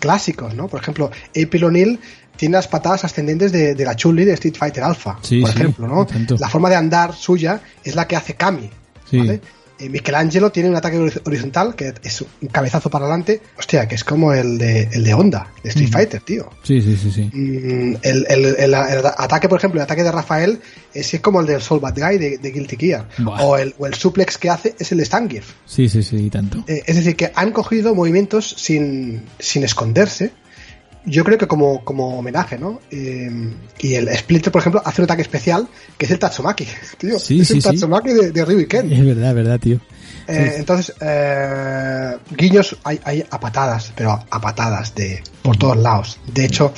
[0.00, 0.66] clásicos, ¿no?
[0.68, 2.00] Por ejemplo, April O'Neil
[2.36, 5.56] tiene las patadas ascendentes de, de la Chun-Li de Street Fighter Alpha, Sí, por sí,
[5.58, 6.06] ejemplo, ¿no?
[6.38, 8.68] La forma de andar suya es la que hace Kami,
[9.10, 9.18] Sí.
[9.18, 9.40] ¿vale?
[9.78, 13.94] Eh, Michelangelo tiene un ataque horiz- horizontal que es un cabezazo para adelante, hostia, que
[13.94, 15.92] es como el de, el de Honda, de Street Mm.
[15.92, 16.48] Fighter, tío.
[16.62, 17.30] Sí, sí, sí, sí.
[17.32, 20.60] Mm, el, el- el- el ataque, por ejemplo, el ataque de Rafael
[20.94, 23.08] es, es como el del Soul Bad Guy de, de Guilty Gear.
[23.18, 23.42] Buah.
[23.42, 25.52] O el, o el suplex que hace es el de Stangif.
[25.66, 26.64] Sí, sí, sí, tanto.
[26.66, 30.30] Eh, es decir, que han cogido movimientos sin, sin esconderse.
[31.08, 32.80] Yo creo que como, como homenaje, ¿no?
[32.90, 33.30] Eh,
[33.78, 36.66] y el Splinter, por ejemplo, hace un ataque especial que es el Tatsumaki,
[36.98, 37.18] tío.
[37.18, 37.68] Sí, es sí, el sí.
[37.68, 38.92] Tatsumaki de, de Ryu y Ken.
[38.92, 39.80] Es verdad, es verdad, tío.
[40.28, 46.18] Eh, entonces, eh, guiños hay, hay a patadas, pero a patadas de por todos lados.
[46.26, 46.72] De hecho,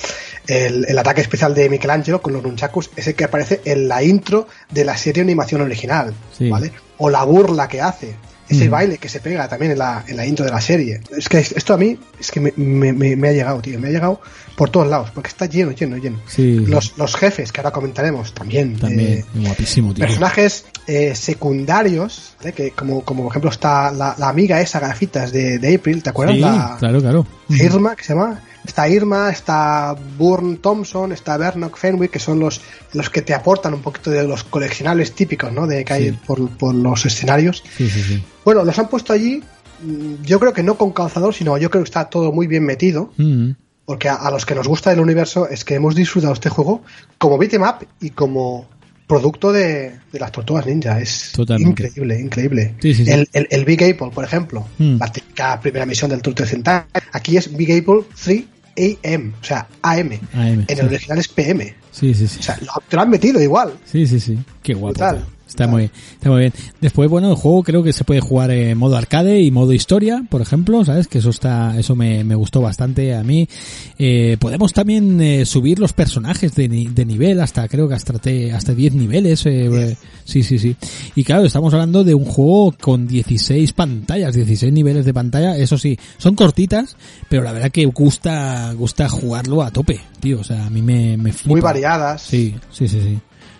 [0.46, 4.02] el, el ataque especial de Michelangelo con los nunchakus es el que aparece en la
[4.02, 6.50] intro de la serie de animación original, Sí.
[6.50, 6.72] ¿vale?
[6.98, 8.14] O la burla que hace,
[8.48, 8.70] ese Mm.
[8.70, 11.00] baile que se pega también en la, en la intro de la serie.
[11.16, 13.88] Es que esto a mí es que me, me- me- me ha llegado, tío, me
[13.88, 14.20] ha llegado
[14.56, 16.20] por todos lados, porque está lleno, lleno, lleno.
[16.26, 16.64] Sí.
[16.66, 18.76] Los, los jefes que ahora comentaremos también.
[18.76, 20.04] También, eh, guapísimo, tío.
[20.04, 22.52] personajes eh, secundarios, ¿vale?
[22.52, 26.10] que como, como por ejemplo está la, la amiga esa gafitas de, de April, ¿te
[26.10, 26.36] acuerdas?
[26.36, 27.26] Sí, La- claro, claro.
[27.50, 28.40] Irma, que se llama.
[28.66, 32.60] Está Irma, está Burn Thompson, está Vernock Fenwick, que son los,
[32.92, 35.66] los que te aportan un poquito de los coleccionables típicos, ¿no?
[35.66, 36.18] De que hay Sí.
[36.26, 37.62] por, por los escenarios.
[37.76, 38.22] Sí, sí, sí.
[38.44, 39.42] Bueno, los han puesto allí,
[39.82, 42.64] mm, yo creo que no con calzador, sino yo creo que está todo muy bien
[42.64, 43.12] metido.
[43.16, 43.52] Mm,
[43.86, 46.82] Porque a, a los que nos gusta el universo es que hemos disfrutado este juego
[47.16, 48.66] como beat'em up y como
[49.06, 51.00] producto de, de las tortugas ninja.
[51.00, 51.84] Es Totalmente.
[51.86, 52.74] increíble, increíble.
[52.82, 53.10] Sí, sí, sí.
[53.10, 54.98] El, el, el Big Apple, por ejemplo, Mm.
[54.98, 58.42] la típica primera misión del Turtle Central, aquí es Big Apple 3
[58.78, 60.12] AM, o sea, AM.
[60.32, 60.74] AM, en sí.
[60.74, 61.74] el original es PM.
[61.90, 62.38] Sí, sí, sí.
[62.40, 63.74] O sea, lo, te lo han metido igual.
[63.84, 64.38] Sí, sí, sí.
[64.62, 64.94] Qué guapo.
[64.94, 65.24] Brutal.
[65.48, 66.52] Está muy, está muy bien.
[66.80, 70.22] Después, bueno, el juego creo que se puede jugar en modo arcade y modo historia,
[70.28, 71.08] por ejemplo, ¿sabes?
[71.08, 73.48] Que eso está, eso me, me gustó bastante a mí.
[73.98, 78.52] Eh, podemos también eh, subir los personajes de, de nivel hasta, creo que hasta, te-
[78.52, 79.46] hasta 10 niveles.
[79.46, 80.76] eh, eh, sí, sí, sí.
[81.16, 85.56] Y claro, estamos hablando de un juego con 16 pantallas, 16 niveles de pantalla.
[85.56, 86.96] Eso sí, son cortitas,
[87.28, 90.40] pero la verdad que gusta, gusta jugarlo a tope, tío.
[90.40, 91.48] O sea, a mí me, me flipa.
[91.50, 92.22] Muy variadas.
[92.22, 93.18] Sí, sí, sí, sí.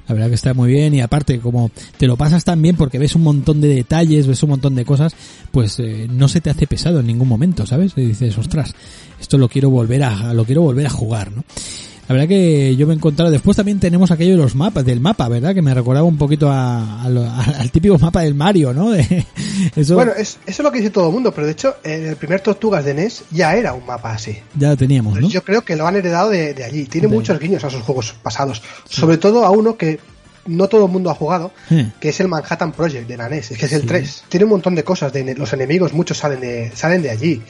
[0.08, 2.98] La verdad que está muy bien y aparte como te lo pasas tan bien porque
[2.98, 5.14] ves un montón de detalles, ves un montón de cosas,
[5.50, 7.92] pues eh, no se te hace pesado en ningún momento, ¿sabes?
[7.96, 8.74] Y dices, ostras,
[9.20, 11.44] esto lo quiero volver a, lo quiero volver a jugar, ¿no?
[12.08, 14.98] La verdad que yo me he encontrado, después también tenemos aquello de los mapas, del
[15.00, 15.54] mapa, ¿verdad?
[15.54, 18.90] Que me recordaba un poquito a, a lo- a- al típico mapa del Mario, ¿no?
[18.90, 19.26] De-
[19.76, 22.06] eso Bueno, es, eso es lo que dice todo el mundo, pero de hecho, en
[22.06, 24.38] el primer Tortugas de NES ya era un mapa así.
[24.58, 25.28] ya lo teníamos, ¿no?
[25.28, 26.86] Yo creo que lo han heredado de, de allí.
[26.86, 28.62] Tiene De muchos guiños a sus juegos pasados.
[28.88, 30.00] Sobre todo a uno que
[30.48, 31.92] no todo el mundo ha jugado, Hmm.
[32.00, 34.24] que es el Manhattan Project de la NES, es que es el 3.
[34.28, 37.42] Tiene un montón de cosas, de los enemigos muchos salen de, salen de allí.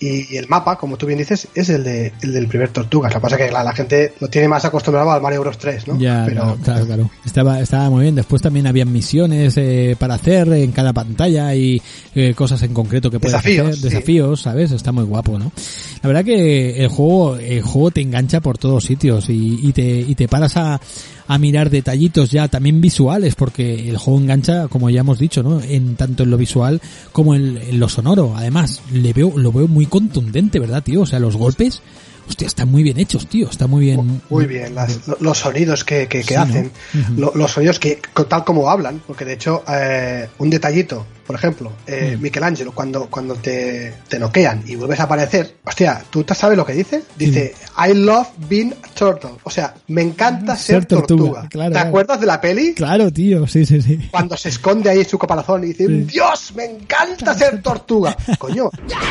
[0.00, 3.12] Y, y el mapa, como tú bien dices, es el, de, el del primer Tortugas.
[3.12, 5.58] Lo que pasa es que la, la gente lo tiene más acostumbrado al Mario Bros
[5.58, 5.98] 3, ¿no?
[5.98, 7.10] Ya, Pero claro, claro, claro.
[7.24, 8.14] Estaba, estaba muy bien.
[8.14, 11.80] Después también había misiones eh, para hacer en cada pantalla y
[12.14, 13.76] eh, cosas en concreto que puedes Desafíos, hacer.
[13.78, 13.82] sí.
[13.88, 14.70] Desafíos, ¿sabes?
[14.72, 15.50] Está muy guapo, ¿no?
[16.02, 19.82] La verdad que el juego, el juego te engancha por todos sitios y, y te,
[20.00, 20.80] y te paras a,
[21.26, 25.60] a mirar detallitos ya también visuales porque el juego engancha, como ya hemos dicho, ¿no?
[25.62, 26.80] En tanto en lo visual
[27.12, 28.34] como en, en lo sonoro.
[28.36, 31.00] Además, le veo, lo veo muy contundente, ¿verdad, tío?
[31.02, 31.80] O sea, los golpes,
[32.28, 33.48] hostia, están muy bien hechos, tío.
[33.48, 34.20] Está muy bien.
[34.28, 36.40] muy bien, las- lo- los sonidos que, que- que Sí, ¿no?
[36.42, 37.14] hacen, Ujú.
[37.20, 41.72] lo- los sonidos que tal como hablan, porque de hecho, eh, un detallito, por ejemplo,
[41.86, 42.22] eh, Mm.
[42.22, 46.64] Michelangelo, cuando, cuando te, te noquean y vuelves a aparecer, hostia, ¿tú te sabes lo
[46.66, 47.02] que dice?
[47.16, 49.30] Dice, I love being a turtle.
[49.42, 51.48] O sea, me encanta Ser ser, tortuga, tortuga.
[51.48, 51.88] claro, ¿Te claro.
[51.88, 52.74] acuerdas de la peli?
[52.74, 54.08] Claro, tío, sí, sí, sí.
[54.10, 55.92] Cuando se esconde ahí en su caparazón y dice, Sí.
[56.04, 58.16] Dios, me encanta ser tortuga.
[58.38, 59.02] Coño, tiene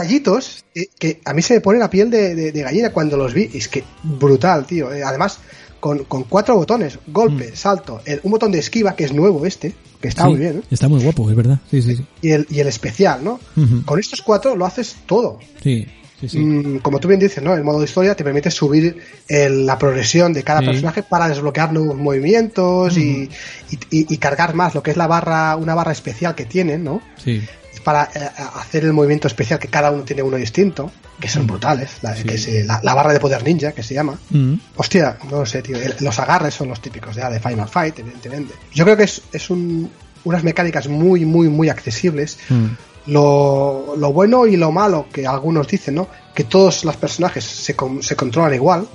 [0.00, 0.64] detallitos
[0.98, 3.50] que, a mí se me pone la piel de, de- de gallina cuando los vi.
[3.54, 4.92] Es que brutal, tío.
[4.92, 5.38] Eh, además,
[5.78, 9.74] con, con cuatro botones, golpe, salto, el- un botón de esquiva, que es nuevo este,
[10.00, 10.26] que está Mm.
[10.26, 10.62] Sí, muy bien, ¿eh?
[10.70, 11.58] Está muy guapo, es verdad.
[11.70, 12.04] Sí, sí, sí.
[12.22, 13.40] y, el, y el especial, ¿no?
[13.84, 15.38] Con estos cuatro lo haces todo.
[15.62, 15.86] Sí,
[16.20, 16.38] sí, sí.
[16.38, 17.54] Mm, como tú bien dices, ¿no?
[17.54, 18.96] El modo de historia te permite subir
[19.28, 20.66] el- la progresión de cada Sí.
[20.66, 23.28] personaje para desbloquear nuevos movimientos y,
[23.70, 26.84] y- y- y cargar más lo que es la barra, una barra especial que tienen,
[26.84, 27.00] ¿no?
[27.22, 27.40] Sí.
[27.84, 31.90] Para eh, hacer el movimiento especial que cada uno tiene uno distinto, que son brutales,
[32.02, 34.18] la, que se- la- la barra de poder ninja que se llama.
[34.30, 34.54] Mm.
[34.76, 35.76] Hostia, no lo sé, tío.
[35.76, 38.54] el- los agarres son los típicos ya de Final Fight, evidentemente.
[38.74, 39.90] Yo creo que es, es un-
[40.24, 42.38] unas mecánicas muy, muy, muy accesibles.
[42.50, 42.66] Mm.
[43.06, 46.08] Lo, lo bueno y lo malo que algunos dicen, ¿no?
[46.34, 48.86] Que todos los personajes se, se controlan igual.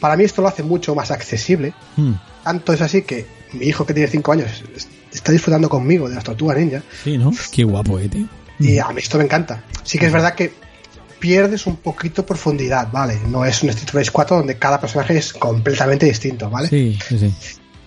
[0.00, 1.74] Para mí esto lo hace mucho más accesible.
[1.96, 2.12] Mm.
[2.42, 4.48] Tanto es así que mi hijo que tiene 5 años
[5.22, 6.82] está disfrutando conmigo de las tortugas ninja.
[7.04, 7.32] Sí, ¿no?
[7.52, 8.26] Qué guapo, eh, tío.
[8.58, 9.62] Y a mí esto me encanta.
[9.84, 10.52] Sí que es verdad que
[11.18, 13.18] pierdes un poquito profundidad, ¿vale?
[13.28, 16.68] No es un Street Race 4 donde cada personaje es completamente distinto, ¿vale?
[16.68, 17.32] Sí, sí, sí.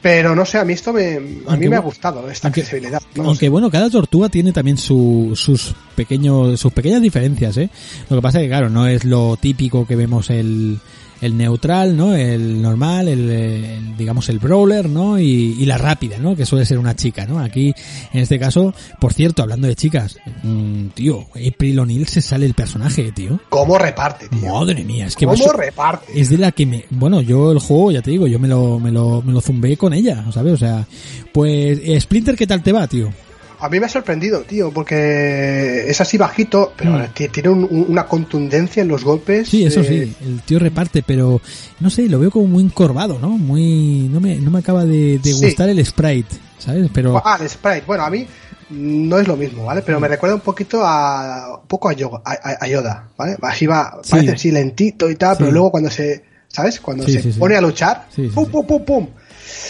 [0.02, 1.18] Pero no sé, a mí esto me, a
[1.48, 3.02] Aunque mí me ha gustado, esta aunque- accesibilidad.
[3.16, 3.24] ¿no?
[3.26, 7.70] Aunque bueno, cada tortuga tiene también su, sus pequeños, sus pequeñas diferencias, ¿eh?
[8.10, 10.80] Lo que pasa es que claro, no es lo típico que vemos el,
[11.22, 12.16] el neutral, ¿no?
[12.16, 15.20] El normal, el, el, digamos el brawler, ¿no?
[15.20, 16.36] Y, y la rápida, ¿no?
[16.36, 17.40] Que suele ser una chica, ¿no?
[17.40, 17.74] Aquí,
[18.14, 22.54] en este caso, por cierto, hablando de chicas, mm, tío, April O'Neil se sale el
[22.54, 23.40] personaje, tío.
[23.50, 24.54] ¿Cómo reparte, tío?
[24.54, 26.20] Madre mía, es que ¿Cómo eso- reparte?
[26.20, 28.80] es de la que me, bueno, yo el juego, ya te digo, yo me lo,
[28.80, 30.54] me lo, me lo zumbé con ella, ¿sabes?
[30.54, 30.86] O sea,
[31.34, 33.10] pues, eh, Splinter, ¿qué tal te va, tío?
[33.66, 37.08] A mí me ha sorprendido, tío, porque es así bajito, pero Mm.
[37.14, 39.50] ti- tiene un- un- una contundencia en los golpes.
[39.50, 41.42] Sí, eso eh, sí, el tío reparte, pero
[41.80, 43.30] no sé, lo veo como muy encorvado, ¿no?
[43.30, 45.46] Muy, no me, no me acaba de, de Sí.
[45.46, 46.90] gustar el sprite, ¿sabes?
[46.94, 47.84] Pero, Ah, el sprite.
[47.88, 48.26] Bueno, a mí
[48.70, 49.82] no es lo mismo, ¿vale?
[49.82, 49.84] Mm.
[49.86, 53.36] Pero me recuerda un poquito a un poco a, Yoga- a, a- Yoda, ¿vale?
[53.42, 54.12] Así va, Sí.
[54.12, 55.44] parece así lentito y tal, Sí.
[55.44, 56.80] pero luego cuando se, ¿sabes?
[56.80, 59.08] Cuando se pone a luchar, pum, pum, pum, pum.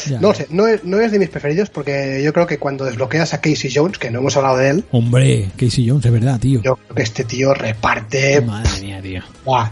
[0.09, 0.19] Ya.
[0.19, 2.85] No lo sé, no es, no es de mis preferidos porque yo creo que cuando
[2.85, 6.39] desbloqueas a Casey Jones, que no hemos hablado de él, Hombre, Casey Jones, es verdad,
[6.39, 6.61] tío.
[6.63, 9.21] yo creo que este tío reparte, Madre mía, tío.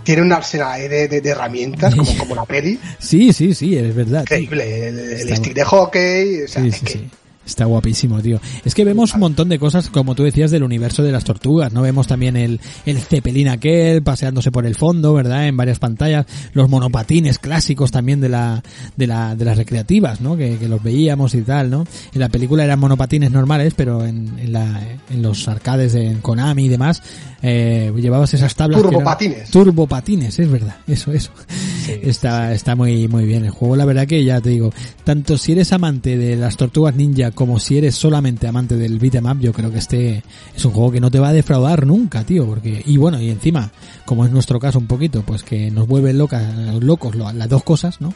[0.04, 3.96] Tiene un arsenal de, de- de herramientas, como, como la peli, Sí, sí, sí, es
[3.96, 4.22] verdad.
[4.22, 7.10] increíble, el, stick de hockey, o sea, Sí, es sí, que- sí.
[7.46, 8.40] Está guapísimo, tío.
[8.64, 11.74] Es que vemos un montón de cosas, como tú decías, del universo de las tortugas,
[11.74, 11.82] ¿no?
[11.82, 15.48] Vemos también el, el cepelín aquel paseándose por el fondo, ¿verdad?
[15.48, 16.26] En varias pantallas.
[16.54, 18.64] Los monopatines clásicos también de la,
[18.96, 20.38] de la, de las recreativas, ¿no?
[20.38, 21.86] Que, que los veíamos y tal, ¿no?
[22.14, 26.22] En la película eran monopatines normales, pero en, en la, en los arcades de en
[26.22, 27.04] Konami y demás,
[27.42, 28.78] eh, llevabas esas tablas.
[28.82, 29.50] que eran- Turbopatines.
[29.52, 30.78] Turbopatines, es verdad.
[30.88, 31.32] Eso, eso.
[32.02, 33.76] está, está muy, muy bien el juego.
[33.76, 34.72] La verdad que ya te digo,
[35.04, 39.26] tanto si eres amante de las tortugas ninja como si eres solamente amante del beat'em
[39.26, 40.24] up, yo creo que este
[40.56, 43.30] es un juego que no te va a defraudar nunca, tío, porque, y bueno, y
[43.30, 43.72] encima,
[44.06, 46.44] como es nuestro caso un poquito, pues que nos vuelven locas,
[46.82, 48.14] locos lo- las dos cosas, ¿no?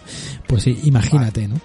[0.47, 1.59] Pues imagínate, ¿no?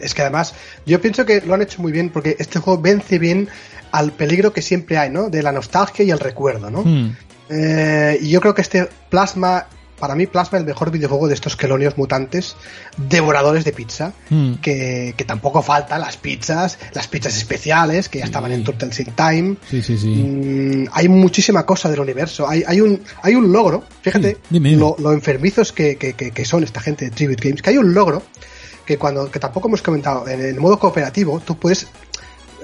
[0.00, 0.54] Es que además,
[0.86, 3.48] yo pienso que lo han hecho muy bien porque este juego vence bien
[3.92, 5.28] al peligro que siempre hay, ¿no?
[5.28, 6.82] De la nostalgia y el recuerdo, ¿no?
[6.84, 7.14] Hmm.
[7.50, 9.66] Eh, y yo creo que este plasma
[9.98, 12.56] para mí plasma el mejor videojuego de estos quelonios mutantes
[12.96, 14.54] devoradores de pizza, Mm.
[14.54, 19.12] que, que tampoco faltan las pizzas, las pizzas especiales que ya estaban en Turtles in
[19.14, 19.56] Time.
[19.68, 20.08] Sí, sí, sí.
[20.08, 22.48] Mm, hay muchísima cosa del universo.
[22.48, 24.80] Hay, hay, un, hay un logro, fíjate Sí, dime, dime.
[24.80, 27.78] Lo, lo enfermizos que, que, que, que son esta gente de Tribute Games, que hay
[27.78, 28.22] un logro
[28.84, 31.86] que cuando que tampoco hemos comentado, en el modo cooperativo tú puedes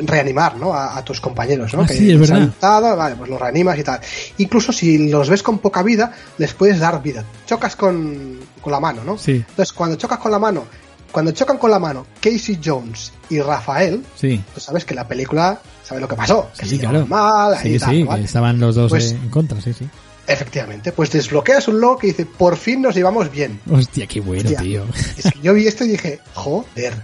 [0.01, 0.75] reanimar ¿no?
[0.75, 1.83] a, a tus compañeros, ¿no?
[1.83, 2.51] Ah, que sí, es verdad.
[2.97, 4.01] vale, pues los reanimas y tal.
[4.39, 7.25] Incluso si los ves con poca vida, les puedes dar vida.
[7.47, 9.17] Chocas con, con la mano, ¿no?
[9.19, 9.33] Sí.
[9.49, 10.65] Entonces, cuando chocas con la mano,
[11.13, 14.43] cuando chocan con la mano Casey Jones y Rafael, Sí.
[14.53, 16.51] tú sabes que la película sabe lo que pasó.
[16.59, 17.05] Que Sí, se sí, claro.
[17.05, 17.09] llevaban
[17.51, 18.05] mal, ahí Sí, y tal, sí, ¿no?
[18.07, 18.25] que ¿Vale?
[18.25, 19.89] estaban los dos Pues- en contra, sí, sí.
[20.27, 23.61] Efectivamente, pues desbloqueas un log que dice, por fin nos llevamos bien.
[23.71, 24.59] Hostia, qué bueno, Hostia.
[24.61, 24.85] tío.
[25.19, 26.95] Es que yo vi esto y dije, joder,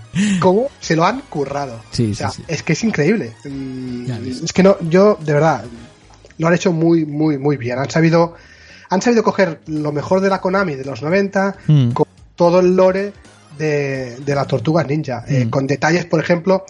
[0.41, 1.81] ¿cómo se lo han currado?
[1.93, 2.45] Sí, o sea, sí, sí.
[2.49, 3.35] es que es increíble.
[3.45, 4.11] Mm.
[4.45, 5.65] Es que no, yo, de verdad,
[6.39, 7.79] lo han hecho muy, muy, muy bien.
[7.79, 8.35] Han sabido,
[8.89, 11.91] han sabido coger lo mejor de la Konami de los 90, Mm.
[11.91, 12.07] con
[12.37, 13.13] todo el lore
[13.59, 15.51] de, de la Tortuga Ninja, eh, Mm.
[15.51, 16.65] con detalles, por ejemplo,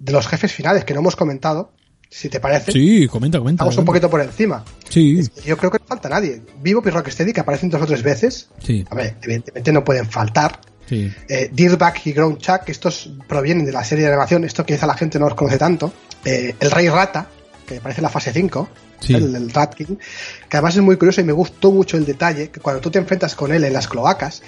[0.00, 1.70] de los jefes finales que no hemos comentado,
[2.14, 2.70] si te parece.
[2.72, 3.62] Sí, comenta, comenta.
[3.64, 4.62] Estamos un poquito por encima.
[4.88, 6.42] Sí, Yo creo que no falta nadie.
[6.60, 8.48] Vivo y Rocksteady, que aparecen dos o tres veces.
[8.62, 10.60] sí, A ver, evidentemente no pueden faltar.
[10.86, 11.10] sí.
[11.28, 14.94] Eh, Dirtbag y Ground Chuck, estos provienen de la serie de animación, esto quizá la
[14.94, 15.90] gente no los conoce tanto.
[16.24, 17.28] Eh, el Rey Rata,
[17.66, 18.68] que aparece en la fase 5,
[19.00, 19.14] Sí.
[19.14, 19.96] el, el Rat King,
[20.48, 22.98] que además es muy curioso y me gustó mucho el detalle, que cuando tú te
[23.00, 24.42] enfrentas con él en las cloacas,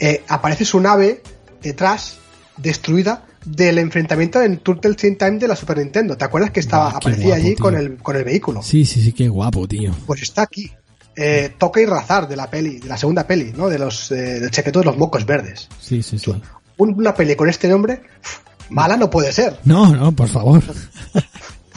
[0.00, 1.20] eh, aparece su nave
[1.62, 2.16] detrás,
[2.56, 6.16] destruida, del enfrentamiento en Turtles in Time de la Super Nintendo.
[6.16, 7.62] ¿Te acuerdas que estaba, qué aparecía guapo, allí tío.
[7.64, 8.62] con el, con el vehículo?
[8.62, 9.92] Sí, sí, sí, qué guapo, tío.
[10.06, 10.70] Pues está aquí.
[11.14, 13.68] Eh, Toca y Razar de la peli, de la segunda peli, ¿no?
[13.68, 15.68] De los, eh, del secreto de los mocos verdes.
[15.78, 16.32] Sí, sí, sí.
[16.78, 18.00] Un- una peli con este nombre,
[18.70, 19.58] mala no puede ser.
[19.64, 20.62] No, no, por favor.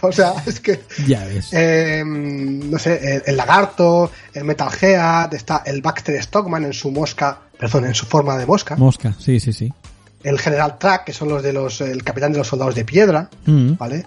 [0.01, 1.47] O sea, es que, Ya ves.
[1.51, 6.91] eh, no sé, el, el lagarto, el Metal Gear, está el Baxter Stockman en su
[6.91, 9.73] mosca, perdón, en su forma de mosca, Mosca, sí, sí, sí.
[10.25, 13.29] El General Track, que son los de los, el capitán de los soldados de piedra,
[13.45, 13.73] Mm.
[13.77, 14.05] ¿vale?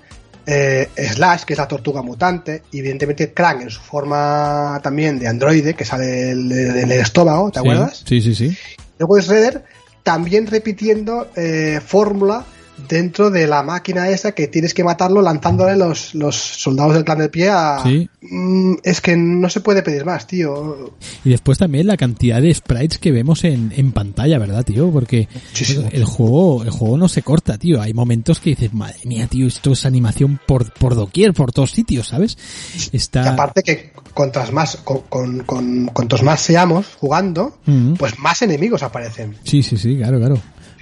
[0.50, 5.28] Eh, Slash, que es la tortuga mutante, y evidentemente Krang en su forma también de
[5.28, 8.02] androide, que sale del, del estómago, ¿te Sí, acuerdas?
[8.06, 8.56] Sí, sí, sí.
[8.98, 9.64] Luego es Redder
[10.02, 12.44] también repitiendo eh, fórmula
[12.88, 17.18] dentro de la máquina esa que tienes que matarlo lanzándole los, los soldados del clan
[17.18, 17.80] del pie a...
[17.82, 18.08] Sí.
[18.20, 20.94] Mm, es que no se puede pedir más, tío.
[21.24, 24.90] Y después también la cantidad de sprites que vemos en, en pantalla, ¿verdad, tío?
[24.90, 25.88] Porque Muchísimo.
[25.92, 27.80] el juego, el juego no se corta, tío.
[27.80, 31.70] Hay momentos que dices, madre mía, tío, esto es animación por, por doquier, por todos
[31.72, 32.36] sitios, ¿sabes?
[32.92, 33.24] Está...
[33.24, 37.58] Y aparte que cuantas más, con, con, con- cuantos más seamos jugando,
[37.98, 39.36] pues más enemigos aparecen.
[39.44, 40.38] Sí, sí, sí, claro, claro.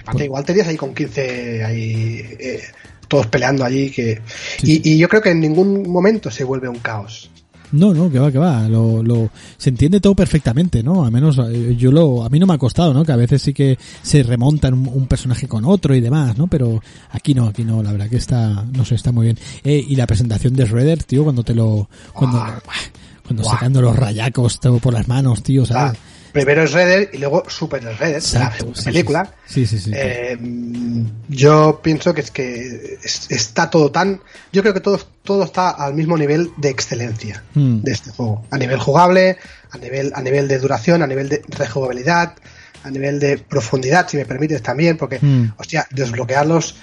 [0.07, 2.61] Aparte, igual te ahí con 15 ahí, eh,
[3.07, 4.21] todos peleando allí que...
[4.61, 7.29] Sí, y, y yo creo que en ningún momento se vuelve un caos.
[7.71, 8.67] No, no, que va, que va.
[8.69, 11.05] Lo, lo, se entiende todo perfectamente, ¿no?
[11.05, 13.03] A menos eh, yo lo, a mí no me ha costado, ¿no?
[13.03, 16.47] Que a veces sí que se remontan un, un personaje con otro y demás, ¿no?
[16.47, 16.81] Pero
[17.11, 19.37] aquí no, aquí no, la verdad que está, no sé, está muy bien.
[19.63, 22.59] Eh, y la presentación de Shredder, tío, cuando te lo, cuando, Buah.
[23.25, 23.53] cuando Buah.
[23.53, 25.99] sacando los rayacos todo por las manos, tío, Ah, ¿sabes?
[26.37, 29.31] Primero es Redder y luego Super Redder, la segunda película.
[29.47, 29.91] Sí, sí, sí.
[29.93, 30.37] Eh,
[31.29, 34.21] yo pienso que es que es- está todo tan.
[34.53, 37.81] Yo creo que todo, todo está al mismo nivel de excelencia Mm.
[37.81, 38.45] de este juego.
[38.51, 39.37] A nivel jugable,
[39.71, 42.33] a nivel, a nivel de duración, a nivel de rejugabilidad,
[42.83, 45.53] a nivel de profundidad, si me permites también, porque, Mm.
[45.57, 46.75] hostia, desbloquear los,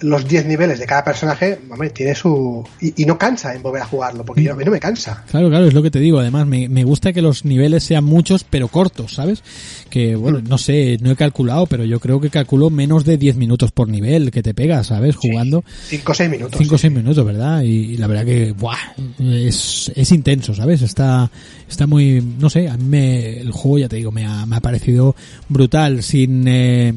[0.00, 2.66] los 10 niveles de cada personaje, hombre, tiene su.
[2.80, 5.24] Y, y no cansa en volver a jugarlo, porque yo, a mí no me cansa.
[5.30, 6.18] Claro, claro, es lo que te digo.
[6.18, 9.42] Además, me, me gusta que los niveles sean muchos, pero cortos, ¿sabes?
[9.90, 13.36] Que, bueno, no sé, no he calculado, pero yo creo que calculo menos de 10
[13.36, 15.16] minutos por nivel que te pegas, ¿sabes?
[15.16, 16.58] Jugando 5 o 6 minutos.
[16.58, 17.62] 5 o 6 minutos, ¿verdad?
[17.62, 18.76] Y, y la verdad que, ¡buah!
[19.20, 20.82] Es, es intenso, ¿sabes?
[20.82, 21.30] Está,
[21.68, 24.56] está muy, no sé, a mí me, el juego, ya te digo, me ha, me
[24.56, 25.14] ha parecido
[25.48, 26.94] brutal, sin, eh,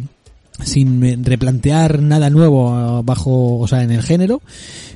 [0.63, 4.41] sin replantear nada nuevo bajo, o sea, en el género,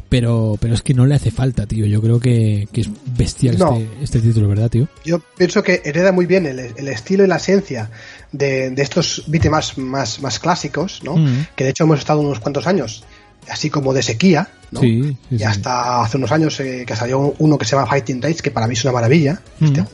[0.09, 1.85] pero, pero es que no le hace falta, tío.
[1.85, 3.75] Yo creo que, que es bestial No.
[3.77, 4.87] este, este título, ¿verdad, tío?
[5.03, 7.89] Yo pienso que hereda muy bien el, el estilo y la esencia
[8.31, 11.17] de, de estos beat'em más, más clásicos, ¿no?
[11.17, 11.47] Mm.
[11.55, 13.03] Que de hecho hemos estado unos cuantos años,
[13.49, 14.81] así como de sequía, ¿no?
[14.81, 15.43] Sí, sí, y sí.
[15.43, 18.67] hasta hace unos años eh, que salió uno que se llama Fighting Rage, que para
[18.67, 19.41] mí es una maravilla.
[19.59, 19.65] Mm.
[19.65, 19.85] este.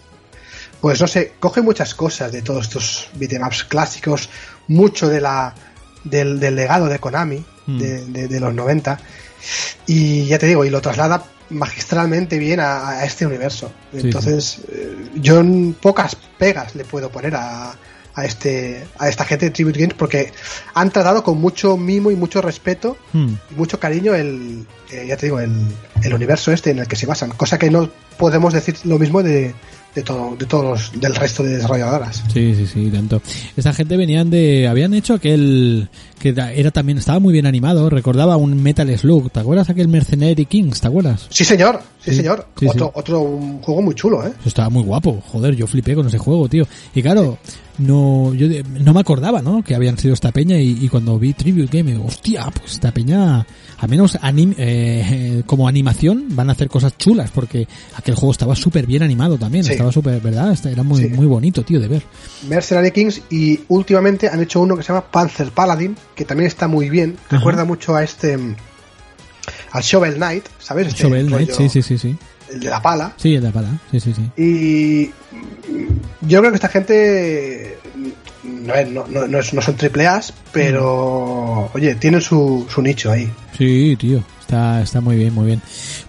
[0.81, 4.29] Pues no sé, coge muchas cosas de todos estos beat'em ups clásicos,
[4.67, 5.53] mucho de la
[6.03, 7.77] del, del legado de Konami Mm.
[7.79, 8.99] de, de- de los 90
[9.85, 13.71] y ya te digo, y lo traslada magistralmente bien a, a este universo.
[13.91, 17.75] Sí, Entonces, eh, yo en pocas pegas le puedo poner a,
[18.15, 20.31] a este a esta gente de Tribute Games porque
[20.73, 23.33] han tratado con mucho mimo y mucho respeto Mm.
[23.51, 25.51] y mucho cariño el eh, ya te digo el,
[26.01, 29.21] el universo este en el que se basan cosa que no podemos decir lo mismo
[29.21, 29.53] de,
[29.95, 32.23] de todo, de todos los, del resto de desarrolladoras.
[32.33, 33.21] Sí, sí, sí, tanto.
[33.57, 35.89] Esta gente venían de, habían hecho aquel
[36.19, 40.45] que era también estaba muy bien animado, recordaba un Metal Slug, ¿te acuerdas aquel Mercenary
[40.45, 41.25] Kings, te acuerdas?
[41.29, 42.47] Sí, señor, sí, Sí, señor.
[42.59, 42.91] sí, otro, sí.
[42.99, 44.31] otro un juego muy chulo, ¿eh?
[44.39, 46.67] Eso estaba muy guapo, joder, yo flipé con ese juego, tío.
[46.93, 47.39] Y claro,
[47.79, 48.47] no yo
[48.83, 49.63] no me acordaba, ¿no?
[49.63, 52.91] Que habían sido esta peña y, y cuando vi Tribute Game, digo, hostia, pues esta
[52.91, 53.43] peña,
[53.83, 58.55] a menos anim- eh, como animación, van a hacer cosas chulas porque aquel juego estaba
[58.55, 59.71] súper bien animado también, Sí.
[59.71, 60.51] estaba súper, ¿verdad?
[60.53, 61.07] Este- Era muy, Sí.
[61.09, 62.03] muy bonito, tío, de ver.
[62.47, 66.67] Mercenary Kings y últimamente han hecho uno que se llama Panzer Paladin, que también está
[66.67, 67.17] muy bien.
[67.27, 67.37] Ajá.
[67.37, 68.37] Recuerda mucho a este
[69.71, 70.87] al Shovel Knight, ¿sabes?
[70.87, 72.15] Este Shovel Knight, sí, sí, sí, sí.
[72.51, 73.13] El de la pala.
[73.17, 74.29] Sí, el de la pala, sí, sí, sí.
[74.41, 75.05] Y
[76.27, 77.77] yo creo que esta gente
[78.43, 83.31] no, no, no son triple A's, pero oye, tienen su, su nicho ahí.
[83.57, 85.61] Sí, tío, está, está muy bien, muy bien.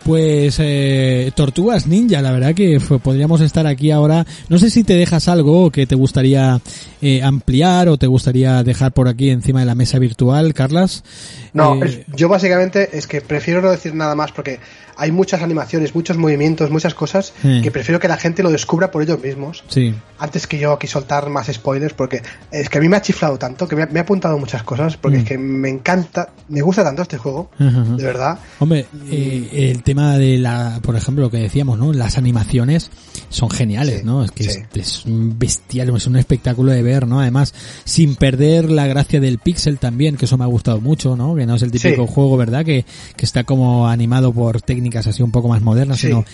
[0.05, 4.27] Pues eh, Tortugas Ninja, la verdad que fue- podríamos estar aquí ahora.
[4.49, 6.61] No sé si te dejas algo que te gustaría
[7.01, 11.05] eh, ampliar o te gustaría dejar por aquí encima de la mesa virtual, Carlas.
[11.53, 14.59] No, Eh, yo básicamente es que prefiero no decir nada más porque
[14.97, 19.03] hay muchas animaciones, muchos movimientos, muchas cosas que prefiero que la gente lo descubra por
[19.03, 19.65] ellos mismos.
[19.69, 23.03] sí, antes que yo aquí soltar más spoilers, porque es que a mí me ha
[23.03, 25.21] chiflado tanto, que me ha, me ha apuntado muchas cosas, porque Mm.
[25.21, 28.32] es que me encanta, me gusta tanto este juego, de verdad.
[28.59, 31.93] Hombre, eh, el tema de la, por ejemplo, lo que decíamos, ¿no?
[31.93, 32.91] Las animaciones
[33.29, 34.25] son geniales, Sí, ¿no?
[34.25, 34.61] Es que sí.
[34.75, 37.21] es, es un bestial, es un espectáculo de ver, ¿no?
[37.21, 37.55] Además,
[37.85, 41.35] sin perder la gracia del pixel también, que eso me ha gustado mucho, ¿no?
[41.35, 42.13] Que no es el típico Sí.
[42.15, 42.65] juego, ¿verdad?
[42.65, 42.85] Que,
[43.17, 46.25] que está como animado por técnicas así un poco más modernas, Sí, sino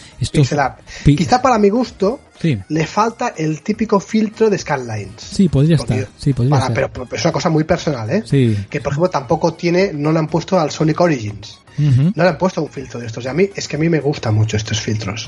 [1.05, 2.56] pi- Quizá para mi gusto Sí.
[2.69, 5.15] le falta el típico filtro de Scanlines.
[5.20, 6.74] Sí, podría estar, sí, podría para- ser.
[6.74, 8.23] Pero, pero es una cosa muy personal, ¿eh?
[8.24, 8.56] Sí.
[8.70, 11.59] Que por ejemplo tampoco tiene, no le han puesto al Sonic Origins.
[11.78, 13.24] No le han puesto un filtro de estos.
[13.24, 15.27] Y a mí, es que a mí me gustan mucho estos filtros.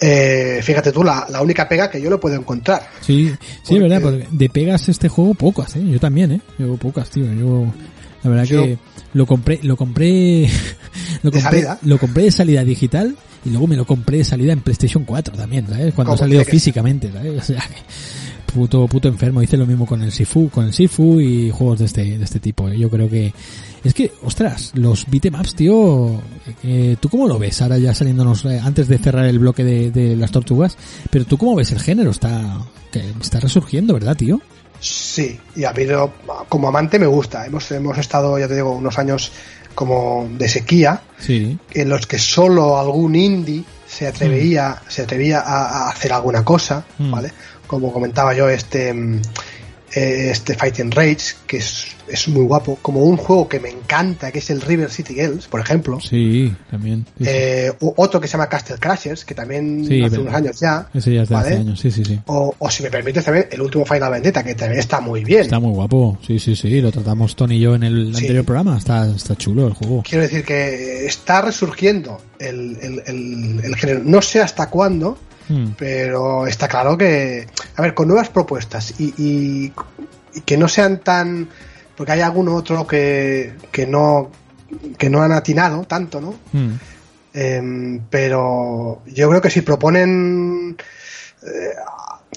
[0.00, 2.88] Eh, fíjate tú, la, la única pega que yo lo puedo encontrar.
[3.00, 3.36] Sí, sí,
[3.74, 5.82] Porque- verdad, porque de pegas este juego pocas, ¿eh?
[5.84, 6.40] Yo también, ¿eh?
[6.58, 7.24] Yo pocas, tío.
[7.32, 7.66] Yo,
[8.22, 8.78] la verdad Yo- que
[9.14, 10.48] lo compré, lo compré,
[11.22, 14.52] lo ¿De compré, lo compré de salida digital y luego me lo compré de salida
[14.52, 15.94] en PlayStation 4 también, ¿sabes?
[15.94, 17.38] Cuando ha salido físicamente, ¿sabes?
[17.42, 17.62] O sea,
[18.52, 19.42] puto, puto enfermo.
[19.42, 22.40] Hice lo mismo con el Sifu, con el Sifu y juegos de este, de este
[22.40, 22.68] tipo.
[22.68, 22.78] ¿eh?
[22.78, 23.32] Yo creo que,
[23.84, 26.20] es que, ostras, los beatemaps, tío,
[26.62, 27.60] eh, ¿tú cómo lo ves?
[27.62, 30.76] Ahora ya saliéndonos, eh, antes de cerrar el bloque de, de las tortugas,
[31.10, 32.10] pero ¿tú cómo ves el género?
[32.10, 32.58] Está,
[32.90, 34.40] que está resurgiendo, ¿verdad, tío?
[34.80, 36.12] Sí, y a mí lo-
[36.48, 37.44] como amante me gusta.
[37.44, 39.32] Hemos, hemos estado, ya te digo, unos años
[39.74, 41.58] como de sequía, Sí.
[41.72, 44.90] en los que solo algún indie se atrevía, Mm.
[44.90, 47.32] se atrevía a, a hacer alguna cosa, ¿vale?
[47.66, 49.20] Como comentaba yo, este mm,
[49.98, 54.30] eh, este Fighting Rage, que es, es muy guapo, como un juego que me encanta,
[54.32, 55.98] que es el River City Girls, por ejemplo.
[56.00, 57.04] Sí, también.
[57.18, 57.24] Sí.
[57.26, 60.88] Eh, otro que se llama Castle Crashers, que también Sí, hace unos años ya.
[60.94, 61.48] Ese ya de ¿vale?
[61.48, 62.18] hace años, sí, sí, sí.
[62.26, 65.42] O, o si me permites también, el último Final Vendetta, que también está muy bien.
[65.42, 68.78] Está muy guapo, sí, sí, sí, lo tratamos Tony y yo en el anterior programa,
[68.78, 70.02] está, está chulo el juego.
[70.08, 74.00] Quiero decir que está resurgiendo el, el, el- el género.
[74.04, 75.18] No sé hasta cuándo,
[75.48, 75.68] Hmm.
[75.78, 77.46] pero está claro que,
[77.76, 79.72] a ver, con nuevas propuestas y, y-
[80.34, 81.48] y que no sean tan,
[81.96, 84.30] porque hay algún otro que, que no
[84.98, 86.34] que no han atinado tanto, ¿no?
[86.52, 86.74] Hmm.
[87.32, 90.76] Em, pero yo creo que si proponen
[91.42, 91.74] eh,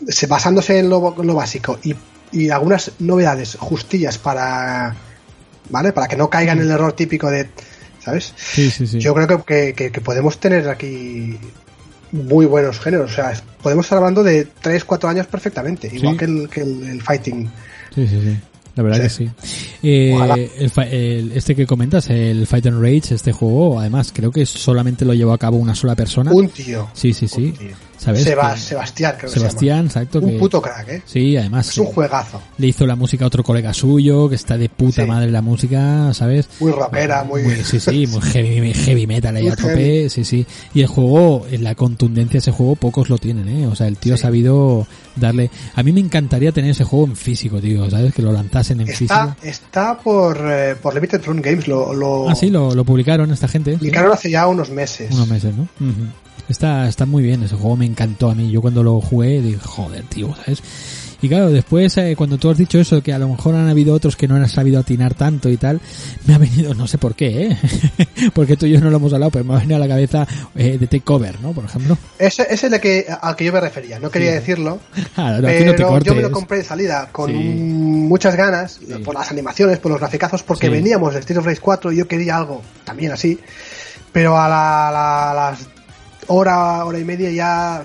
[0.08, 1.94] se- basándose en lo, en lo básico y,
[2.32, 4.96] y algunas novedades justillas para
[5.70, 7.50] vale para que no caigan en el error típico de
[8.00, 8.34] ¿sabes?
[8.38, 9.00] Sí, sí, sí.
[9.00, 11.38] Yo creo que- que podemos tener aquí
[12.12, 13.12] muy buenos géneros.
[13.12, 15.90] O sea, podemos estar hablando de 3, 4 años perfectamente.
[15.94, 16.18] Igual Sí.
[16.20, 17.50] que, el, que el, el fighting.
[17.96, 18.38] Sí, sí, sí.
[18.76, 19.04] La verdad Sí.
[19.04, 19.30] que sí.
[19.84, 24.46] Eh, el el- este que comentas, el Fight and Rage, este juego, además, creo que
[24.46, 26.32] solamente lo llevó a cabo una sola persona.
[26.32, 26.88] Un tío.
[26.94, 27.48] Sí, sí, sí.
[27.48, 27.76] Un tío.
[28.02, 28.24] ¿Sabes?
[28.24, 30.20] Seba- Que- Sebastián, creo que Sebastián, se exacto.
[30.20, 30.30] llama.
[30.30, 31.02] que- Un puto crack, ¿eh?
[31.06, 31.70] Sí, además.
[31.70, 32.42] Es un juegazo.
[32.58, 35.08] Le hizo la música a otro colega suyo, que está de puta Sí.
[35.08, 36.50] madre la música, ¿sabes?
[36.60, 37.44] Muy rockera, muy...
[37.64, 40.10] sí, sí, muy heavy, heavy metal ahí Muy a tope, heavy.
[40.10, 40.46] sí, sí.
[40.74, 43.68] Y el juego, la contundencia de ese juego, pocos lo tienen, ¿eh?
[43.68, 44.24] O sea, el tío ha Sí.
[44.24, 45.52] sabido darle...
[45.76, 48.16] A mí me encantaría tener ese juego en físico, tío, ¿sabes?
[48.16, 49.36] Que lo lanzasen en Está, físico.
[49.44, 51.68] está por, eh, por Limited Run Games.
[51.68, 53.74] Lo, lo Ah, sí, lo, lo publicaron esta gente.
[53.74, 53.78] sí.
[53.78, 55.12] publicaron hace ya unos meses.
[55.14, 55.64] Unos meses, ¿no?
[55.80, 56.08] Ujú.
[56.52, 58.52] Está, está muy bien, ese juego me encantó a mí.
[58.52, 60.62] Yo cuando lo jugué dije, joder, tío, ¿sabes?
[61.24, 63.94] Y claro, después, eh, cuando tú has dicho eso, que a lo mejor han habido
[63.94, 65.80] otros que no han sabido atinar tanto y tal,
[66.26, 67.58] me ha venido, no sé por qué, ¿eh?
[68.34, 70.28] Porque tú y yo no lo hemos hablado, pero me ha venido a la cabeza
[70.56, 71.52] eh, de Takeover, ¿no?
[71.52, 71.96] Por ejemplo.
[72.18, 74.00] Ese, ese es el que, al que yo me refería.
[74.00, 74.80] No quería decirlo.
[75.16, 77.36] Ah, no, aquí no te pero yo me lo compré de salida con Sí.
[77.36, 81.92] muchas ganas por las animaciones, por los graficazos, porque veníamos de Street of Rage 4
[81.92, 83.40] y yo quería algo también así.
[84.12, 85.60] Pero a la, la- las
[86.32, 87.84] hora, hora y media ya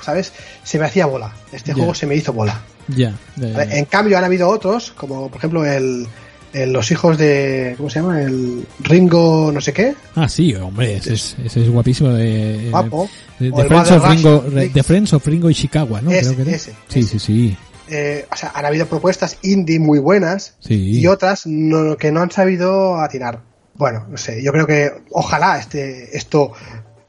[0.00, 0.32] ¿sabes?
[0.64, 1.32] Se me hacía bola.
[1.52, 2.60] Este juego se me hizo bola.
[2.88, 3.14] Ya.
[3.40, 6.06] En cambio, han habido otros, como por ejemplo el,
[6.52, 7.74] el- los hijos de.
[7.76, 8.20] ¿Cómo se llama?
[8.20, 9.94] El Ringo, no sé qué.
[10.16, 12.10] Ah, sí, hombre, ese es, ese es guapísimo.
[12.10, 13.08] De, Guapo.
[13.38, 16.10] de, de Friends of Ringo, de Friends of Ringo Ishikawa, ¿no?
[16.10, 17.08] Ese, Creo que ese, sí, ese.
[17.08, 17.56] sí, sí,
[17.88, 20.98] Eh, o sea, han habido propuestas indie muy buenas Sí.
[21.00, 23.40] y otras no- que no han sabido atinar.
[23.74, 26.52] Bueno, no sé, yo creo que ojalá este esto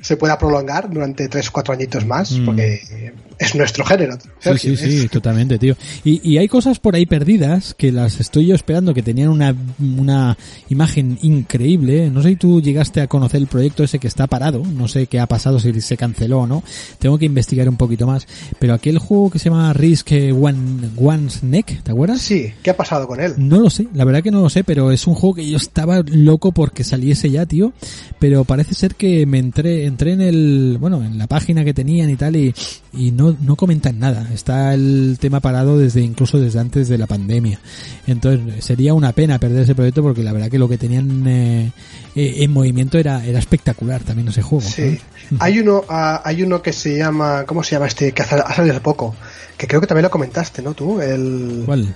[0.04, 2.46] se pueda prolongar durante 3 4 añitos más, Mm.
[2.46, 4.18] porque es nuestro género.
[4.20, 5.76] Sí, Sergio, sí, sí, es- totalmente, tío.
[6.04, 9.56] Y, y hay cosas por ahí perdidas que las estoy yo esperando, que tenían una,
[9.80, 10.38] una
[10.70, 12.10] imagen increíble.
[12.10, 14.64] No sé si tú llegaste a conocer el proyecto ese que está parado.
[14.66, 16.64] No sé qué ha pasado, si se canceló o no.
[17.00, 18.28] Tengo que investigar un poquito más.
[18.60, 22.22] Pero aquel juego que se llama Risk One, One's Neck, ¿te acuerdas?
[22.22, 23.34] Sí, ¿qué ha pasado con él?
[23.38, 25.58] No lo sé, la verdad que no lo sé, pero es un juego que yo
[25.58, 27.74] estaba loco porque saliese ya, tío.
[28.20, 32.10] Pero parece ser que me entré, entré en el, bueno, en la página que tenían
[32.10, 32.54] y tal y,
[32.94, 34.30] y no, no comentan nada.
[34.34, 37.60] Está el tema parado desde, incluso desde antes de la pandemia.
[38.06, 41.72] Entonces sería una pena perder ese proyecto porque la verdad que lo que tenían eh,
[42.16, 44.66] eh, en movimiento era, era espectacular también ese juego.
[44.68, 45.00] Sí.
[45.40, 48.12] Hay uno, ah, hay uno que se llama, ¿cómo se llama este?
[48.12, 49.16] Que ha sal- ha salido hace poco,
[49.58, 50.74] que creo que también lo comentaste, ¿no?
[50.74, 51.96] Tú, el, ¿Cuál?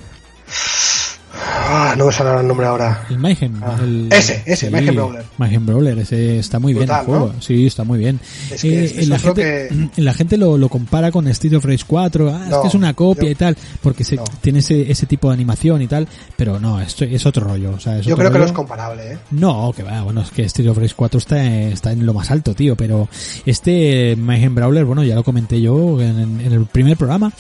[1.44, 3.06] Ah, no me sale el nombre ahora.
[3.10, 3.62] El Mayhem.
[3.64, 5.24] Ah, el- ese, ese, Mayhem Brawler.
[5.38, 7.34] Mayhem Brawler, ese está muy Brutal, bien el juego.
[7.36, 7.42] ¿no?
[7.42, 8.20] Sí, está muy bien.
[8.52, 11.66] Es que Eh, es- es la, gente, la gente lo, lo compara con Street of
[11.66, 14.24] Rage 4, ah, es No, que es una copia yo- y tal, porque se, no.
[14.42, 17.72] tiene ese, ese tipo de animación y tal, pero no, esto es otro rollo.
[17.72, 18.52] O sea, es Yo otro creo que no rollo.
[18.52, 19.18] es comparable, ¿eh?
[19.32, 22.32] No, que va, bueno, es que Street of Rage 4 está, está en lo más
[22.32, 23.08] alto, tío, pero
[23.46, 27.32] este Mayhem Brawler, bueno, ya lo comenté yo en, en el primer programa,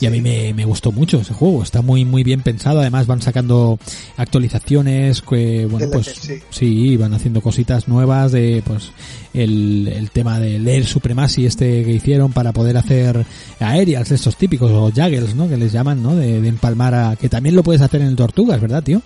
[0.00, 3.06] y a mí me, me gustó mucho ese juego, está muy muy bien pensado, además
[3.06, 3.78] van sacando
[4.16, 6.40] actualizaciones, que, bueno, pues sí.
[6.50, 8.90] sí, van haciendo cositas nuevas de, pues,
[9.34, 13.24] el, el tema del Air Supremacy este que hicieron para poder hacer
[13.60, 15.48] aéreas, estos típicos, o juggles, ¿no?
[15.48, 16.14] Que les llaman, ¿no?
[16.16, 19.02] De, de empalmar a, que también lo puedes hacer en el Tortugas, ¿verdad, tío?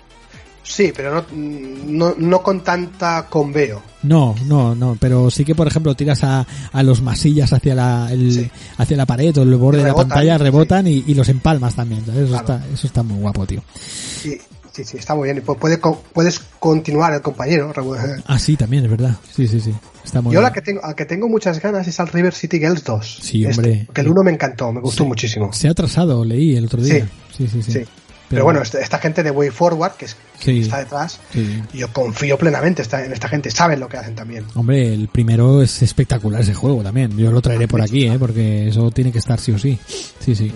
[0.69, 1.25] Sí, pero no,
[1.87, 3.81] no, no con tanta conveo.
[4.03, 8.09] No, no, no, pero sí que por ejemplo tiras a, a los masillas hacia la
[8.11, 8.51] el, Sí.
[8.77, 10.43] hacia la pared o el borde de la Rebotan, pantalla, sí.
[10.43, 12.03] rebotan y, y los empalmas también.
[12.03, 12.35] Eso Claro.
[12.37, 13.63] está eso está muy guapo, tío.
[13.77, 14.37] Sí,
[14.73, 15.39] sí, sí, está muy bien.
[15.39, 15.79] Y pu- puede,
[16.13, 17.73] puedes continuar el compañero.
[18.27, 19.17] Ah, sí, también es verdad.
[19.35, 19.73] Sí, sí, sí.
[20.05, 22.59] Está muy Yo la que tengo, al que tengo muchas ganas es al River City
[22.59, 23.19] Girls 2.
[23.23, 23.89] Sí, Este, hombre.
[23.93, 25.09] que el 1 me encantó, me gustó Sí.
[25.09, 25.53] muchísimo.
[25.53, 27.09] Se ha atrasado, leí el otro día.
[27.37, 27.85] Sí, sí, sí.
[28.29, 30.61] Pero, bueno, esta, esta gente de Way Forward, que, es, que Sí.
[30.63, 31.63] está detrás, Sí.
[31.73, 34.45] yo confío plenamente esta- en esta gente, saben lo que hacen también.
[34.55, 37.17] Hombre, el primero es espectacular ese juego también.
[37.17, 38.17] Yo lo traeré por aquí, ¿eh?
[38.19, 39.79] Porque eso tiene que estar sí o sí.
[40.21, 40.53] Sí, sí.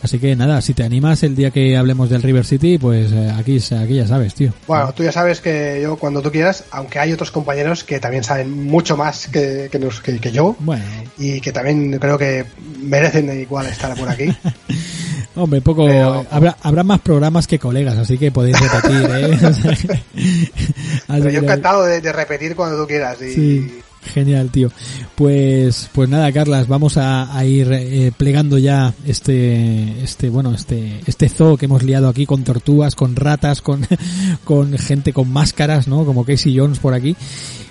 [0.00, 3.32] Así que nada, si te animas el día que hablemos del River City, pues eh,
[3.36, 4.52] aquí, aquí ya sabes, tío.
[4.68, 8.22] Bueno, tú ya sabes que yo cuando tú quieras, aunque hay otros compañeros que también
[8.22, 10.84] saben mucho más que, que, nos- que- que yo Bueno,
[11.18, 12.44] y que también creo que
[12.80, 14.26] merecen igual estar por aquí.
[15.38, 20.00] Hombre, poco Pero- habrá habrá más programas que colegas, así que podéis repetir, ¿eh?
[21.06, 23.20] Pero yo encantado de, de repetir cuando tú quieras.
[23.22, 23.80] Y, Sí,
[24.14, 24.70] genial, tío.
[25.14, 31.00] Pues pues nada, Carlas, vamos a, a ir eh, plegando ya este este bueno, este
[31.06, 33.86] este zoo que hemos liado aquí con tortugas, con ratas, con
[34.44, 36.04] con gente con máscaras, ¿no?
[36.04, 37.16] Como Casey Jones por aquí.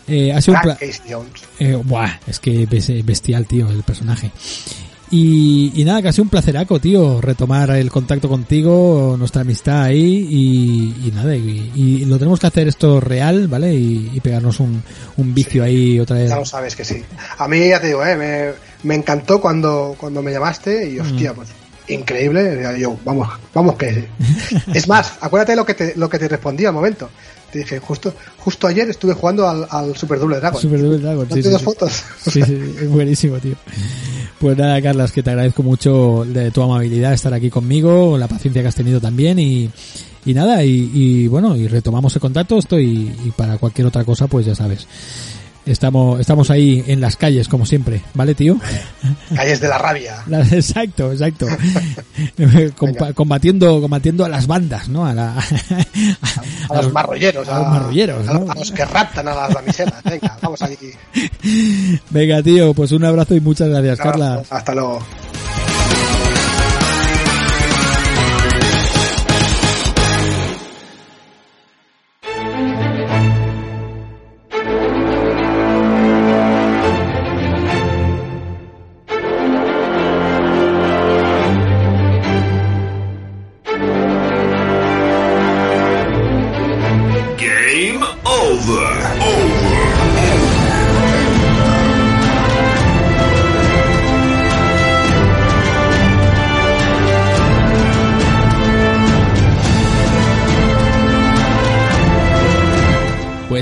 [0.09, 1.31] Eh, ha sido un Casey Jones.
[1.59, 4.31] eh, buah, es que es bestial, tío, el personaje.
[5.09, 11.07] Y, y nada, casi un placeraco, tío, retomar el contacto contigo, nuestra amistad ahí y,
[11.07, 13.73] y nada, y, y lo tenemos que hacer esto real, ¿vale?
[13.73, 14.83] Y, y pegarnos un,
[15.15, 16.29] un vicio ahí otra vez.
[16.29, 17.01] Ya lo sabes que sí.
[17.37, 18.51] A mí ya te digo, eh, me,
[18.87, 20.95] me encantó cuando, cuando me llamaste Mm.
[20.95, 21.47] y hostia, pues
[21.87, 22.61] increíble.
[22.77, 24.07] Yo, vamos, vamos que.
[24.73, 27.09] Es más, acuérdate lo que te, lo que te respondí al momento.
[27.57, 30.61] Te dije, justo, justo ayer estuve jugando al, al Super Double Dragon.
[30.61, 31.65] Super Double Dragon, sí, sí, dos sí.
[31.65, 32.03] fotos.
[32.21, 33.55] Sí, sí, es buenísimo, tío.
[34.39, 38.61] Pues nada, Carlas, que te agradezco mucho de tu amabilidad estar aquí conmigo, la paciencia
[38.61, 39.71] que has tenido también y,
[40.23, 44.27] y nada, y, y bueno, y retomamos el contacto, estoy y para cualquier otra cosa,
[44.27, 44.85] pues ya sabes.
[45.67, 48.57] Estamos, estamos ahí en las calles, como siempre, ¿vale, tío?
[49.35, 50.23] Calles de la rabia.
[50.51, 51.45] Exacto, exacto.
[52.77, 55.05] Compa- combatiendo, combatiendo a las bandas, ¿no?
[55.05, 55.35] A, la,
[56.69, 57.47] A los marrolleros.
[57.49, 58.51] a los marrolleros, a, ¿no?
[58.51, 60.01] a los que raptan a las damiselas.
[60.03, 60.77] Venga, vamos allí.
[62.09, 64.41] Venga, tío, pues un abrazo y muchas gracias, Carla.
[64.49, 64.99] Hasta luego.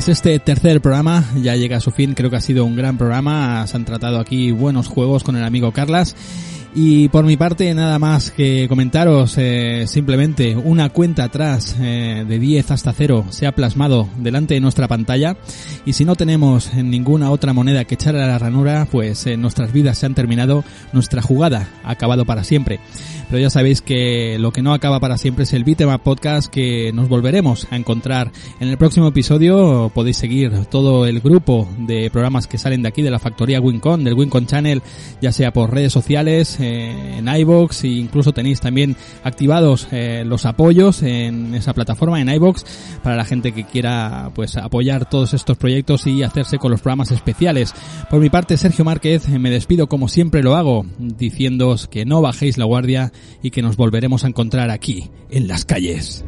[0.08, 3.66] Este tercer programa ya llega a su fin, creo que ha sido un gran programa,
[3.66, 6.16] se han tratado aquí buenos juegos con el amigo Carlas.
[6.78, 12.38] Y por mi parte, nada más que comentaros, eh, simplemente una cuenta atrás eh, de
[12.38, 15.38] 10 hasta 0 se ha plasmado delante de nuestra pantalla
[15.86, 19.72] y si no tenemos ninguna otra moneda que echar a la ranura, pues eh, nuestras
[19.72, 22.82] vidas se han terminado, nuestra jugada ha acabado para siempre.
[23.30, 26.92] Pero ya sabéis que lo que no acaba para siempre es el Bitmap Podcast que
[26.94, 29.92] nos volveremos a encontrar en el próximo episodio.
[29.94, 34.04] Podéis seguir todo el grupo de programas que salen de aquí de la factoría Wincon,
[34.04, 34.84] del Wincon Channel,
[35.22, 40.46] ya sea por redes sociales, eh, en iBox e incluso tenéis también activados eh, los
[40.46, 42.66] apoyos en esa plataforma en iBox
[43.04, 47.12] para la gente que quiera pues apoyar todos estos proyectos y hacerse con los programas
[47.12, 47.74] especiales.
[48.10, 52.58] Por mi parte, Sergio Márquez, me despido como siempre lo hago, diciéndoos que no bajéis
[52.58, 53.12] la guardia
[53.42, 56.26] y que nos volveremos a encontrar aquí, en las calles.